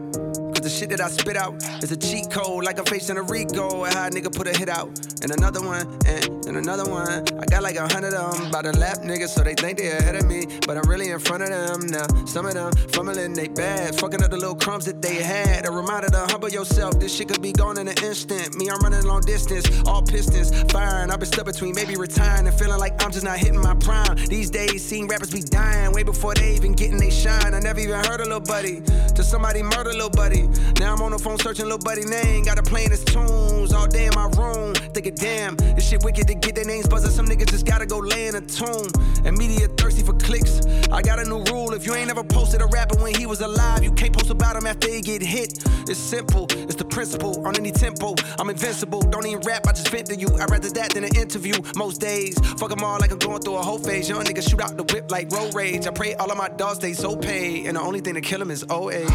The 0.68 0.74
shit 0.74 0.89
that 0.89 0.99
I 0.99 1.07
spit 1.07 1.38
out 1.38 1.55
is 1.82 1.93
a 1.93 1.95
cheat 1.95 2.30
code, 2.30 2.65
like 2.65 2.78
I'm 2.78 2.84
facing 2.84 3.15
a 3.15 3.22
Rico. 3.22 3.86
A 3.86 3.89
nigga 4.11 4.36
put 4.36 4.47
a 4.47 4.57
hit 4.57 4.68
out. 4.68 4.89
And 5.24 5.32
another 5.32 5.61
one, 5.61 5.88
and, 6.05 6.45
and 6.45 6.57
another 6.57 6.84
one. 6.84 7.07
I 7.39 7.45
got 7.45 7.63
like 7.63 7.78
a 7.78 7.88
hundred 7.88 8.13
of 8.13 8.38
them 8.38 8.51
by 8.51 8.61
the 8.63 8.78
lap 8.78 8.97
niggas, 8.97 9.30
so 9.30 9.43
they 9.43 9.55
think 9.55 9.78
they 9.78 9.91
ahead 9.91 10.18
of 10.18 10.26
me. 10.26 10.45
But 10.68 10.76
I'm 10.76 10.89
really 10.89 11.09
in 11.11 11.20
front 11.20 11.43
of 11.43 11.49
them 11.49 11.88
now. 11.88 12.05
Some 12.26 12.45
of 12.45 12.53
them 12.53 12.74
fumbling 12.91 13.34
they 13.34 13.47
bad, 13.47 13.95
fucking 13.95 14.22
up 14.22 14.30
the 14.30 14.36
little 14.36 14.55
crumbs 14.55 14.84
that 14.86 15.01
they 15.01 15.15
had. 15.15 15.65
A 15.65 15.72
reminder 15.72 16.09
to 16.09 16.28
humble 16.28 16.49
yourself, 16.49 16.99
this 16.99 17.15
shit 17.15 17.30
could 17.30 17.41
be 17.41 17.53
gone 17.53 17.80
in 17.80 17.88
an 17.88 17.95
instant. 18.03 18.57
Me, 18.57 18.70
I'm 18.70 18.80
running 18.80 19.03
long 19.05 19.22
distance, 19.22 19.65
all 19.88 20.01
pistons 20.01 20.51
firing. 20.70 21.11
I've 21.11 21.20
been 21.20 21.32
stuck 21.32 21.45
between 21.45 21.76
maybe 21.76 21.95
retiring 21.95 22.45
and 22.45 22.55
feeling 22.59 22.78
like 22.78 23.01
I'm 23.03 23.11
just 23.13 23.24
not 23.24 23.38
hitting 23.38 23.61
my 23.61 23.76
prime. 23.76 24.18
These 24.28 24.49
days, 24.49 24.84
seeing 24.84 25.07
rappers 25.07 25.32
be 25.32 25.41
dying 25.41 25.93
way 25.93 26.03
before 26.03 26.34
they 26.34 26.55
even 26.55 26.74
getting 26.74 26.97
they 26.97 27.09
shine. 27.09 27.53
I 27.53 27.59
never 27.59 27.80
even 27.80 28.03
heard 28.03 28.20
a 28.20 28.26
little 28.26 28.41
buddy 28.41 28.82
till 29.15 29.24
somebody 29.24 29.63
murder 29.63 29.93
little 29.93 30.09
buddy. 30.09 30.49
Now 30.80 30.93
I'm 30.93 31.01
on 31.01 31.12
the 31.12 31.20
phone 31.20 31.38
searching 31.39 31.66
little 31.66 31.80
buddy 31.80 32.05
name, 32.05 32.43
got 32.43 32.58
to 32.58 32.64
playing 32.64 32.91
his 32.91 33.03
tunes 33.03 33.74
all 33.74 33.88
day 33.88 34.05
in 34.05 34.14
my 34.16 34.28
room. 34.38 34.74
Thinking, 34.93 35.16
damn, 35.16 35.55
this 35.55 35.88
shit 35.88 36.03
wicked 36.03 36.28
to 36.28 36.36
get 36.36 36.55
their 36.55 36.66
names 36.66 36.88
buzzing. 36.88 37.12
Some 37.12 37.28
niggas 37.28 37.49
just 37.49 37.66
gotta 37.66 37.86
go 37.86 37.99
lay 37.99 38.28
in 38.28 38.36
a 38.36 38.41
tomb. 38.41 38.88
And 39.26 39.38
media 39.38 39.68
thirsty 39.68 40.03
for 40.03 40.14
clicks. 40.14 40.62
I 40.91 41.01
got 41.01 41.20
a 41.20 41.26
new 41.26 41.43
rule. 41.51 41.74
If 41.74 41.86
you 41.86 41.95
ain't 41.95 42.10
ever 42.10 42.24
posted 42.24 42.62
a 42.62 42.68
rapper 42.68 42.97
when 43.01 43.14
he 43.14 43.26
was 43.26 43.41
alive, 43.41 43.84
you 43.84 43.91
can't 43.91 44.14
post 44.14 44.30
about 44.30 44.55
him 44.55 44.66
after 44.66 44.89
he 44.89 45.01
get 45.01 45.22
hit. 45.22 45.64
It's 45.89 45.99
simple, 45.99 46.47
it's 46.51 46.76
the 46.76 46.86
principle. 46.86 47.45
On 47.47 47.55
any 47.55 47.72
tempo, 47.72 48.16
I'm 48.39 48.49
invincible. 48.49 49.01
Don't 49.01 49.26
even 49.26 49.41
rap, 49.41 49.68
I 49.68 49.72
just 49.72 49.89
vent 49.89 50.08
to 50.08 50.16
you. 50.16 50.28
I'd 50.38 50.49
rather 50.51 50.70
that 50.70 50.93
than 50.93 51.03
an 51.03 51.16
interview. 51.16 51.53
Most 51.76 52.01
days, 52.01 52.38
fuck 52.60 52.70
them 52.70 52.84
all 52.84 52.99
like 52.99 53.12
I'm 53.12 53.20
going 53.20 53.41
through 53.41 53.55
a 53.55 53.64
whole 53.64 53.80
phase. 53.80 54.10
Young 54.10 54.24
niggas 54.24 54.49
shoot 54.49 54.62
out 54.62 54.78
the 54.78 54.84
whip 54.84 55.10
like 55.12 55.32
road 55.32 55.55
rage. 55.55 55.88
I 55.88 55.91
pray 55.91 56.16
all 56.16 56.32
of 56.32 56.38
my 56.38 56.49
dogs 56.49 56.78
stay 56.78 56.93
so 56.93 57.16
paid. 57.16 57.68
And 57.68 57.78
the 57.78 57.82
only 57.82 58.01
thing 58.01 58.16
to 58.16 58.22
kill 58.22 58.39
them 58.39 58.51
is 58.51 58.66
old 58.70 58.93
age. 58.93 59.08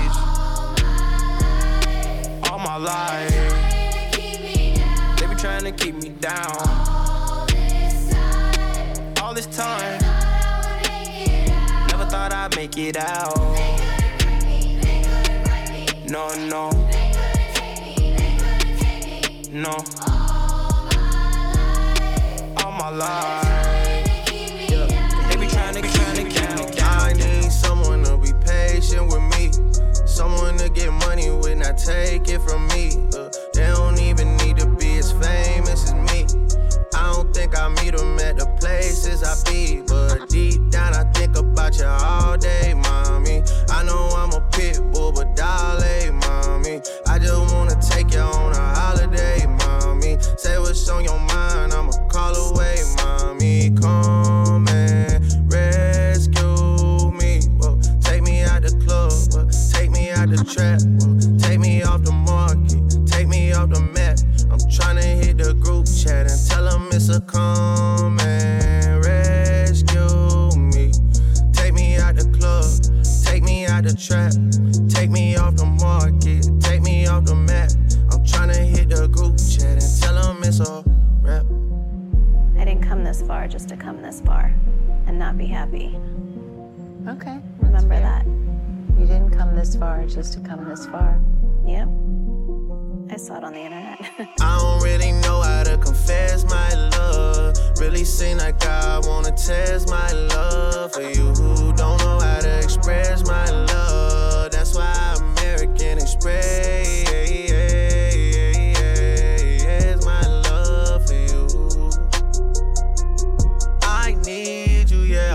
All 2.65 2.79
my 2.79 2.85
life, 2.85 3.31
they 5.19 5.27
be 5.27 5.35
trying 5.35 5.65
to 5.65 5.73
keep 5.73 5.97
me 5.97 6.11
down. 6.11 6.47
All 6.89 7.45
this 7.47 8.09
time, 8.09 9.15
All 9.21 9.35
this 9.35 9.47
time. 9.47 10.01
never 11.89 12.05
thought 12.05 12.33
I'd 12.33 12.55
make 12.55 12.79
it 12.79 12.97
out. 12.97 13.37
No, 16.09 16.33
no, 16.37 16.71
no. 19.51 19.77
All 22.65 22.71
my 22.71 22.91
life, 22.91 24.07
they 25.29 25.37
be 25.37 25.49
trying 25.49 25.75
to, 25.75 25.81
trying 25.83 26.15
to 26.15 26.23
keep 26.31 26.51
me 26.57 26.77
down. 26.77 27.01
I 27.01 27.13
need 27.15 27.51
someone 27.51 28.05
to 28.05 28.17
be 28.19 28.33
patient 28.47 29.07
with 29.09 29.21
me. 29.21 29.22
Someone 30.13 30.59
to 30.59 30.69
get 30.69 30.93
money 30.93 31.31
with, 31.31 31.57
not 31.57 31.79
take 31.79 32.29
it 32.29 32.43
from 32.43 32.69
me. 32.69 32.91
Uh, 33.17 33.31
they 33.55 33.67
don't 33.69 33.99
even 33.99 34.37
need 34.37 34.59
to 34.59 34.67
be 34.67 34.99
as 34.99 35.11
famous 35.11 35.91
as 35.91 35.95
me. 35.95 36.27
I 36.95 37.15
don't 37.15 37.33
think 37.33 37.59
I 37.59 37.69
meet 37.69 37.97
them 37.97 38.19
at 38.19 38.37
the 38.37 38.47
places 38.61 39.25
I 39.25 39.35
be. 39.51 39.81
But 39.81 40.29
deep 40.29 40.69
down, 40.69 40.93
I 40.93 41.05
think 41.13 41.39
about 41.39 41.79
you 41.79 41.87
all 41.87 42.37
day, 42.37 42.75
mommy. 42.75 43.43
I 43.71 43.85
know 43.85 44.11
I'm 44.15 44.33
a 44.33 44.43
pit 44.53 44.83
bull, 44.93 45.13
but 45.13 45.35
darling, 45.35 46.17
mommy. 46.17 46.83
I 47.07 47.19
just 47.19 47.55
wanna 47.55 47.81
take 47.81 48.13
you 48.13 48.21
on 48.21 48.53
a 48.53 48.75
holiday, 48.75 49.47
mommy. 49.47 50.19
Say 50.37 50.59
what's 50.59 50.87
on 50.91 51.05
your 51.05 51.19
mind, 51.21 51.73
I'ma 51.73 51.93
call 52.11 52.35
away, 52.37 52.77
mommy. 52.97 53.02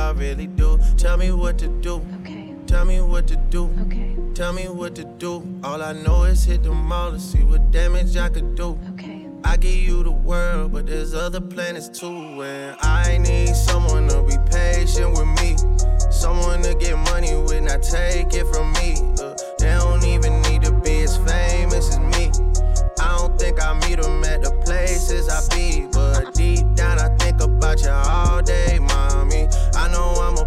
I 0.07 0.11
really 0.11 0.47
do. 0.47 0.79
Tell 0.95 1.17
me 1.17 1.33
what 1.33 1.57
to 1.57 1.67
do. 1.67 1.95
Okay. 2.21 2.53
Tell 2.65 2.85
me 2.85 3.01
what 3.01 3.27
to 3.27 3.35
do. 3.35 3.69
Okay. 3.81 4.15
Tell 4.35 4.53
me 4.53 4.69
what 4.69 4.95
to 4.95 5.03
do. 5.03 5.43
All 5.65 5.83
I 5.83 5.91
know 5.91 6.23
is 6.23 6.45
hit 6.45 6.63
the 6.63 6.71
mall 6.71 7.11
to 7.11 7.19
see 7.19 7.43
what 7.43 7.71
damage 7.71 8.15
I 8.15 8.29
could 8.29 8.55
do. 8.55 8.79
Okay. 8.93 9.27
I 9.43 9.57
give 9.57 9.75
you 9.75 10.03
the 10.03 10.11
world, 10.11 10.71
but 10.71 10.87
there's 10.87 11.13
other 11.13 11.41
planets 11.41 11.89
too. 11.89 12.41
And 12.41 12.77
I 12.79 13.17
need 13.17 13.53
someone 13.53 14.07
to 14.07 14.23
be 14.23 14.37
patient 14.49 15.11
with 15.11 15.27
me. 15.43 15.57
Someone 16.09 16.61
to 16.61 16.73
get 16.75 16.95
money 17.11 17.35
with, 17.35 17.63
not 17.63 17.83
take 17.83 18.33
it 18.33 18.47
from 18.47 18.71
me. 18.79 18.95
Uh, 19.21 19.35
they 19.59 19.75
don't 19.75 20.05
even 20.05 20.41
need 20.43 20.61
to 20.63 20.71
be 20.71 21.01
as 21.01 21.17
famous 21.17 21.89
as 21.89 21.99
me. 21.99 22.31
I 22.97 23.17
don't 23.17 23.37
think 23.37 23.61
I 23.61 23.73
meet 23.85 24.01
them 24.01 24.23
at 24.23 24.41
the 24.41 24.51
places 24.63 25.27
I 25.27 25.41
be. 25.53 25.86
All 27.85 28.41
day, 28.41 28.79
mommy. 28.79 29.47
I 29.75 29.87
know 29.89 30.13
I'm 30.15 30.37
a 30.37 30.45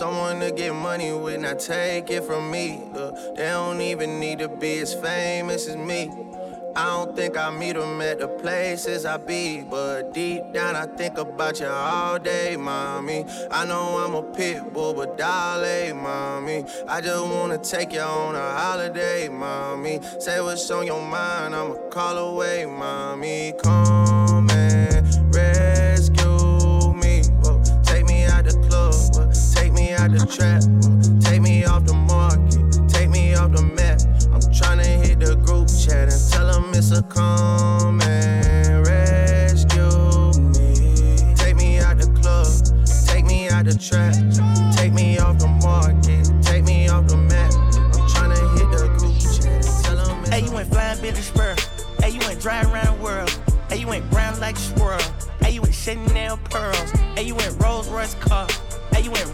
Someone 0.00 0.40
to 0.40 0.50
get 0.50 0.74
money 0.74 1.12
with, 1.12 1.42
not 1.42 1.58
take 1.58 2.08
it 2.08 2.24
from 2.24 2.50
me. 2.50 2.80
Uh, 2.94 3.10
they 3.36 3.48
don't 3.48 3.82
even 3.82 4.18
need 4.18 4.38
to 4.38 4.48
be 4.48 4.78
as 4.78 4.94
famous 4.94 5.68
as 5.68 5.76
me. 5.76 6.10
I 6.74 6.86
don't 6.86 7.14
think 7.14 7.36
I 7.36 7.50
meet 7.50 7.74
them 7.76 8.00
at 8.00 8.18
the 8.18 8.28
places 8.28 9.04
I 9.04 9.18
be, 9.18 9.60
but 9.60 10.14
deep 10.14 10.54
down 10.54 10.74
I 10.74 10.86
think 10.86 11.18
about 11.18 11.60
you 11.60 11.66
all 11.66 12.18
day, 12.18 12.56
mommy. 12.56 13.26
I 13.50 13.66
know 13.66 13.98
I'm 13.98 14.14
a 14.14 14.22
pit 14.22 14.72
bull, 14.72 14.94
but 14.94 15.18
darling, 15.18 16.02
mommy. 16.02 16.64
I 16.88 17.02
just 17.02 17.22
wanna 17.22 17.58
take 17.58 17.92
you 17.92 18.00
on 18.00 18.34
a 18.36 18.52
holiday, 18.58 19.28
mommy. 19.28 20.00
Say 20.18 20.40
what's 20.40 20.70
on 20.70 20.86
your 20.86 21.02
mind, 21.02 21.54
I'ma 21.54 21.74
call 21.90 22.16
away, 22.16 22.64
mommy. 22.64 23.52
Come 23.62 24.49
trap, 30.30 30.62
uh, 30.62 31.20
take 31.20 31.42
me 31.42 31.64
off 31.64 31.84
the 31.84 31.94
market, 31.94 32.88
take 32.88 33.10
me 33.10 33.34
off 33.34 33.52
the 33.52 33.62
map. 33.62 34.00
I'm 34.32 34.40
tryna 34.52 35.04
hit 35.04 35.18
the 35.20 35.34
group 35.36 35.68
chat 35.68 36.12
and 36.12 36.30
tell 36.30 36.46
them 36.46 36.72
it's 36.72 36.92
a 36.92 37.02
come 37.02 37.59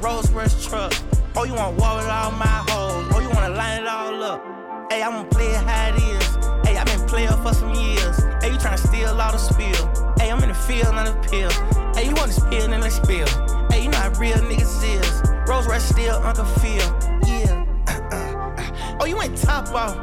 Rolls 0.07 0.31
Royce 0.31 0.65
truck. 0.65 0.93
Oh, 1.35 1.43
you 1.43 1.55
want 1.55 1.81
war 1.81 1.97
with 1.97 2.07
all 2.07 2.31
my 2.31 2.47
hoes. 2.71 3.11
Oh, 3.13 3.19
you 3.19 3.29
wanna 3.29 3.53
line 3.57 3.83
it 3.83 3.89
all 3.89 4.23
up. 4.23 4.41
Hey, 4.89 5.03
I'm 5.03 5.11
gonna 5.11 5.29
play 5.29 5.49
it 5.49 5.57
how 5.57 5.89
it 5.89 5.97
is. 6.01 6.27
Hey, 6.65 6.77
i 6.77 6.85
been 6.85 7.05
playing 7.09 7.37
for 7.43 7.53
some 7.53 7.75
years. 7.75 8.17
Hey, 8.41 8.53
you 8.53 8.57
tryna 8.57 8.79
steal 8.79 9.09
all 9.21 9.33
the 9.33 9.37
spill. 9.37 10.15
Hey, 10.17 10.31
I'm 10.31 10.41
in 10.45 10.51
the 10.51 10.55
field, 10.55 10.95
not 10.95 11.09
a 11.09 11.29
pill. 11.29 11.51
Hey, 11.97 12.09
you 12.09 12.15
wanna 12.15 12.31
spill, 12.31 12.69
then 12.69 12.83
let's 12.83 12.95
spill. 12.95 13.27
Hey, 13.69 13.83
you 13.83 13.91
know 13.91 13.99
how 13.99 14.11
real 14.21 14.37
niggas 14.37 14.79
is. 14.87 15.49
Rolls 15.49 15.67
Royce 15.67 15.83
still 15.83 16.15
Uncle 16.23 16.45
Phil. 16.63 16.87
Yeah. 17.27 17.67
Uh, 17.89 18.01
uh, 18.13 18.63
uh. 18.63 18.99
oh, 19.01 19.07
you 19.07 19.17
went 19.17 19.37
top 19.37 19.75
off. 19.75 19.99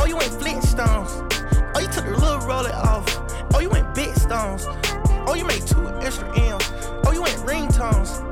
Oh, 0.00 0.06
you 0.06 0.16
went 0.16 0.32
Flintstones. 0.32 1.12
Oh, 1.76 1.80
you 1.80 1.88
took 1.88 2.06
the 2.06 2.16
little 2.16 2.40
roller 2.48 2.72
off. 2.72 3.04
Oh, 3.52 3.60
you 3.60 3.68
went 3.68 3.94
big 3.94 4.14
stones. 4.14 4.64
Oh, 5.28 5.34
you 5.36 5.44
made 5.44 5.66
two 5.66 5.86
extra 6.00 6.26
M's. 6.34 6.72
Oh, 7.04 7.12
you 7.12 7.20
went 7.20 7.36
ringtones. 7.44 8.24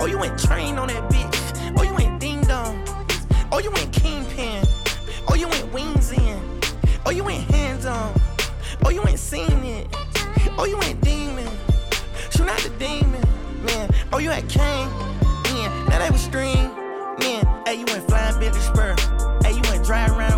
Oh, 0.00 0.06
you 0.06 0.18
went 0.18 0.38
train 0.38 0.78
on 0.78 0.88
that 0.88 1.10
bitch. 1.10 1.74
Oh, 1.76 1.82
you 1.82 1.94
went 1.94 2.20
ding 2.20 2.40
dong. 2.42 2.84
Oh, 3.50 3.58
you 3.58 3.70
went 3.70 3.92
kingpin. 3.92 4.64
Oh, 5.28 5.34
you 5.34 5.48
went 5.48 5.72
wings 5.72 6.12
in. 6.12 6.60
Oh, 7.04 7.10
you 7.10 7.24
went 7.24 7.42
hands 7.50 7.84
on. 7.84 8.14
Oh, 8.84 8.90
you 8.90 9.02
went 9.02 9.18
seen 9.18 9.64
it. 9.64 9.86
Oh, 10.56 10.64
you 10.64 10.76
went 10.76 11.00
demon. 11.00 11.48
Shoot 12.30 12.48
out 12.48 12.60
the 12.60 12.70
demon, 12.78 13.22
man. 13.64 13.90
Oh, 14.12 14.18
you 14.18 14.30
had 14.30 14.48
Kane, 14.48 14.88
man. 15.44 15.88
Now 15.88 15.98
they 15.98 16.10
was 16.10 16.20
string, 16.20 16.70
man. 17.18 17.44
Hey, 17.66 17.74
you 17.76 17.84
went 17.86 18.06
flying 18.08 18.38
Billy 18.38 18.60
Spur. 18.60 18.94
Hey, 19.42 19.52
you 19.52 19.62
went 19.62 19.84
driving 19.84 20.16
around 20.16 20.37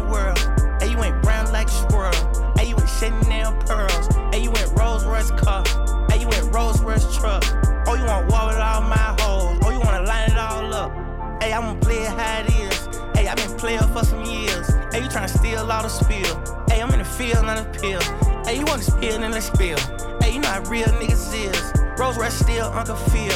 Hey, 11.50 11.56
I'm 11.56 11.62
gonna 11.62 11.80
play 11.80 12.02
it 12.04 12.10
how 12.10 12.42
it 12.42 12.46
is. 12.46 12.86
Hey, 13.12 13.26
i 13.26 13.34
been 13.34 13.58
playing 13.58 13.80
for 13.92 14.04
some 14.04 14.24
years. 14.24 14.68
Hey, 14.92 15.02
you 15.02 15.08
tryna 15.08 15.28
steal 15.28 15.68
all 15.68 15.82
the 15.82 15.88
spill. 15.88 16.64
Hey, 16.68 16.80
I'm 16.80 16.92
in 16.92 17.00
the 17.00 17.04
field, 17.04 17.44
not 17.44 17.58
a 17.58 17.64
pill. 17.80 18.00
Hey, 18.44 18.60
you 18.60 18.64
wanna 18.66 18.84
spill, 18.84 19.18
then 19.18 19.32
let's 19.32 19.46
spill. 19.46 19.76
Hey, 20.22 20.34
you 20.34 20.38
know 20.38 20.46
how 20.46 20.62
real 20.70 20.86
niggas 20.86 21.34
is. 21.34 21.98
Rolls 21.98 22.16
Royce 22.16 22.38
still 22.38 22.66
Uncle 22.66 22.94
Phil. 22.94 23.34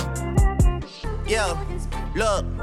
Yo, 1.27 1.59
look. 2.15 2.54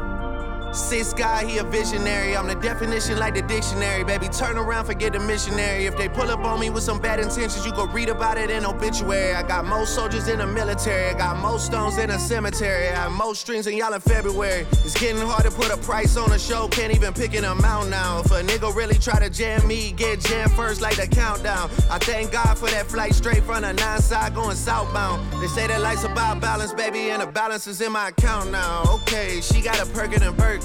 Six 0.74 1.12
guy, 1.14 1.46
he 1.46 1.58
a 1.58 1.64
visionary. 1.66 2.38
I'm 2.38 2.48
the 2.48 2.56
definition 2.56 3.20
like 3.20 3.36
the 3.36 3.42
dictionary. 3.42 4.06
Baby, 4.06 4.30
turn 4.30 4.58
around, 4.58 4.86
forget 4.86 5.12
the 5.12 5.20
missionary. 5.20 5.86
If 5.86 5.98
they 5.98 6.08
pull 6.08 6.32
up 6.32 6.40
on 6.40 6.62
me 6.62 6.70
with 6.70 6.84
some 6.84 6.98
bad 6.98 7.20
intentions, 7.20 7.66
you 7.66 7.74
go 7.74 7.88
read 7.88 8.08
about 8.08 8.38
it 8.38 8.50
in 8.50 8.66
obituary. 8.66 9.34
I 9.34 9.44
got 9.44 9.66
most 9.66 9.94
soldiers 9.94 10.30
in 10.30 10.40
the 10.40 10.48
military. 10.48 11.10
I 11.10 11.18
got 11.18 11.38
most 11.38 11.66
stones 11.66 11.98
in 11.98 12.10
a 12.10 12.18
cemetery. 12.18 12.88
I 12.88 12.96
have 12.96 13.12
most 13.12 13.42
strings 13.42 13.68
in 13.68 13.76
y'all 13.76 13.94
in 13.94 14.00
February. 14.00 14.66
It's 14.86 14.98
getting 14.98 15.22
hard 15.22 15.44
to 15.44 15.52
put 15.52 15.72
a 15.72 15.78
price 15.78 16.16
on 16.16 16.32
a 16.32 16.40
show. 16.40 16.70
Can't 16.70 16.96
even 16.96 17.14
pick 17.14 17.34
an 17.34 17.44
amount 17.44 17.90
now. 17.90 18.22
If 18.22 18.32
a 18.32 18.42
nigga 18.42 18.74
really 18.74 18.98
try 18.98 19.20
to 19.20 19.30
jam 19.30 19.68
me, 19.68 19.92
get 19.92 20.22
jammed 20.22 20.54
first 20.54 20.80
like 20.80 20.96
the 20.96 21.08
countdown. 21.08 21.70
I 21.90 21.98
thank 22.00 22.32
God 22.32 22.58
for 22.58 22.70
that 22.70 22.88
flight 22.88 23.14
straight 23.14 23.44
from 23.44 23.64
the 23.64 23.74
nine 23.74 24.02
side 24.02 24.34
going 24.34 24.56
southbound. 24.56 25.30
They 25.42 25.48
say 25.48 25.68
that 25.68 25.82
life's 25.82 26.06
about 26.06 26.40
balance, 26.40 26.74
baby, 26.74 27.10
and 27.10 27.22
the 27.22 27.28
balance 27.28 27.68
is 27.68 27.82
in 27.82 27.92
my 27.92 28.08
account 28.08 28.52
now. 28.52 28.84
Okay, 28.88 29.42
she 29.42 29.62
got 29.62 29.82
a 29.82 29.86
Birkin 29.92 30.24
and 30.24 30.38
Burke. 30.38 30.62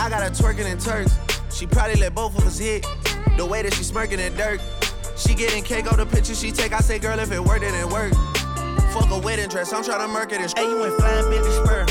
I 0.00 0.08
got 0.08 0.22
her 0.22 0.30
twerking 0.30 0.64
in 0.64 0.78
Turks. 0.78 1.18
She 1.54 1.66
probably 1.66 2.00
let 2.00 2.14
both 2.14 2.36
of 2.38 2.46
us 2.46 2.58
hit. 2.58 2.86
The 3.36 3.44
way 3.44 3.60
that 3.60 3.74
she 3.74 3.84
smirking 3.84 4.18
at 4.18 4.34
dirt. 4.34 4.58
She 5.14 5.34
getting 5.34 5.62
cake 5.62 5.92
on 5.92 5.98
the 5.98 6.06
picture 6.06 6.34
she 6.34 6.50
take. 6.52 6.72
I 6.72 6.80
say, 6.80 6.98
girl, 6.98 7.18
if 7.18 7.30
it 7.30 7.38
worked, 7.38 7.60
then 7.60 7.74
it 7.74 7.86
worked. 7.86 8.16
Fuck 8.94 9.10
a 9.10 9.18
wedding 9.18 9.50
dress, 9.50 9.74
I'm 9.74 9.84
tryna 9.84 10.10
murk 10.10 10.32
it 10.32 10.40
and 10.40 10.50
Hey, 10.56 10.70
you 10.70 10.80
went 10.80 10.94
flying 10.94 11.26
bitch 11.26 11.44
spur. 11.52 11.84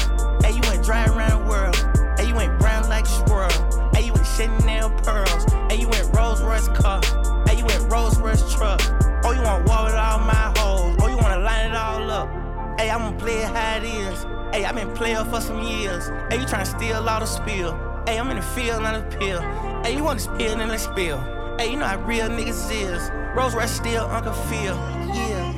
Hey, 0.44 0.56
you 0.56 0.62
went 0.62 0.84
dry 0.84 1.06
around 1.06 1.44
the 1.44 1.50
world. 1.50 2.18
Hey, 2.18 2.28
you 2.28 2.34
went 2.34 2.58
brown 2.58 2.90
like 2.90 3.06
a 3.06 3.10
squirrel. 3.10 3.92
Hey, 3.94 4.08
you 4.08 4.14
went 4.14 4.26
Chanel 4.26 4.90
pearls. 5.06 5.46
Hey, 5.70 5.80
you 5.80 5.88
went 5.88 6.10
Rolls 6.16 6.42
Royce 6.42 6.68
car. 6.70 7.02
Hey, 7.46 7.60
you 7.60 7.66
went 7.66 7.92
Rolls 7.92 8.20
Royce 8.20 8.42
truck. 8.56 8.82
Oh, 9.24 9.34
you 9.34 9.42
want 9.44 9.70
war 9.70 9.86
with 9.86 9.94
all 9.94 10.18
my 10.18 10.52
hoes. 10.58 10.98
Oh, 11.00 11.08
you 11.08 11.18
wanna 11.18 11.42
line 11.42 11.70
it 11.70 11.78
all 11.78 12.10
up. 12.10 12.80
Hey, 12.80 12.90
I'ma 12.90 13.12
play 13.20 13.38
it 13.38 13.56
how 13.56 13.78
it 13.78 13.84
is. 13.84 14.26
Hey, 14.52 14.66
i 14.66 14.72
been 14.72 14.92
player 14.96 15.24
for 15.26 15.40
some 15.40 15.62
years. 15.62 16.08
Hey, 16.32 16.40
you 16.40 16.46
tryna 16.46 16.66
steal 16.66 17.08
all 17.08 17.20
the 17.20 17.28
spill. 17.28 17.78
Hey, 18.10 18.18
I'm 18.18 18.32
in 18.32 18.38
the 18.38 18.42
field, 18.42 18.82
not 18.82 18.96
a 18.96 19.04
pill. 19.20 19.40
Hey, 19.84 19.96
you 19.96 20.04
want 20.04 20.18
to 20.18 20.26
spill, 20.26 20.58
then 20.58 20.70
let's 20.70 20.82
spill. 20.82 21.20
Hey, 21.60 21.70
you 21.70 21.78
know 21.78 21.86
how 21.86 22.02
real 22.02 22.28
niggas 22.28 22.72
is. 22.72 23.12
Rolls 23.36 23.54
Royce 23.54 23.70
still 23.70 24.06
Uncle 24.06 24.34
Phil. 24.50 24.76
Yeah. 25.14 25.54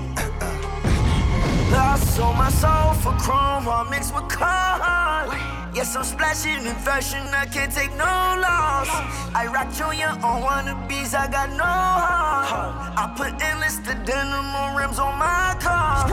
Lost 1.71 2.19
on 2.19 2.37
my 2.37 2.49
soul 2.49 2.93
for 2.95 3.17
chrome 3.23 3.63
while 3.63 3.89
mixed 3.89 4.13
with 4.13 4.27
corn. 4.27 5.31
Yes, 5.73 5.95
I'm 5.95 6.03
splashing 6.03 6.65
in 6.67 6.75
fashion, 6.83 7.25
I 7.33 7.45
can't 7.45 7.71
take 7.71 7.91
no 7.91 8.03
loss. 8.03 8.89
I 9.33 9.47
rock 9.47 9.71
Junior 9.71 10.09
on 10.21 10.43
wannabes, 10.43 11.15
I 11.15 11.31
got 11.31 11.51
no 11.51 11.63
heart. 11.63 12.99
I 12.99 13.13
put 13.15 13.41
endless 13.41 13.77
the 13.77 13.95
denim 14.03 14.53
on 14.59 14.75
rims 14.75 14.99
on 14.99 15.17
my 15.17 15.55
car. 15.61 16.03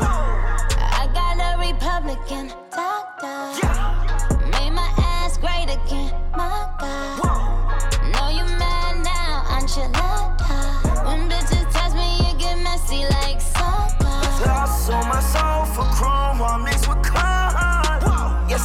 I 1.02 1.10
got 1.12 1.34
a 1.42 1.58
Republican 1.58 2.52
doctor. 2.70 3.08
Made 3.58 4.27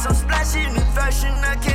I'm 0.06 0.14
splashing 0.14 0.76
in 0.76 0.86
fashion, 0.92 1.32
I 1.42 1.56
can't 1.56 1.73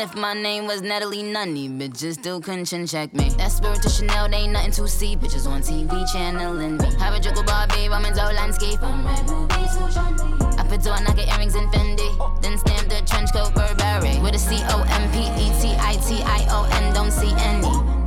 even 0.00 0.08
if 0.08 0.16
my 0.16 0.32
name 0.34 0.66
was 0.66 0.80
Natalie 0.80 1.22
Nunny, 1.22 1.68
bitches 1.68 2.14
still 2.14 2.40
couldn't 2.40 2.64
chin 2.66 2.86
check 2.86 3.12
me. 3.12 3.28
That 3.36 3.52
spirit 3.52 3.82
to 3.82 3.90
Chanel, 3.90 4.28
they 4.28 4.38
ain't 4.38 4.52
nothing 4.52 4.72
to 4.72 4.88
see. 4.88 5.16
Bitches 5.16 5.46
on 5.46 5.60
TV 5.60 5.90
channeling 6.12 6.78
me. 6.78 6.94
Have 6.98 7.14
a 7.14 7.20
jiggle 7.20 7.42
bar, 7.42 7.66
babe, 7.68 7.92
I'm 7.92 8.04
into 8.04 8.22
landscape. 8.22 8.82
I'm 8.82 9.04
red 9.04 9.26
movies, 9.26 9.76
me? 9.76 10.56
I 10.58 10.64
put 10.68 10.86
on 10.86 11.06
I 11.06 11.14
get 11.14 11.28
earrings 11.28 11.54
in 11.54 11.66
Fendi. 11.68 12.40
Then 12.40 12.56
stamp 12.58 12.88
the 12.88 13.02
trench 13.06 13.32
coat 13.32 13.54
Burberry. 13.54 14.18
With 14.20 14.34
a 14.34 14.38
C 14.38 14.56
O 14.70 14.82
M 14.88 15.10
P 15.12 15.18
E 15.20 15.50
T 15.60 15.76
I 15.78 15.96
T 15.96 16.22
I 16.22 16.46
O 16.50 16.64
N, 16.72 16.94
don't 16.94 17.10
see 17.10 17.32
any. 17.36 17.99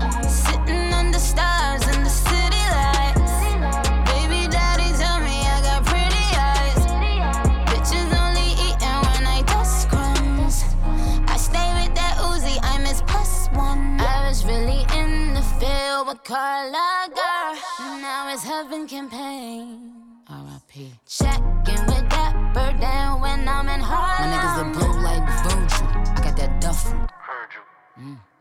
Field 16.13 16.25
Carla 16.25 17.07
girl. 17.09 17.55
Now 18.01 18.31
it's 18.33 18.43
heaven 18.43 18.87
campaign. 18.87 19.91
R.I.P. 20.27 20.91
Checking 21.07 21.85
with 21.85 22.09
that 22.09 22.51
bird 22.53 22.79
down 22.79 23.21
when 23.21 23.47
I'm 23.47 23.67
in 23.69 23.79
Harlem. 23.79 24.29
My 24.29 24.37
niggas 24.37 24.61
a 24.61 24.73
blow 24.73 24.93
like 25.01 25.25
Virgil. 25.43 25.87
I 25.87 26.21
got 26.23 26.37
that 26.37 26.61
duffel. 26.61 27.07
Everything 27.97 28.32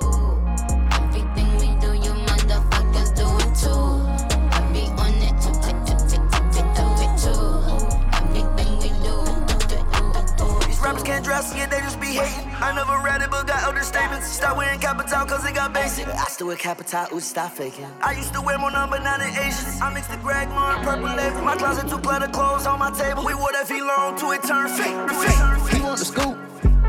rappers 10.82 11.02
can't 11.02 11.24
dress 11.24 11.54
yeah, 11.56 11.66
they 11.66 11.80
just 11.80 12.00
be 12.00 12.08
hating. 12.08 12.48
I 12.60 12.74
never 12.74 12.98
read 13.04 13.22
it, 13.22 13.30
but 13.30 13.46
got 13.46 13.64
other 13.68 13.82
statements. 13.82 14.26
Start 14.28 14.56
wearing 14.56 14.80
capital, 14.80 15.24
cause 15.26 15.44
it 15.46 15.54
got 15.54 15.72
basic. 15.72 16.06
I 16.08 16.24
still 16.24 16.48
wear 16.48 16.56
capital, 16.56 17.06
ooh, 17.12 17.20
stop 17.20 17.52
faking. 17.52 17.86
I 18.00 18.12
used 18.12 18.34
to 18.34 18.40
wear 18.40 18.58
more 18.58 18.70
number 18.70 18.98
nine 18.98 19.20
than 19.20 19.30
Asians. 19.30 19.80
I 19.80 19.92
mixed 19.92 20.10
the 20.10 20.16
Greg 20.18 20.48
Moore 20.48 20.72
and 20.72 20.84
purple 20.84 21.14
label. 21.14 21.42
My 21.42 21.56
closet 21.56 21.88
two 21.88 21.98
clutter 21.98 22.28
clothes 22.28 22.66
on 22.66 22.78
my 22.78 22.90
table. 22.90 23.24
We 23.24 23.34
wore 23.34 23.52
that 23.52 23.66
Vlone 23.66 24.18
to 24.20 24.32
it 24.32 24.42
turn 24.42 24.68
fake. 24.68 25.74
He 25.74 25.80
want 25.80 25.98
the 25.98 26.04
scoop, 26.04 26.36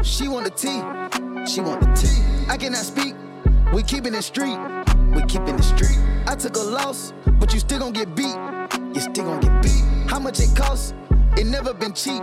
she 0.04 0.28
want 0.28 0.46
the 0.46 0.52
tea, 0.52 0.82
she 1.46 1.62
want 1.62 1.82
the 1.82 1.88
tea. 1.94 2.48
I 2.50 2.58
cannot 2.58 2.84
speak, 2.84 3.16
we 3.74 3.84
keeping 3.84 4.14
it 4.14 4.24
street, 4.24 4.58
we 5.14 5.22
keeping 5.26 5.56
it 5.56 5.64
street. 5.64 5.98
I 6.28 6.36
took 6.36 6.56
a 6.56 6.60
loss, 6.60 7.14
but 7.40 7.54
you 7.54 7.60
still 7.60 7.80
gon' 7.80 7.94
get 7.94 8.16
beat, 8.16 8.36
you 8.94 9.02
still 9.02 9.26
gon' 9.26 9.40
get 9.40 9.62
beat. 9.62 9.84
How 10.10 10.20
much 10.20 10.40
it 10.40 10.56
costs? 10.56 10.94
It 11.36 11.48
never 11.48 11.74
been 11.74 11.94
cheap, 11.94 12.22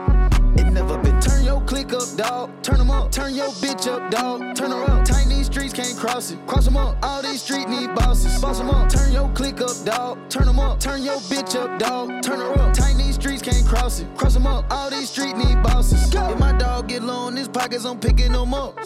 it 0.67 0.73
never 0.73 0.99
been. 0.99 1.21
Turn 1.21 1.45
your 1.45 1.61
click 1.63 1.93
up, 1.93 2.09
dog. 2.17 2.51
Turn 2.63 2.79
them 2.79 2.91
up. 2.91 3.11
Turn 3.11 3.35
your 3.35 3.51
bitch 3.63 3.87
up, 3.89 4.11
dog. 4.11 4.55
Turn 4.55 4.71
her 4.71 4.83
up. 4.85 5.05
Tight 5.05 5.27
these 5.29 5.47
streets 5.47 5.73
can't 5.73 5.97
cross 5.97 6.31
it. 6.31 6.47
Cross 6.47 6.67
them 6.67 6.77
up. 6.77 6.97
All 7.03 7.23
these 7.23 7.43
streets 7.43 7.69
need 7.69 7.95
bosses. 7.95 8.41
Boss 8.41 8.59
them 8.59 8.71
up. 8.71 8.89
Turn 8.89 9.13
your 9.13 9.29
click 9.31 9.61
up, 9.61 9.77
dog. 9.85 10.19
Turn 10.29 10.47
them 10.47 10.59
up. 10.61 10.81
Turn 10.81 11.03
your 11.03 11.19
bitch 11.31 11.55
up, 11.57 11.79
dog. 11.79 12.23
Turn 12.23 12.41
her 12.41 12.53
up. 12.59 12.73
Tight 12.75 12.97
these 12.97 13.10
streets 13.21 13.43
can't 13.43 13.67
cross 13.67 14.01
it. 14.01 14.07
Cross 14.17 14.35
them 14.35 14.47
up. 14.47 14.65
All 14.71 14.91
these 14.91 15.11
streets 15.11 15.35
need 15.35 15.63
bosses. 15.63 16.13
If 16.15 16.39
my 16.39 16.53
dog 16.57 16.89
get 16.89 17.03
low 17.03 17.29
in 17.29 17.37
his 17.37 17.49
pockets, 17.49 17.85
I'm 17.85 17.99
picking 17.99 18.33
them 18.33 18.55
up. 18.55 18.79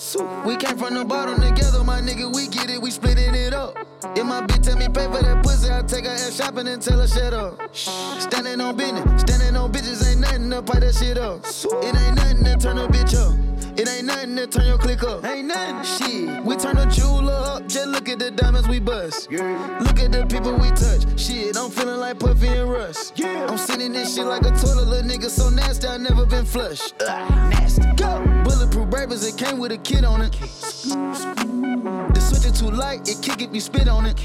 We 0.44 0.56
came 0.56 0.76
from 0.76 0.94
the 0.94 1.04
bottom 1.04 1.40
together, 1.40 1.84
my 1.84 2.00
nigga. 2.00 2.34
We 2.34 2.48
get 2.48 2.70
it, 2.70 2.80
we 2.80 2.90
splitting 2.90 3.34
it 3.34 3.54
up. 3.54 3.78
If 4.16 4.24
my 4.26 4.42
bitch 4.42 4.64
tell 4.64 4.76
me 4.76 4.88
pay 4.88 5.06
for 5.06 5.22
that 5.22 5.42
pussy, 5.42 5.70
I 5.70 5.82
take 5.82 6.04
her 6.04 6.10
ass 6.10 6.36
shopping 6.36 6.68
and 6.68 6.82
tell 6.82 7.00
her 7.00 7.06
shut 7.06 7.32
up. 7.32 7.74
Standing 7.74 8.60
on 8.60 8.76
business, 8.76 9.20
standing 9.22 9.56
on 9.56 9.72
bitches 9.72 10.06
ain't 10.08 10.20
nothing 10.20 10.50
to 10.50 10.62
pipe 10.62 10.80
that 10.80 10.94
shit 10.94 11.18
up. 11.18 11.44
It 11.44 11.96
ain't 11.96 12.16
nothing 12.16 12.44
to 12.44 12.56
turn 12.56 12.78
a 12.78 12.88
bitch 12.88 13.14
up. 13.14 13.53
It 13.76 13.88
ain't 13.88 14.04
nothing 14.06 14.36
to 14.36 14.46
turn 14.46 14.66
your 14.66 14.78
click 14.78 15.02
up. 15.02 15.24
Ain't 15.24 15.48
nothing. 15.48 15.82
Shit, 15.82 16.44
we 16.44 16.56
turn 16.56 16.78
a 16.78 16.86
jeweler 16.86 17.32
up. 17.32 17.66
Just 17.66 17.88
look 17.88 18.08
at 18.08 18.20
the 18.20 18.30
diamonds 18.30 18.68
we 18.68 18.78
bust. 18.78 19.28
Yeah. 19.30 19.78
Look 19.80 19.98
at 19.98 20.12
the 20.12 20.24
people 20.26 20.52
we 20.54 20.68
touch. 20.70 21.18
Shit, 21.18 21.56
I'm 21.56 21.70
feeling 21.70 21.98
like 21.98 22.20
Puffy 22.20 22.46
and 22.46 22.70
Russ. 22.70 23.12
Yeah. 23.16 23.46
I'm 23.48 23.58
sitting 23.58 23.92
this 23.92 24.14
shit 24.14 24.26
like 24.26 24.42
a 24.42 24.50
toilet, 24.50 24.86
little 24.86 25.10
nigga 25.10 25.28
so 25.28 25.50
nasty, 25.50 25.88
I 25.88 25.96
never 25.96 26.24
been 26.24 26.44
flushed. 26.44 26.94
Ugh, 27.00 27.30
nasty. 27.50 27.82
Go. 27.96 28.33
Bulletproof 28.64 28.90
bravers, 28.90 29.26
it 29.26 29.36
came 29.36 29.58
with 29.58 29.72
a 29.72 29.76
kid 29.76 30.04
on 30.04 30.22
it. 30.22 30.32
The 30.32 32.20
switch 32.20 32.46
it 32.46 32.54
too 32.54 32.70
light, 32.70 33.06
it 33.06 33.20
kick 33.20 33.42
if 33.42 33.54
you 33.54 33.60
spit 33.60 33.88
on 33.88 34.06
it. 34.06 34.18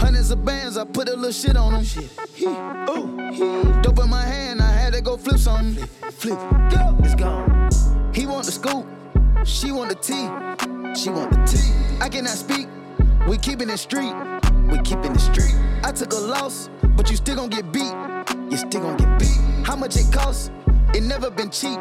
Hundreds 0.00 0.32
of 0.32 0.44
bands, 0.44 0.76
I 0.76 0.84
put 0.84 1.08
a 1.08 1.14
little 1.14 1.30
shit 1.30 1.56
on 1.56 1.74
them. 1.74 1.84
Dope 3.82 4.00
in 4.00 4.10
my 4.10 4.24
hand, 4.24 4.60
I 4.60 4.72
had 4.72 4.94
to 4.94 5.00
go 5.00 5.16
flip 5.16 5.38
something. 5.38 5.86
Flip, 6.10 6.38
go, 6.70 6.96
it's 7.04 7.14
gone. 7.14 7.70
He 8.12 8.26
want 8.26 8.46
the 8.46 8.52
scoop, 8.52 8.84
she 9.44 9.70
want 9.70 9.90
the 9.90 9.94
tea, 9.94 10.28
she 11.00 11.10
want 11.10 11.30
the 11.30 11.44
tea. 11.46 11.72
I 12.00 12.08
cannot 12.08 12.30
speak, 12.30 12.66
we 13.28 13.38
keeping 13.38 13.70
it 13.70 13.78
street, 13.78 14.12
we 14.68 14.80
keeping 14.80 15.12
it 15.12 15.20
street. 15.20 15.54
I 15.84 15.92
took 15.92 16.12
a 16.14 16.18
loss, 16.18 16.68
but 16.96 17.08
you 17.10 17.16
still 17.16 17.36
gon' 17.36 17.48
get 17.48 17.70
beat. 17.70 17.94
You 18.50 18.56
still 18.56 18.80
gon' 18.80 18.96
get 18.96 19.20
beat. 19.20 19.38
How 19.64 19.76
much 19.76 19.96
it 19.96 20.12
costs? 20.12 20.50
It 20.94 21.02
never 21.04 21.30
been 21.30 21.50
cheap. 21.50 21.78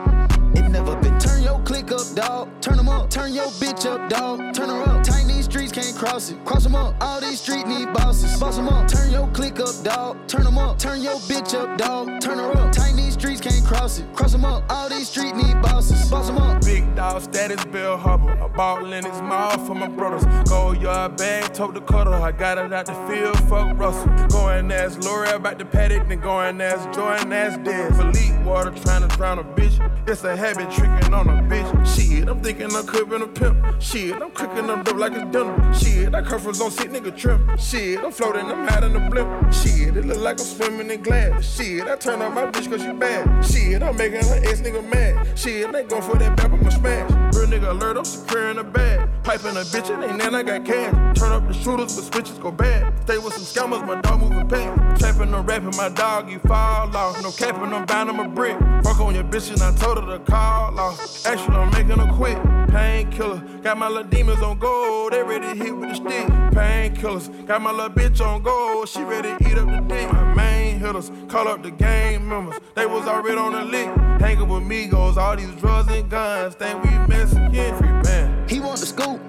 It 0.56 0.70
never 0.70 0.96
been. 0.96 1.18
Turn 1.20 1.42
your 1.42 1.60
click 1.62 1.92
up, 1.92 2.06
dog. 2.16 2.50
Turn 2.62 2.78
them 2.78 2.90
up. 2.90 3.10
Turn 3.10 3.34
your 3.34 3.48
bitch 3.62 3.86
up, 3.86 4.10
dog. 4.10 4.54
Turn 4.54 4.70
her 4.70 4.84
up. 4.84 5.04
Tight 5.04 5.26
these 5.28 5.46
streets 5.46 5.72
can't 5.72 5.96
cross 5.96 6.30
it. 6.30 6.44
Cross 6.46 6.64
them 6.64 6.76
up. 6.76 6.96
All 7.02 7.20
these 7.20 7.42
streets 7.42 7.68
need 7.68 7.92
bosses. 7.94 8.40
Boss 8.40 8.58
them 8.58 8.68
up. 8.68 8.88
Turn 8.88 9.12
your 9.12 9.28
click 9.30 9.60
up, 9.60 9.74
dog. 9.84 10.18
Turn 10.28 10.44
them 10.44 10.58
up. 10.58 10.78
Turn 10.78 11.02
your 11.02 11.18
bitch 11.22 11.54
up, 11.54 11.78
dog. 11.78 12.22
Turn 12.22 12.38
her 12.38 12.52
up. 12.52 12.72
Tight 12.72 12.96
these 12.96 13.14
streets 13.14 13.42
can't 13.42 13.66
cross 13.66 14.00
it. 14.00 14.14
Cross 14.14 14.34
them 14.34 14.46
up. 14.46 14.64
All 14.72 14.90
these 14.90 15.10
streets 15.10 15.34
need 15.34 15.62
bosses. 15.62 16.10
Boss 16.10 16.28
them 16.28 16.38
up. 16.38 16.64
Big 16.64 16.96
dog 16.96 17.22
status, 17.22 17.64
Bill. 17.66 17.94
A 17.96 18.50
ball 18.50 18.94
in 18.94 19.06
his 19.06 19.22
mouth 19.22 19.66
for 19.66 19.76
my 19.76 19.88
brothers. 19.88 20.24
Go 20.50 20.72
yard 20.74 21.18
bag, 21.18 21.54
tote 21.54 21.74
the 21.74 21.82
cutter. 21.82 22.14
I 22.14 22.32
got 22.32 22.58
it 22.58 22.72
out 22.74 22.86
the 22.86 22.94
field, 23.08 23.38
fuck 23.50 23.78
Russell. 23.78 24.08
Going 24.28 24.72
ask 24.72 25.04
Lori 25.04 25.29
about 25.40 25.58
the 25.58 25.66
paddock, 25.66 26.08
then 26.10 26.20
going 26.20 26.60
ask 26.60 26.92
Jordan, 26.92 27.32
ask 27.32 27.60
Dez. 27.62 27.98
Elite 28.00 28.46
water 28.46 28.72
trying 28.84 29.08
to 29.08 29.16
drown 29.16 29.40
a 29.40 29.44
bitch. 29.44 29.80
It's 30.08 30.24
a 30.24 30.36
habit 30.36 30.70
tricking 30.72 31.14
on 31.14 31.30
a 31.30 31.42
bitch. 31.44 31.70
Shit, 31.96 32.28
I'm 32.28 32.42
thinking 32.42 32.76
I'm 32.76 32.86
cooking 32.86 33.22
a 33.22 33.28
pimp. 33.28 33.82
Shit, 33.82 34.22
I'm 34.22 34.32
cooking 34.32 34.70
up 34.70 34.84
dope 34.84 34.98
like 34.98 35.14
it's 35.14 35.32
dinner. 35.32 35.74
Shit, 35.74 36.12
that 36.12 36.26
comfort's 36.26 36.60
on 36.60 36.72
sick 36.72 36.92
nigga 36.92 37.16
trim. 37.16 37.58
Shit, 37.58 38.04
I'm 38.04 38.12
floating, 38.12 38.46
I'm 38.46 38.68
hot 38.68 38.84
in 38.84 38.94
the 38.94 39.00
blimp. 39.00 39.54
Shit, 39.54 39.96
it 39.96 40.06
look 40.06 40.18
like 40.18 40.40
I'm 40.40 40.46
swimming 40.46 40.92
in 40.92 41.02
glass. 41.02 41.56
Shit, 41.56 41.88
I 41.88 41.96
turn 41.96 42.22
on 42.22 42.34
my 42.34 42.48
bitch 42.48 42.70
cause 42.70 42.82
she 42.82 42.92
bad. 42.92 43.46
Shit, 43.46 43.82
I'm 43.82 43.96
making 43.96 44.26
her 44.26 44.42
ex 44.44 44.60
nigga 44.60 44.84
mad. 44.92 45.40
Shit, 45.40 45.72
they 45.72 45.84
go 45.84 46.02
for 46.02 46.18
that 46.18 46.36
back, 46.36 46.52
I'ma 46.52 46.70
smash. 46.70 47.12
Real 47.36 47.48
nigga 47.48 47.70
alert, 47.70 47.98
I'm 47.98 48.06
securing 48.06 48.58
the 48.58 48.64
bag. 48.64 49.08
Piping 49.24 49.58
a 49.58 49.62
bitch, 49.62 49.90
it 49.90 50.10
ain't 50.10 50.20
then 50.20 50.36
I 50.36 50.44
got 50.44 50.66
cash. 50.66 51.18
Turn 51.18 51.32
up 51.32 51.48
the 51.48 51.54
shooters, 51.54 51.96
but 51.96 52.14
switches 52.14 52.40
go 52.40 52.52
bad. 52.52 52.92
Stay 53.04 53.18
with 53.20 53.34
some 53.34 53.44
scammers, 53.44 53.86
my 53.86 54.02
dog 54.02 54.22
moving 54.22 54.48
past. 54.48 55.00
Trapping, 55.00 55.29
I'm 55.34 55.46
rapping, 55.46 55.76
my 55.78 55.90
dog, 55.90 56.30
you 56.30 56.40
fall 56.40 56.96
off. 56.96 57.22
No 57.22 57.32
capping, 57.32 57.74
I'm 57.74 57.86
bound, 57.86 58.10
I'm 58.10 58.20
a 58.20 58.28
brick. 58.28 58.58
Fuck 58.84 59.00
on 59.00 59.16
your 59.16 59.24
bitch, 59.24 59.52
and 59.52 59.62
I 59.62 59.72
told 59.76 60.04
her 60.04 60.18
to 60.18 60.24
call 60.24 60.80
off. 60.80 61.26
Actually, 61.26 61.56
I'm 61.56 61.72
making 61.72 62.00
her 62.00 62.14
quit. 62.14 62.38
Painkiller, 62.70 63.40
got 63.62 63.78
my 63.78 63.88
little 63.88 64.04
demons 64.04 64.42
on 64.42 64.60
gold. 64.60 65.14
They 65.14 65.24
ready 65.24 65.48
to 65.48 65.56
hit 65.56 65.76
with 65.76 65.90
the 65.90 65.96
stick. 65.96 66.28
Painkillers, 66.54 67.46
got 67.46 67.62
my 67.62 67.72
little 67.72 67.90
bitch 67.90 68.22
on 68.26 68.42
gold. 68.42 68.90
She 68.90 69.02
ready 69.02 69.30
to 69.30 69.50
eat 69.50 69.58
up 69.58 69.68
the 69.68 69.82
dick. 69.88 70.12
My 70.12 70.34
main 70.34 70.80
hitters, 70.80 71.12
call 71.28 71.48
up 71.48 71.64
the 71.64 71.72
gang 71.72 72.28
members. 72.28 72.60
They 72.76 72.86
was 72.86 73.08
already 73.08 73.38
on 73.38 73.54
the 73.54 73.66
lick. 73.66 73.88
Hanging 74.22 74.48
with 74.48 74.64
Migos, 74.64 75.18
all 75.18 75.36
these 75.36 75.52
drugs 75.56 75.92
and 75.92 76.10
guns. 76.10 76.56
Think 76.56 76.84
we 76.84 76.90
Mexican 77.08 77.78
free 77.78 77.90
man. 78.04 78.48
He 78.48 78.60
want 78.60 78.80
the 78.80 78.86
scoop, 78.86 79.20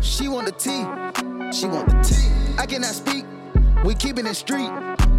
she 0.00 0.28
want 0.28 0.46
the 0.46 0.52
tea. 0.52 0.84
She 1.52 1.66
want 1.66 1.88
the 1.88 2.02
tea. 2.02 2.54
I 2.58 2.66
cannot 2.66 2.94
speak. 2.94 3.24
We 3.84 3.94
keeping 3.94 4.26
it 4.26 4.34
street. 4.34 4.70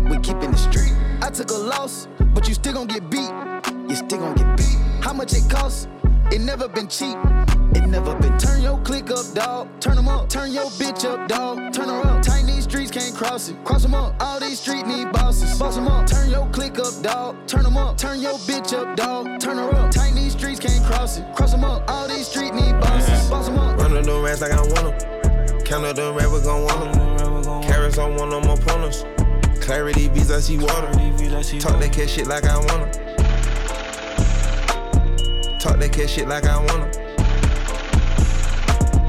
We 0.10 0.18
keeping 0.20 0.52
the 0.52 0.58
street. 0.58 0.94
I 1.22 1.30
took 1.30 1.52
a 1.52 1.54
loss, 1.54 2.08
but 2.34 2.48
you 2.48 2.54
still 2.54 2.74
gon' 2.74 2.88
get 2.88 3.10
beat. 3.10 3.32
You 3.90 3.96
still 3.96 4.20
gon' 4.20 4.36
get 4.36 4.58
beat. 4.58 4.78
How 5.02 5.14
much 5.14 5.34
it 5.34 5.50
costs? 5.50 5.88
It 6.32 6.42
never 6.42 6.68
been 6.68 6.88
cheap. 6.88 7.18
It 7.76 7.86
never 7.88 8.16
been. 8.16 8.38
Turn 8.38 8.62
your 8.62 8.80
click 8.80 9.12
up, 9.12 9.26
dog. 9.34 9.68
Turn 9.80 9.96
them 9.96 10.08
up. 10.08 10.30
Turn 10.30 10.52
your 10.52 10.66
bitch 10.72 11.06
up, 11.06 11.28
dog. 11.28 11.74
Turn 11.74 11.90
her 11.90 12.02
up. 12.02 12.22
Tight 12.22 12.46
these 12.46 12.64
streets 12.64 12.92
can't 12.92 13.16
cross 13.16 13.50
it. 13.50 13.64
Cross 13.64 13.84
them 13.84 13.94
up. 13.94 14.16
All 14.22 14.40
these 14.40 14.60
streets 14.60 14.88
need 14.88 15.12
bosses. 15.12 15.58
Boss 15.60 15.76
them 15.76 15.88
up. 15.88 16.08
Turn 16.08 16.30
your 16.30 16.48
click 16.50 16.80
up, 16.80 16.94
dog. 17.02 17.36
Turn 17.48 17.64
them 17.64 17.78
up. 17.78 17.98
Turn 17.98 18.20
your 18.20 18.38
bitch 18.40 18.74
up, 18.74 18.96
dog. 18.96 19.40
Turn 19.40 19.58
her 19.58 19.70
up. 19.76 19.92
Tight 19.92 20.16
these 20.16 20.34
streets 20.34 20.60
can't 20.60 20.84
cross 20.86 21.18
it. 21.18 21.36
Cross 21.36 21.52
them 21.52 21.64
up. 21.64 21.90
All 21.90 22.08
these 22.08 22.28
streets 22.28 22.54
need 22.54 22.74
bosses. 22.80 23.30
Boss 23.30 23.48
them 23.48 23.60
up. 23.60 23.78
Run 23.80 24.02
the 24.02 24.22
rats 24.22 24.42
like 24.42 24.52
I 24.52 24.62
want 24.62 24.98
them. 24.98 25.62
Count 25.62 25.86
up 25.86 25.96
the 25.96 26.14
rappers 26.14 26.44
gon' 26.44 26.64
want 26.64 26.94
them. 26.94 27.64
Carrots 27.64 27.98
on 27.98 28.16
one 28.16 28.34
of 28.34 28.44
my 28.44 28.54
opponents. 28.54 29.06
Clarity 29.64 30.10
beats, 30.10 30.30
I 30.30 30.42
see 30.42 30.58
water. 30.58 30.92
Talk 31.58 31.80
that 31.80 31.94
cat 31.94 32.10
shit 32.10 32.28
like 32.28 32.44
I 32.44 32.58
wanna. 32.58 32.92
Talk 35.58 35.80
that 35.80 35.94
cat 35.94 36.10
shit 36.10 36.28
like 36.28 36.46
I 36.46 36.58
wanna. 36.58 36.92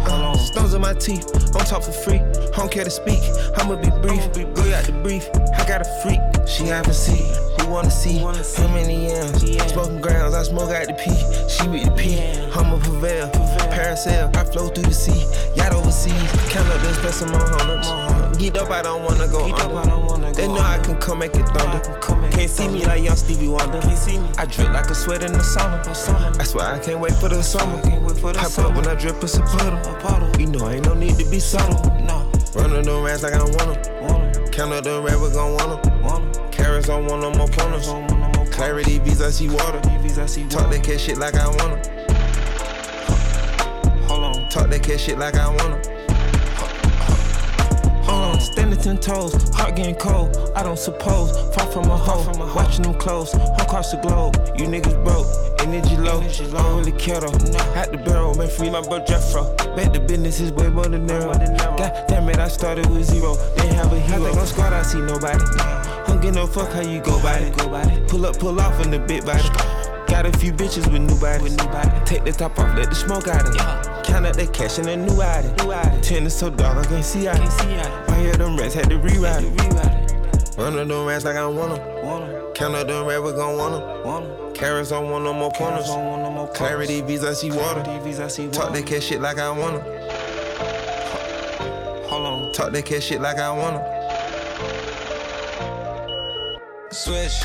Uh, 0.06 0.36
stones 0.36 0.74
in 0.74 0.80
my 0.80 0.94
teeth, 0.94 1.26
don't 1.52 1.66
talk 1.66 1.82
for 1.82 1.90
free. 1.90 2.20
Don't 2.54 2.70
care 2.70 2.84
to 2.84 2.90
speak, 2.90 3.18
I'ma 3.56 3.74
be 3.74 3.90
brief. 4.00 4.32
Go 4.54 4.62
out 4.72 4.84
the 4.84 4.92
brief, 5.02 5.28
I 5.58 5.66
got 5.66 5.80
a 5.80 6.00
freak. 6.04 6.20
She 6.46 6.66
haven't 6.66 6.94
seen, 6.94 7.34
who 7.64 7.72
wanna 7.72 7.90
see? 7.90 8.18
How 8.18 8.68
many 8.68 9.10
M's? 9.12 9.72
Smoking 9.72 10.00
grounds, 10.00 10.34
I 10.34 10.42
smoke 10.42 10.70
out 10.70 10.86
the 10.86 10.94
P. 10.94 11.10
She 11.48 11.68
with 11.68 11.84
the 11.84 11.90
P, 11.92 12.20
I'm 12.52 12.72
a 12.72 12.78
prevail. 12.78 13.28
Parasail, 13.72 14.34
I 14.36 14.44
flow 14.44 14.68
through 14.68 14.84
the 14.84 14.92
sea. 14.92 15.26
Yacht 15.56 15.72
overseas, 15.72 16.12
count 16.50 16.68
up 16.68 16.80
this 16.82 16.98
blessing 16.98 17.30
my 17.30 17.38
hundreds. 17.38 18.38
Get 18.38 18.56
up, 18.56 18.70
I 18.70 18.82
don't 18.82 19.02
wanna 19.04 19.28
go 19.28 19.44
under. 19.44 20.32
They 20.32 20.48
know 20.48 20.58
I 20.60 20.78
can 20.78 20.96
come 20.98 21.20
make 21.20 21.34
it 21.34 21.46
thunder. 21.48 21.80
Can't 22.30 22.50
see 22.50 22.68
me 22.68 22.84
like 22.84 23.02
young 23.02 23.16
Stevie 23.16 23.48
Wonder. 23.48 23.80
I 24.38 24.46
drip 24.46 24.70
like 24.70 24.90
a 24.90 24.94
sweat 24.94 25.22
in 25.22 25.32
the 25.32 25.42
summer. 25.42 25.82
That's 26.34 26.54
why 26.54 26.74
I 26.74 26.78
can't 26.78 27.00
wait 27.00 27.14
for 27.14 27.28
the 27.28 27.42
summer. 27.42 27.78
Hype 28.36 28.58
up 28.58 28.74
when 28.74 28.86
I 28.86 28.94
drip, 28.94 29.22
it's 29.22 29.36
a 29.36 29.42
puddle. 29.42 30.40
You 30.40 30.46
know 30.46 30.66
I 30.66 30.74
ain't 30.74 30.86
no 30.86 30.94
need 30.94 31.18
to 31.18 31.24
be 31.30 31.38
subtle. 31.38 31.78
No. 32.02 32.30
Run 32.54 32.82
the 32.82 33.02
rats 33.04 33.22
like 33.22 33.34
I 33.34 33.38
don't 33.38 33.54
want 33.56 33.82
them. 33.82 34.46
Count 34.48 34.72
up 34.72 34.84
the 34.84 35.00
rappers 35.02 35.32
gon' 35.32 35.54
want 35.54 35.82
them. 35.82 36.43
Carrots 36.74 36.88
on 36.88 37.06
one 37.06 37.22
of 37.22 37.36
my 37.38 37.44
opponents. 37.44 37.86
Clarity 38.52 38.98
beats, 38.98 39.20
I 39.20 39.30
see 39.30 39.46
water. 39.46 39.80
Talk 39.80 40.72
that 40.72 40.82
cat 40.82 41.00
shit 41.00 41.18
like 41.18 41.36
I 41.36 41.46
wanna. 41.46 41.76
Hold 44.08 44.24
on. 44.24 44.48
Talk 44.48 44.70
that 44.70 44.82
cat 44.82 44.98
shit 44.98 45.16
like 45.16 45.36
I 45.36 45.54
wanna. 45.54 45.80
Standing 48.40 48.80
ten 48.80 48.98
toes, 48.98 49.34
heart 49.54 49.76
getting 49.76 49.94
cold. 49.94 50.36
I 50.56 50.64
don't 50.64 50.76
suppose. 50.76 51.30
Far 51.54 51.66
from 51.68 51.84
a 51.84 51.96
hoe, 51.96 52.26
watching 52.56 52.82
them 52.82 52.94
close. 52.94 53.32
Across 53.34 53.92
the 53.92 53.98
globe, 53.98 54.34
you 54.58 54.66
niggas 54.66 55.00
broke. 55.04 55.28
Energy 55.60 55.96
low, 55.96 56.20
I 56.20 56.62
don't 56.62 56.78
really 56.78 56.90
care 56.98 57.20
though. 57.20 57.30
Had 57.72 57.92
the 57.92 57.98
barrel, 58.04 58.34
man, 58.34 58.48
free 58.48 58.68
my 58.68 58.80
bro 58.80 58.98
Jeffro. 59.04 59.56
Bet 59.76 59.92
the 59.92 60.00
business 60.00 60.40
is 60.40 60.50
way 60.50 60.68
more 60.68 60.88
than 60.88 61.06
narrow. 61.06 61.32
God 61.32 62.04
damn 62.08 62.28
it, 62.28 62.38
I 62.38 62.48
started 62.48 62.90
with 62.90 63.04
zero. 63.04 63.36
They 63.56 63.68
have 63.68 63.92
a 63.92 64.00
hero. 64.00 64.24
I 64.24 64.26
think 64.26 64.40
on 64.40 64.46
squad, 64.48 64.72
I 64.72 64.82
see 64.82 65.00
nobody. 65.00 65.83
Don't 66.06 66.20
give 66.20 66.34
no 66.34 66.46
fuck 66.46 66.72
how 66.72 66.82
you 66.82 67.00
go 67.00 67.20
by 67.22 67.38
it. 67.38 68.08
Pull 68.08 68.26
up, 68.26 68.38
pull 68.38 68.60
off 68.60 68.80
in 68.84 68.90
the 68.90 68.98
big 68.98 69.24
body. 69.24 69.48
Got 70.06 70.26
a 70.26 70.32
few 70.38 70.52
bitches 70.52 70.90
with 70.92 71.02
new 71.02 71.18
bodies. 71.18 71.56
Take 72.04 72.24
the 72.24 72.32
top 72.32 72.58
off, 72.58 72.76
let 72.76 72.90
the 72.90 72.94
smoke 72.94 73.26
out 73.28 73.48
of 73.48 73.54
it. 73.54 74.04
Count 74.04 74.26
up 74.26 74.36
that 74.36 74.52
cash 74.52 74.78
in 74.78 74.88
a 74.88 74.96
new 74.96 75.20
item. 75.20 76.00
Ten 76.02 76.26
is 76.26 76.34
so 76.34 76.50
dark, 76.50 76.78
I 76.78 76.84
can't 76.88 77.04
see 77.04 77.26
out. 77.26 77.40
I 77.40 78.18
hear 78.20 78.34
them 78.34 78.56
rats 78.56 78.74
had 78.74 78.90
to 78.90 78.98
rewrite 78.98 79.44
it. 79.44 80.58
Run 80.58 80.76
the 80.86 81.04
rats 81.04 81.24
like 81.24 81.36
I 81.36 81.46
want 81.46 81.74
them. 81.74 82.52
Count 82.54 82.74
up 82.76 82.86
the 82.86 83.04
rappers 83.04 83.32
gon' 83.32 83.56
want 83.56 83.74
them. 84.04 84.54
Carrots 84.54 84.92
on 84.92 85.10
one 85.10 85.26
of 85.26 85.34
my 85.34 85.48
corners. 85.48 85.86
Clarity 86.54 87.02
beats, 87.02 87.24
I 87.24 87.32
see 87.32 87.50
water. 87.50 87.82
Talk 87.82 88.72
that 88.72 88.84
cat 88.86 89.02
shit 89.02 89.20
like 89.20 89.38
I. 89.38 89.52
Hold 92.08 92.26
on. 92.26 92.52
Talk 92.52 92.70
that 92.70 92.84
cat 92.86 93.02
shit 93.02 93.20
like 93.20 93.38
I 93.38 93.50
wanna. 93.50 94.03
Switch. 96.94 97.42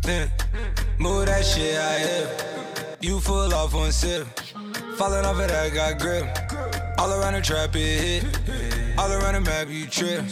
Then 0.00 0.26
mm. 0.28 0.98
move 0.98 1.26
that 1.26 1.44
shit 1.44 1.76
out 1.76 1.98
here. 2.00 2.96
You 3.02 3.20
full 3.20 3.52
off 3.52 3.74
one 3.74 3.92
sip. 3.92 4.26
Falling 4.96 5.26
off 5.26 5.38
it, 5.40 5.50
I 5.50 5.68
got 5.68 6.00
grip. 6.00 6.24
All 6.98 7.12
around 7.12 7.34
the 7.34 7.42
trap, 7.42 7.76
it 7.76 8.24
hit. 8.24 8.98
All 8.98 9.12
around 9.12 9.34
the 9.34 9.40
map, 9.42 9.68
you 9.68 9.86
trip. 9.86 10.24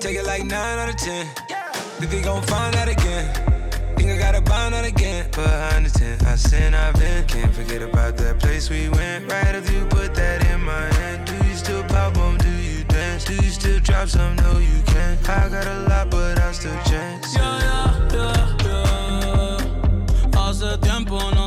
Take 0.00 0.16
it 0.16 0.26
like 0.26 0.42
9 0.42 0.52
out 0.52 0.88
of 0.88 0.96
10. 0.96 1.26
Think 1.98 2.10
they 2.10 2.20
gon' 2.20 2.42
find 2.42 2.74
out 2.74 2.88
again. 2.88 3.32
Think 3.96 4.10
I 4.10 4.18
gotta 4.18 4.40
bind 4.40 4.74
out 4.74 4.84
again. 4.84 5.30
Behind 5.30 5.86
the 5.86 5.90
tent, 5.96 6.24
I 6.24 6.34
sin, 6.34 6.74
I've 6.74 6.94
been. 6.94 7.24
Can't 7.28 7.54
forget 7.54 7.80
about 7.80 8.16
that 8.16 8.40
place 8.40 8.70
we 8.70 8.88
went. 8.88 9.30
Right 9.30 9.54
after 9.54 9.72
you 9.72 9.84
put 9.86 10.16
that 10.16 10.44
in 10.50 10.64
my 10.64 10.92
hand. 10.94 11.28
Do 11.28 11.46
you 11.46 11.54
still 11.54 11.84
pop 11.84 12.16
on? 12.18 12.38
Do 12.38 12.50
you 12.50 12.82
dance? 12.84 13.24
Do 13.24 13.34
you 13.34 13.50
still 13.50 13.77
drop 13.98 14.08
some? 14.08 14.36
No, 14.36 14.58
you 14.58 14.82
can't. 14.86 15.28
I 15.28 15.48
got 15.48 15.66
a 15.66 15.88
lot, 15.88 16.10
but 16.10 16.38
I 16.38 16.52
still 16.52 16.72
chance. 16.84 17.34
Yeah, 17.34 17.58
yeah, 17.66 18.08
yeah, 18.14 18.56
yeah. 18.64 19.58
Hace 20.36 20.78
tiempo 20.80 21.18
no 21.30 21.37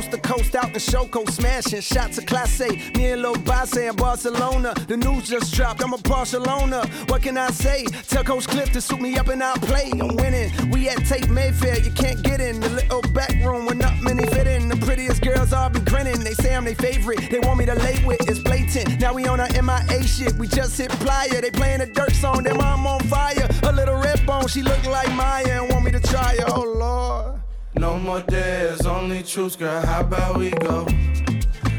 Coast 0.00 0.12
to 0.12 0.18
coast 0.18 0.56
out 0.56 0.80
show, 0.80 1.04
coast 1.04 1.34
smashing. 1.34 1.82
Shots 1.82 2.16
of 2.16 2.24
Class 2.24 2.58
A. 2.62 2.70
Me 2.96 3.10
and 3.10 3.20
Lil 3.20 3.36
Bossy 3.40 3.84
in 3.84 3.94
Barcelona. 3.96 4.72
The 4.88 4.96
news 4.96 5.28
just 5.28 5.52
dropped, 5.52 5.82
I'm 5.84 5.92
a 5.92 5.98
Barcelona. 5.98 6.86
What 7.08 7.20
can 7.20 7.36
I 7.36 7.50
say? 7.50 7.84
Tell 8.08 8.24
Coach 8.24 8.48
Cliff 8.48 8.72
to 8.72 8.80
suit 8.80 8.98
me 8.98 9.18
up 9.18 9.28
and 9.28 9.42
I'll 9.42 9.56
play. 9.56 9.90
I'm 9.92 10.16
winning. 10.16 10.50
We 10.70 10.88
at 10.88 11.04
Tape 11.04 11.28
Mayfair, 11.28 11.80
you 11.80 11.90
can't 11.90 12.22
get 12.22 12.40
in. 12.40 12.60
The 12.60 12.70
little 12.70 13.02
back 13.12 13.34
room 13.44 13.66
where 13.66 13.74
not 13.74 14.00
many 14.00 14.24
fit 14.28 14.46
in. 14.46 14.70
The 14.70 14.76
prettiest 14.76 15.20
girls 15.20 15.52
all 15.52 15.68
be 15.68 15.80
grinning. 15.80 16.20
They 16.20 16.32
say 16.32 16.54
I'm 16.54 16.64
their 16.64 16.76
favorite. 16.76 17.30
They 17.30 17.40
want 17.40 17.58
me 17.58 17.66
to 17.66 17.74
lay 17.74 18.02
with, 18.06 18.26
it's 18.26 18.38
blatant. 18.38 18.98
Now 19.00 19.12
we 19.12 19.26
on 19.26 19.38
our 19.38 19.50
MIA 19.52 20.02
shit. 20.04 20.32
We 20.36 20.48
just 20.48 20.78
hit 20.78 20.88
Playa. 20.92 21.42
They 21.42 21.50
playing 21.50 21.82
a 21.82 21.86
dirt 21.86 22.12
song, 22.12 22.44
their 22.44 22.54
mom 22.54 22.86
on 22.86 23.00
fire. 23.00 23.46
A 23.64 23.72
little 23.72 23.96
red 24.00 24.24
bone, 24.24 24.48
she 24.48 24.62
look 24.62 24.82
like 24.86 25.12
Maya 25.14 25.60
and 25.60 25.70
want 25.70 25.84
me 25.84 25.90
to 25.90 26.00
try 26.00 26.36
her. 26.38 26.46
Oh 26.48 26.62
Lord. 26.62 27.39
No 27.74 27.98
more 27.98 28.20
dares, 28.22 28.84
only 28.86 29.22
truths, 29.22 29.56
girl. 29.56 29.80
How 29.84 30.00
about 30.00 30.38
we 30.38 30.50
go? 30.50 30.86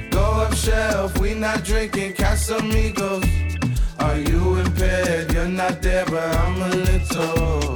Go 0.10 0.22
up 0.22 0.54
shelf, 0.54 1.18
we 1.20 1.34
not 1.34 1.64
drinking 1.64 2.14
Casamigos. 2.14 3.26
Are 4.00 4.18
you 4.18 4.56
impaired? 4.58 5.32
You're 5.34 5.48
not 5.48 5.82
there, 5.82 6.06
but 6.06 6.36
I'm 6.38 6.62
a 6.62 6.70
little. 6.70 7.76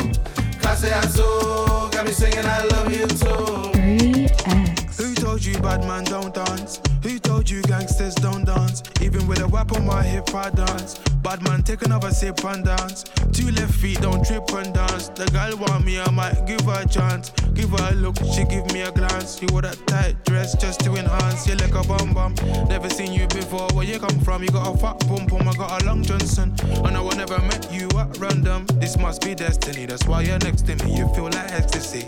Clase 0.59 0.91
Azul, 1.03 1.89
got 1.89 2.05
me 2.05 2.11
singing 2.11 2.45
I 2.45 2.63
love 2.65 2.91
you 2.91 3.07
too. 3.07 4.64
Who 4.97 5.13
told 5.13 5.43
you 5.43 5.59
bad 5.59 5.83
man 5.83 6.05
don't 6.05 6.33
dance? 6.33 6.79
Who 7.03 7.19
told 7.19 7.49
you 7.49 7.61
gangsters 7.63 8.15
don't 8.15 8.45
dance? 8.45 8.81
Even 9.01 9.27
with 9.27 9.41
a 9.41 9.47
whip 9.47 9.73
on 9.73 9.85
my 9.85 10.01
hip, 10.01 10.33
I 10.33 10.49
dance. 10.49 10.97
Bad 11.21 11.43
man, 11.43 11.63
take 11.63 11.81
another 11.81 12.11
sip 12.11 12.43
and 12.45 12.63
dance. 12.63 13.03
Two 13.33 13.51
left 13.51 13.73
feet, 13.73 13.99
don't 13.99 14.25
trip 14.25 14.49
and 14.53 14.73
dance. 14.73 15.09
The 15.09 15.25
girl 15.27 15.57
want 15.57 15.85
me, 15.85 15.99
I 15.99 16.09
might 16.11 16.45
give 16.45 16.61
her 16.61 16.81
a 16.81 16.87
chance. 16.87 17.31
Give 17.53 17.69
her 17.71 17.89
a 17.91 17.95
look, 17.95 18.15
she 18.33 18.45
give 18.45 18.71
me 18.71 18.81
a 18.81 18.91
glance. 18.91 19.41
You 19.41 19.49
wore 19.51 19.63
that 19.63 19.77
tight 19.85 20.23
dress 20.23 20.55
just 20.55 20.79
to 20.81 20.95
enhance. 20.95 21.45
You 21.45 21.55
like 21.55 21.75
a 21.75 21.83
bum 21.83 22.13
bum. 22.13 22.35
Never 22.69 22.89
seen 22.89 23.11
you 23.11 23.27
before. 23.27 23.67
Where 23.73 23.85
you 23.85 23.99
come 23.99 24.19
from? 24.21 24.43
You 24.43 24.49
got 24.49 24.73
a 24.73 24.77
fat 24.77 24.99
pum 25.07 25.27
pum. 25.27 25.47
I 25.47 25.53
got 25.53 25.81
a 25.81 25.85
long 25.85 26.03
Johnson. 26.03 26.55
And 26.85 26.95
I 26.95 27.01
will 27.01 27.17
never 27.17 27.39
met 27.39 27.71
you 27.71 27.89
at 27.97 28.17
random. 28.17 28.65
This 28.79 28.97
must 28.97 29.23
be 29.23 29.35
destiny. 29.35 29.85
That's 29.85 30.07
why 30.07 30.21
you're 30.21 30.39
next 30.39 30.65
to 30.67 30.75
me. 30.83 30.95
You 30.95 31.07
feel 31.13 31.25
like 31.25 31.51
ecstasy. 31.51 32.07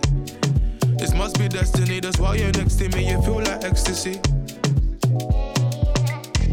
This 0.98 1.14
must 1.14 1.38
be 1.38 1.48
destiny, 1.48 2.00
that's 2.00 2.20
why 2.20 2.36
you're 2.36 2.52
next 2.54 2.76
to 2.78 2.90
me, 2.90 3.10
you 3.10 3.22
feel 3.22 3.36
like 3.36 3.64
ecstasy. 3.64 4.20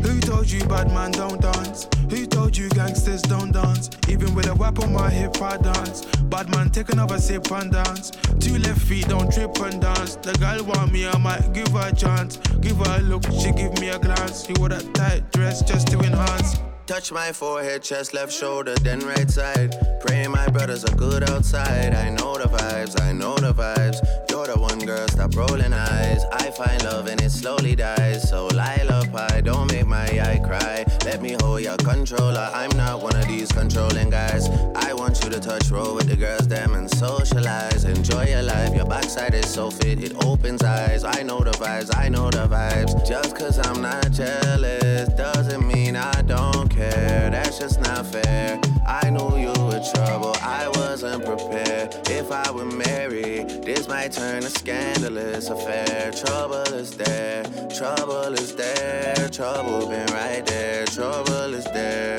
Who 0.02 0.20
told 0.20 0.50
you 0.50 0.64
bad 0.66 0.88
man 0.92 1.12
don't 1.12 1.40
dance? 1.40 1.88
Who 2.10 2.26
told 2.26 2.54
you 2.54 2.68
gangsters 2.68 3.22
don't 3.22 3.52
dance? 3.52 3.88
Even 4.08 4.34
with 4.34 4.46
a 4.46 4.54
whip 4.54 4.78
on 4.80 4.92
my 4.92 5.08
hip, 5.08 5.40
I 5.40 5.56
dance. 5.56 6.04
Bad 6.24 6.50
man, 6.50 6.68
take 6.68 6.90
another 6.90 7.18
sip 7.18 7.50
and 7.52 7.72
dance. 7.72 8.10
Two 8.38 8.58
left 8.58 8.82
feet, 8.82 9.08
don't 9.08 9.32
trip 9.32 9.56
and 9.60 9.80
dance. 9.80 10.16
The 10.16 10.34
girl 10.34 10.62
want 10.64 10.92
me, 10.92 11.08
I 11.08 11.16
might 11.16 11.52
give 11.54 11.68
her 11.68 11.88
a 11.88 11.94
chance. 11.94 12.36
Give 12.60 12.76
her 12.76 12.98
a 12.98 13.02
look, 13.02 13.24
she 13.40 13.50
give 13.52 13.78
me 13.80 13.88
a 13.88 13.98
glance. 13.98 14.46
You 14.48 14.56
wore 14.58 14.68
that 14.68 14.92
tight 14.94 15.32
dress 15.32 15.62
just 15.62 15.88
to 15.88 15.98
enhance. 16.00 16.58
Touch 16.86 17.10
my 17.10 17.32
forehead, 17.32 17.82
chest, 17.82 18.12
left 18.12 18.30
shoulder, 18.30 18.74
then 18.82 19.00
right 19.00 19.30
side. 19.30 19.74
Praying 20.02 20.30
my 20.30 20.46
brothers 20.48 20.84
are 20.84 20.94
good 20.96 21.28
outside. 21.30 21.94
I 21.94 22.10
know 22.10 22.36
the 22.36 22.44
vibes, 22.44 23.00
I 23.00 23.10
know 23.10 23.36
the 23.36 23.54
vibes. 23.54 23.96
You're 24.28 24.46
the 24.46 24.60
one 24.60 24.78
girl 24.80 25.08
stop 25.08 25.34
rolling 25.34 25.72
eyes. 25.72 26.24
I 26.30 26.50
find 26.50 26.84
love 26.84 27.06
and 27.06 27.18
it 27.22 27.30
slowly 27.30 27.74
dies. 27.74 28.28
So 28.28 28.48
Lila 28.48 29.08
pie, 29.10 29.40
don't 29.40 29.72
make 29.72 29.86
my 29.86 30.04
eye 30.04 30.40
cry. 30.44 30.84
Let 31.06 31.22
me 31.22 31.36
hold 31.40 31.62
your 31.62 31.78
controller. 31.78 32.50
I'm 32.52 32.76
not 32.76 33.02
one 33.02 33.16
of 33.16 33.26
these 33.28 33.50
controlling 33.50 34.10
guys. 34.10 34.50
I 34.74 34.92
want 34.92 35.24
you 35.24 35.30
to 35.30 35.40
touch 35.40 35.70
roll 35.70 35.94
with 35.94 36.08
the 36.08 36.16
girls, 36.16 36.46
them 36.48 36.74
and 36.74 36.90
socialize. 36.90 37.86
Enjoy 37.86 38.26
your 38.26 38.42
life. 38.42 38.63
Backside 39.04 39.34
is 39.34 39.52
so 39.52 39.70
fit, 39.70 40.02
it 40.02 40.24
opens 40.24 40.62
eyes. 40.62 41.04
I 41.04 41.22
know 41.22 41.40
the 41.40 41.50
vibes, 41.50 41.94
I 41.94 42.08
know 42.08 42.30
the 42.30 42.48
vibes. 42.48 43.06
Just 43.06 43.36
cause 43.36 43.58
I'm 43.58 43.82
not 43.82 44.10
jealous 44.10 45.10
doesn't 45.10 45.68
mean 45.68 45.94
I 45.94 46.22
don't 46.22 46.70
care. 46.70 47.28
That's 47.30 47.58
just 47.58 47.82
not 47.82 48.06
fair. 48.06 48.58
I 48.86 49.10
knew 49.10 49.36
you 49.36 49.52
were 49.62 49.82
trouble. 49.92 50.34
I 50.40 50.70
wasn't 50.76 51.26
prepared. 51.26 51.94
If 52.08 52.32
I 52.32 52.50
were 52.50 52.64
married, 52.64 53.62
this 53.62 53.88
might 53.88 54.12
turn 54.12 54.42
a 54.42 54.48
scandalous 54.48 55.50
affair. 55.50 56.10
Trouble 56.10 56.72
is 56.72 56.96
there, 56.96 57.44
trouble 57.76 58.32
is 58.32 58.56
there, 58.56 59.28
trouble 59.28 59.86
been 59.86 60.06
right 60.14 60.46
there, 60.46 60.86
trouble 60.86 61.52
is 61.52 61.66
there. 61.66 62.16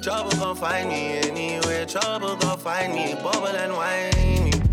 Trouble 0.00 0.30
gon' 0.38 0.54
find 0.54 0.90
me 0.90 1.18
anywhere, 1.28 1.86
trouble 1.86 2.36
gon' 2.36 2.58
find 2.60 2.94
me, 2.94 3.14
bubble 3.14 3.48
and 3.48 3.72
whine 3.72 4.44
me. 4.44 4.67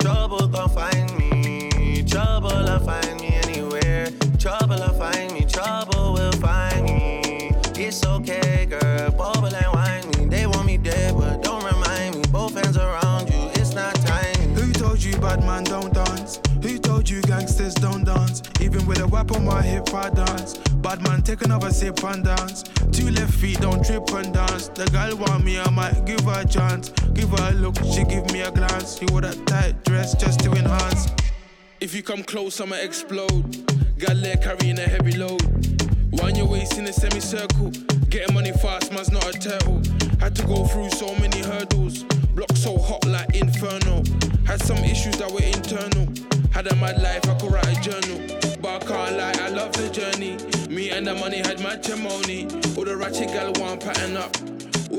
Trouble 0.00 0.48
gon' 0.48 0.68
find 0.68 1.16
me, 1.18 2.02
trouble'll 2.02 2.78
find 2.80 3.20
me 3.20 3.34
anywhere, 3.44 4.08
trouble'll 4.38 4.92
find 4.94 5.32
me, 5.32 5.44
trouble 5.44 6.12
will 6.14 6.32
find 6.32 6.84
me. 6.84 7.52
It's 7.76 8.04
okay, 8.04 8.66
girl, 8.66 9.10
bubble 9.12 9.54
and 9.54 9.72
whine 9.74 10.08
me. 10.10 10.26
They 10.26 10.46
want 10.46 10.66
me 10.66 10.76
dead, 10.78 11.14
but 11.16 11.42
don't 11.42 11.64
remind 11.64 12.16
me. 12.16 12.22
Both 12.30 12.54
hands 12.54 12.76
around 12.76 13.28
you, 13.28 13.50
it's 13.54 13.74
not 13.74 13.94
time. 13.96 14.54
Who 14.54 14.72
told 14.72 15.02
you 15.02 15.16
bad 15.18 15.40
man 15.44 15.64
don't 15.64 15.92
You 17.08 17.22
gangsters 17.22 17.74
don't 17.74 18.04
dance? 18.04 18.42
Even 18.60 18.84
with 18.84 18.98
a 18.98 19.06
whip 19.06 19.30
on 19.30 19.44
my 19.44 19.62
hip, 19.62 19.94
I 19.94 20.10
dance. 20.10 20.58
Bad 20.82 21.02
man, 21.02 21.22
take 21.22 21.42
another 21.42 21.70
sip 21.70 22.02
and 22.02 22.24
dance. 22.24 22.64
Two 22.90 23.10
left 23.10 23.32
feet, 23.32 23.60
don't 23.60 23.84
trip 23.84 24.10
and 24.10 24.34
dance. 24.34 24.68
The 24.68 24.86
girl 24.86 25.16
want 25.16 25.44
me, 25.44 25.56
I 25.58 25.70
might 25.70 26.04
give 26.04 26.20
her 26.22 26.40
a 26.40 26.44
chance. 26.44 26.90
Give 27.14 27.30
her 27.30 27.50
a 27.50 27.54
look, 27.54 27.76
she 27.94 28.02
give 28.02 28.30
me 28.32 28.40
a 28.40 28.50
glance. 28.50 28.98
She 28.98 29.06
wore 29.12 29.20
that 29.20 29.46
tight 29.46 29.84
dress 29.84 30.14
just 30.16 30.40
to 30.40 30.50
enhance. 30.50 31.06
If 31.80 31.94
you 31.94 32.02
come 32.02 32.24
close, 32.24 32.60
I'ma 32.60 32.76
explode. 32.76 33.64
Got 33.98 34.16
leg 34.16 34.42
carrying 34.42 34.78
a 34.80 34.88
heavy 34.88 35.16
load. 35.16 35.42
Wind 36.10 36.36
your 36.36 36.48
waist 36.48 36.76
in 36.76 36.86
a 36.88 36.92
semicircle. 36.92 37.70
Getting 38.10 38.34
money 38.34 38.52
fast, 38.52 38.92
man's 38.92 39.12
not 39.12 39.24
a 39.24 39.38
turtle. 39.38 39.80
Had 40.18 40.34
to 40.34 40.46
go 40.46 40.66
through 40.66 40.90
so 40.90 41.14
many 41.20 41.38
hurdles. 41.38 42.02
Block 42.34 42.50
so 42.56 42.76
hot 42.76 43.04
like 43.06 43.36
inferno. 43.36 44.02
Had 44.44 44.60
some 44.60 44.78
issues 44.78 45.16
that 45.18 45.30
were 45.30 45.42
internal. 45.42 46.35
Had 46.52 46.66
a 46.72 46.76
mad 46.76 47.02
life, 47.02 47.28
I 47.28 47.34
could 47.38 47.52
write 47.52 47.78
a 47.78 47.80
journal. 47.80 48.20
But 48.60 48.82
I 48.82 48.86
can't 48.86 49.16
lie, 49.16 49.34
I 49.40 49.48
love 49.48 49.72
the 49.72 49.88
journey. 49.90 50.36
Me 50.68 50.90
and 50.90 51.06
the 51.06 51.14
money 51.14 51.38
had 51.38 51.60
matrimony. 51.60 52.44
All 52.76 52.84
the 52.84 52.96
ratchet 52.96 53.28
gal 53.28 53.52
want 53.56 53.80
pattern 53.80 54.16
up. 54.16 54.34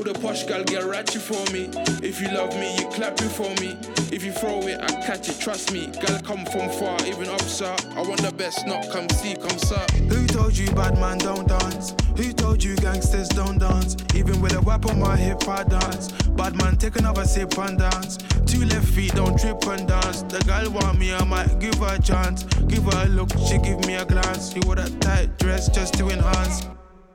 The 0.08 0.18
posh 0.20 0.44
gal 0.44 0.64
get 0.64 0.84
ratchet 0.84 1.20
for 1.20 1.44
me. 1.52 1.68
If 2.02 2.18
you 2.18 2.28
love 2.28 2.56
me, 2.56 2.74
you 2.78 2.88
clap 2.88 3.20
it 3.20 3.28
for 3.28 3.52
me. 3.60 3.76
If 4.10 4.24
you 4.24 4.32
throw 4.32 4.62
it, 4.62 4.80
I 4.80 4.86
catch 5.04 5.28
it. 5.28 5.38
Trust 5.38 5.70
me, 5.70 5.88
gal 6.00 6.18
come 6.22 6.46
from 6.46 6.70
far, 6.80 6.96
even 7.04 7.28
up, 7.28 7.42
sir. 7.42 7.76
I 7.94 8.00
want 8.00 8.22
the 8.22 8.32
best, 8.32 8.66
not 8.66 8.88
come 8.88 9.06
see, 9.10 9.34
come 9.34 9.58
sir. 9.58 9.84
Who 10.08 10.26
told 10.26 10.56
you 10.56 10.70
bad 10.72 10.96
man 10.98 11.18
don't 11.18 11.46
dance? 11.46 11.92
Who 12.16 12.32
told 12.32 12.64
you 12.64 12.74
gangsters 12.76 13.28
don't 13.28 13.58
dance? 13.58 13.98
Even 14.14 14.40
with 14.40 14.54
a 14.54 14.62
whip 14.62 14.86
on 14.86 14.98
my 14.98 15.14
hip, 15.14 15.46
I 15.46 15.64
dance. 15.64 16.10
Bad 16.40 16.56
man, 16.56 16.78
take 16.78 16.96
another 16.96 17.26
sip 17.26 17.58
and 17.58 17.78
dance. 17.78 18.16
Two 18.46 18.64
left 18.64 18.88
feet, 18.88 19.14
don't 19.14 19.38
trip 19.38 19.62
and 19.66 19.86
dance. 19.86 20.22
The 20.22 20.40
girl 20.46 20.70
want 20.72 20.98
me, 20.98 21.12
I 21.12 21.22
might 21.24 21.58
give 21.58 21.74
her 21.74 21.96
a 21.96 22.00
chance. 22.00 22.44
Give 22.66 22.82
her 22.82 23.04
a 23.04 23.08
look, 23.08 23.28
she 23.46 23.58
give 23.58 23.84
me 23.86 23.96
a 23.96 24.06
glance. 24.06 24.54
She 24.54 24.60
wore 24.60 24.76
that 24.76 25.02
tight 25.02 25.38
dress 25.38 25.68
just 25.68 25.92
to 25.98 26.08
enhance. 26.08 26.66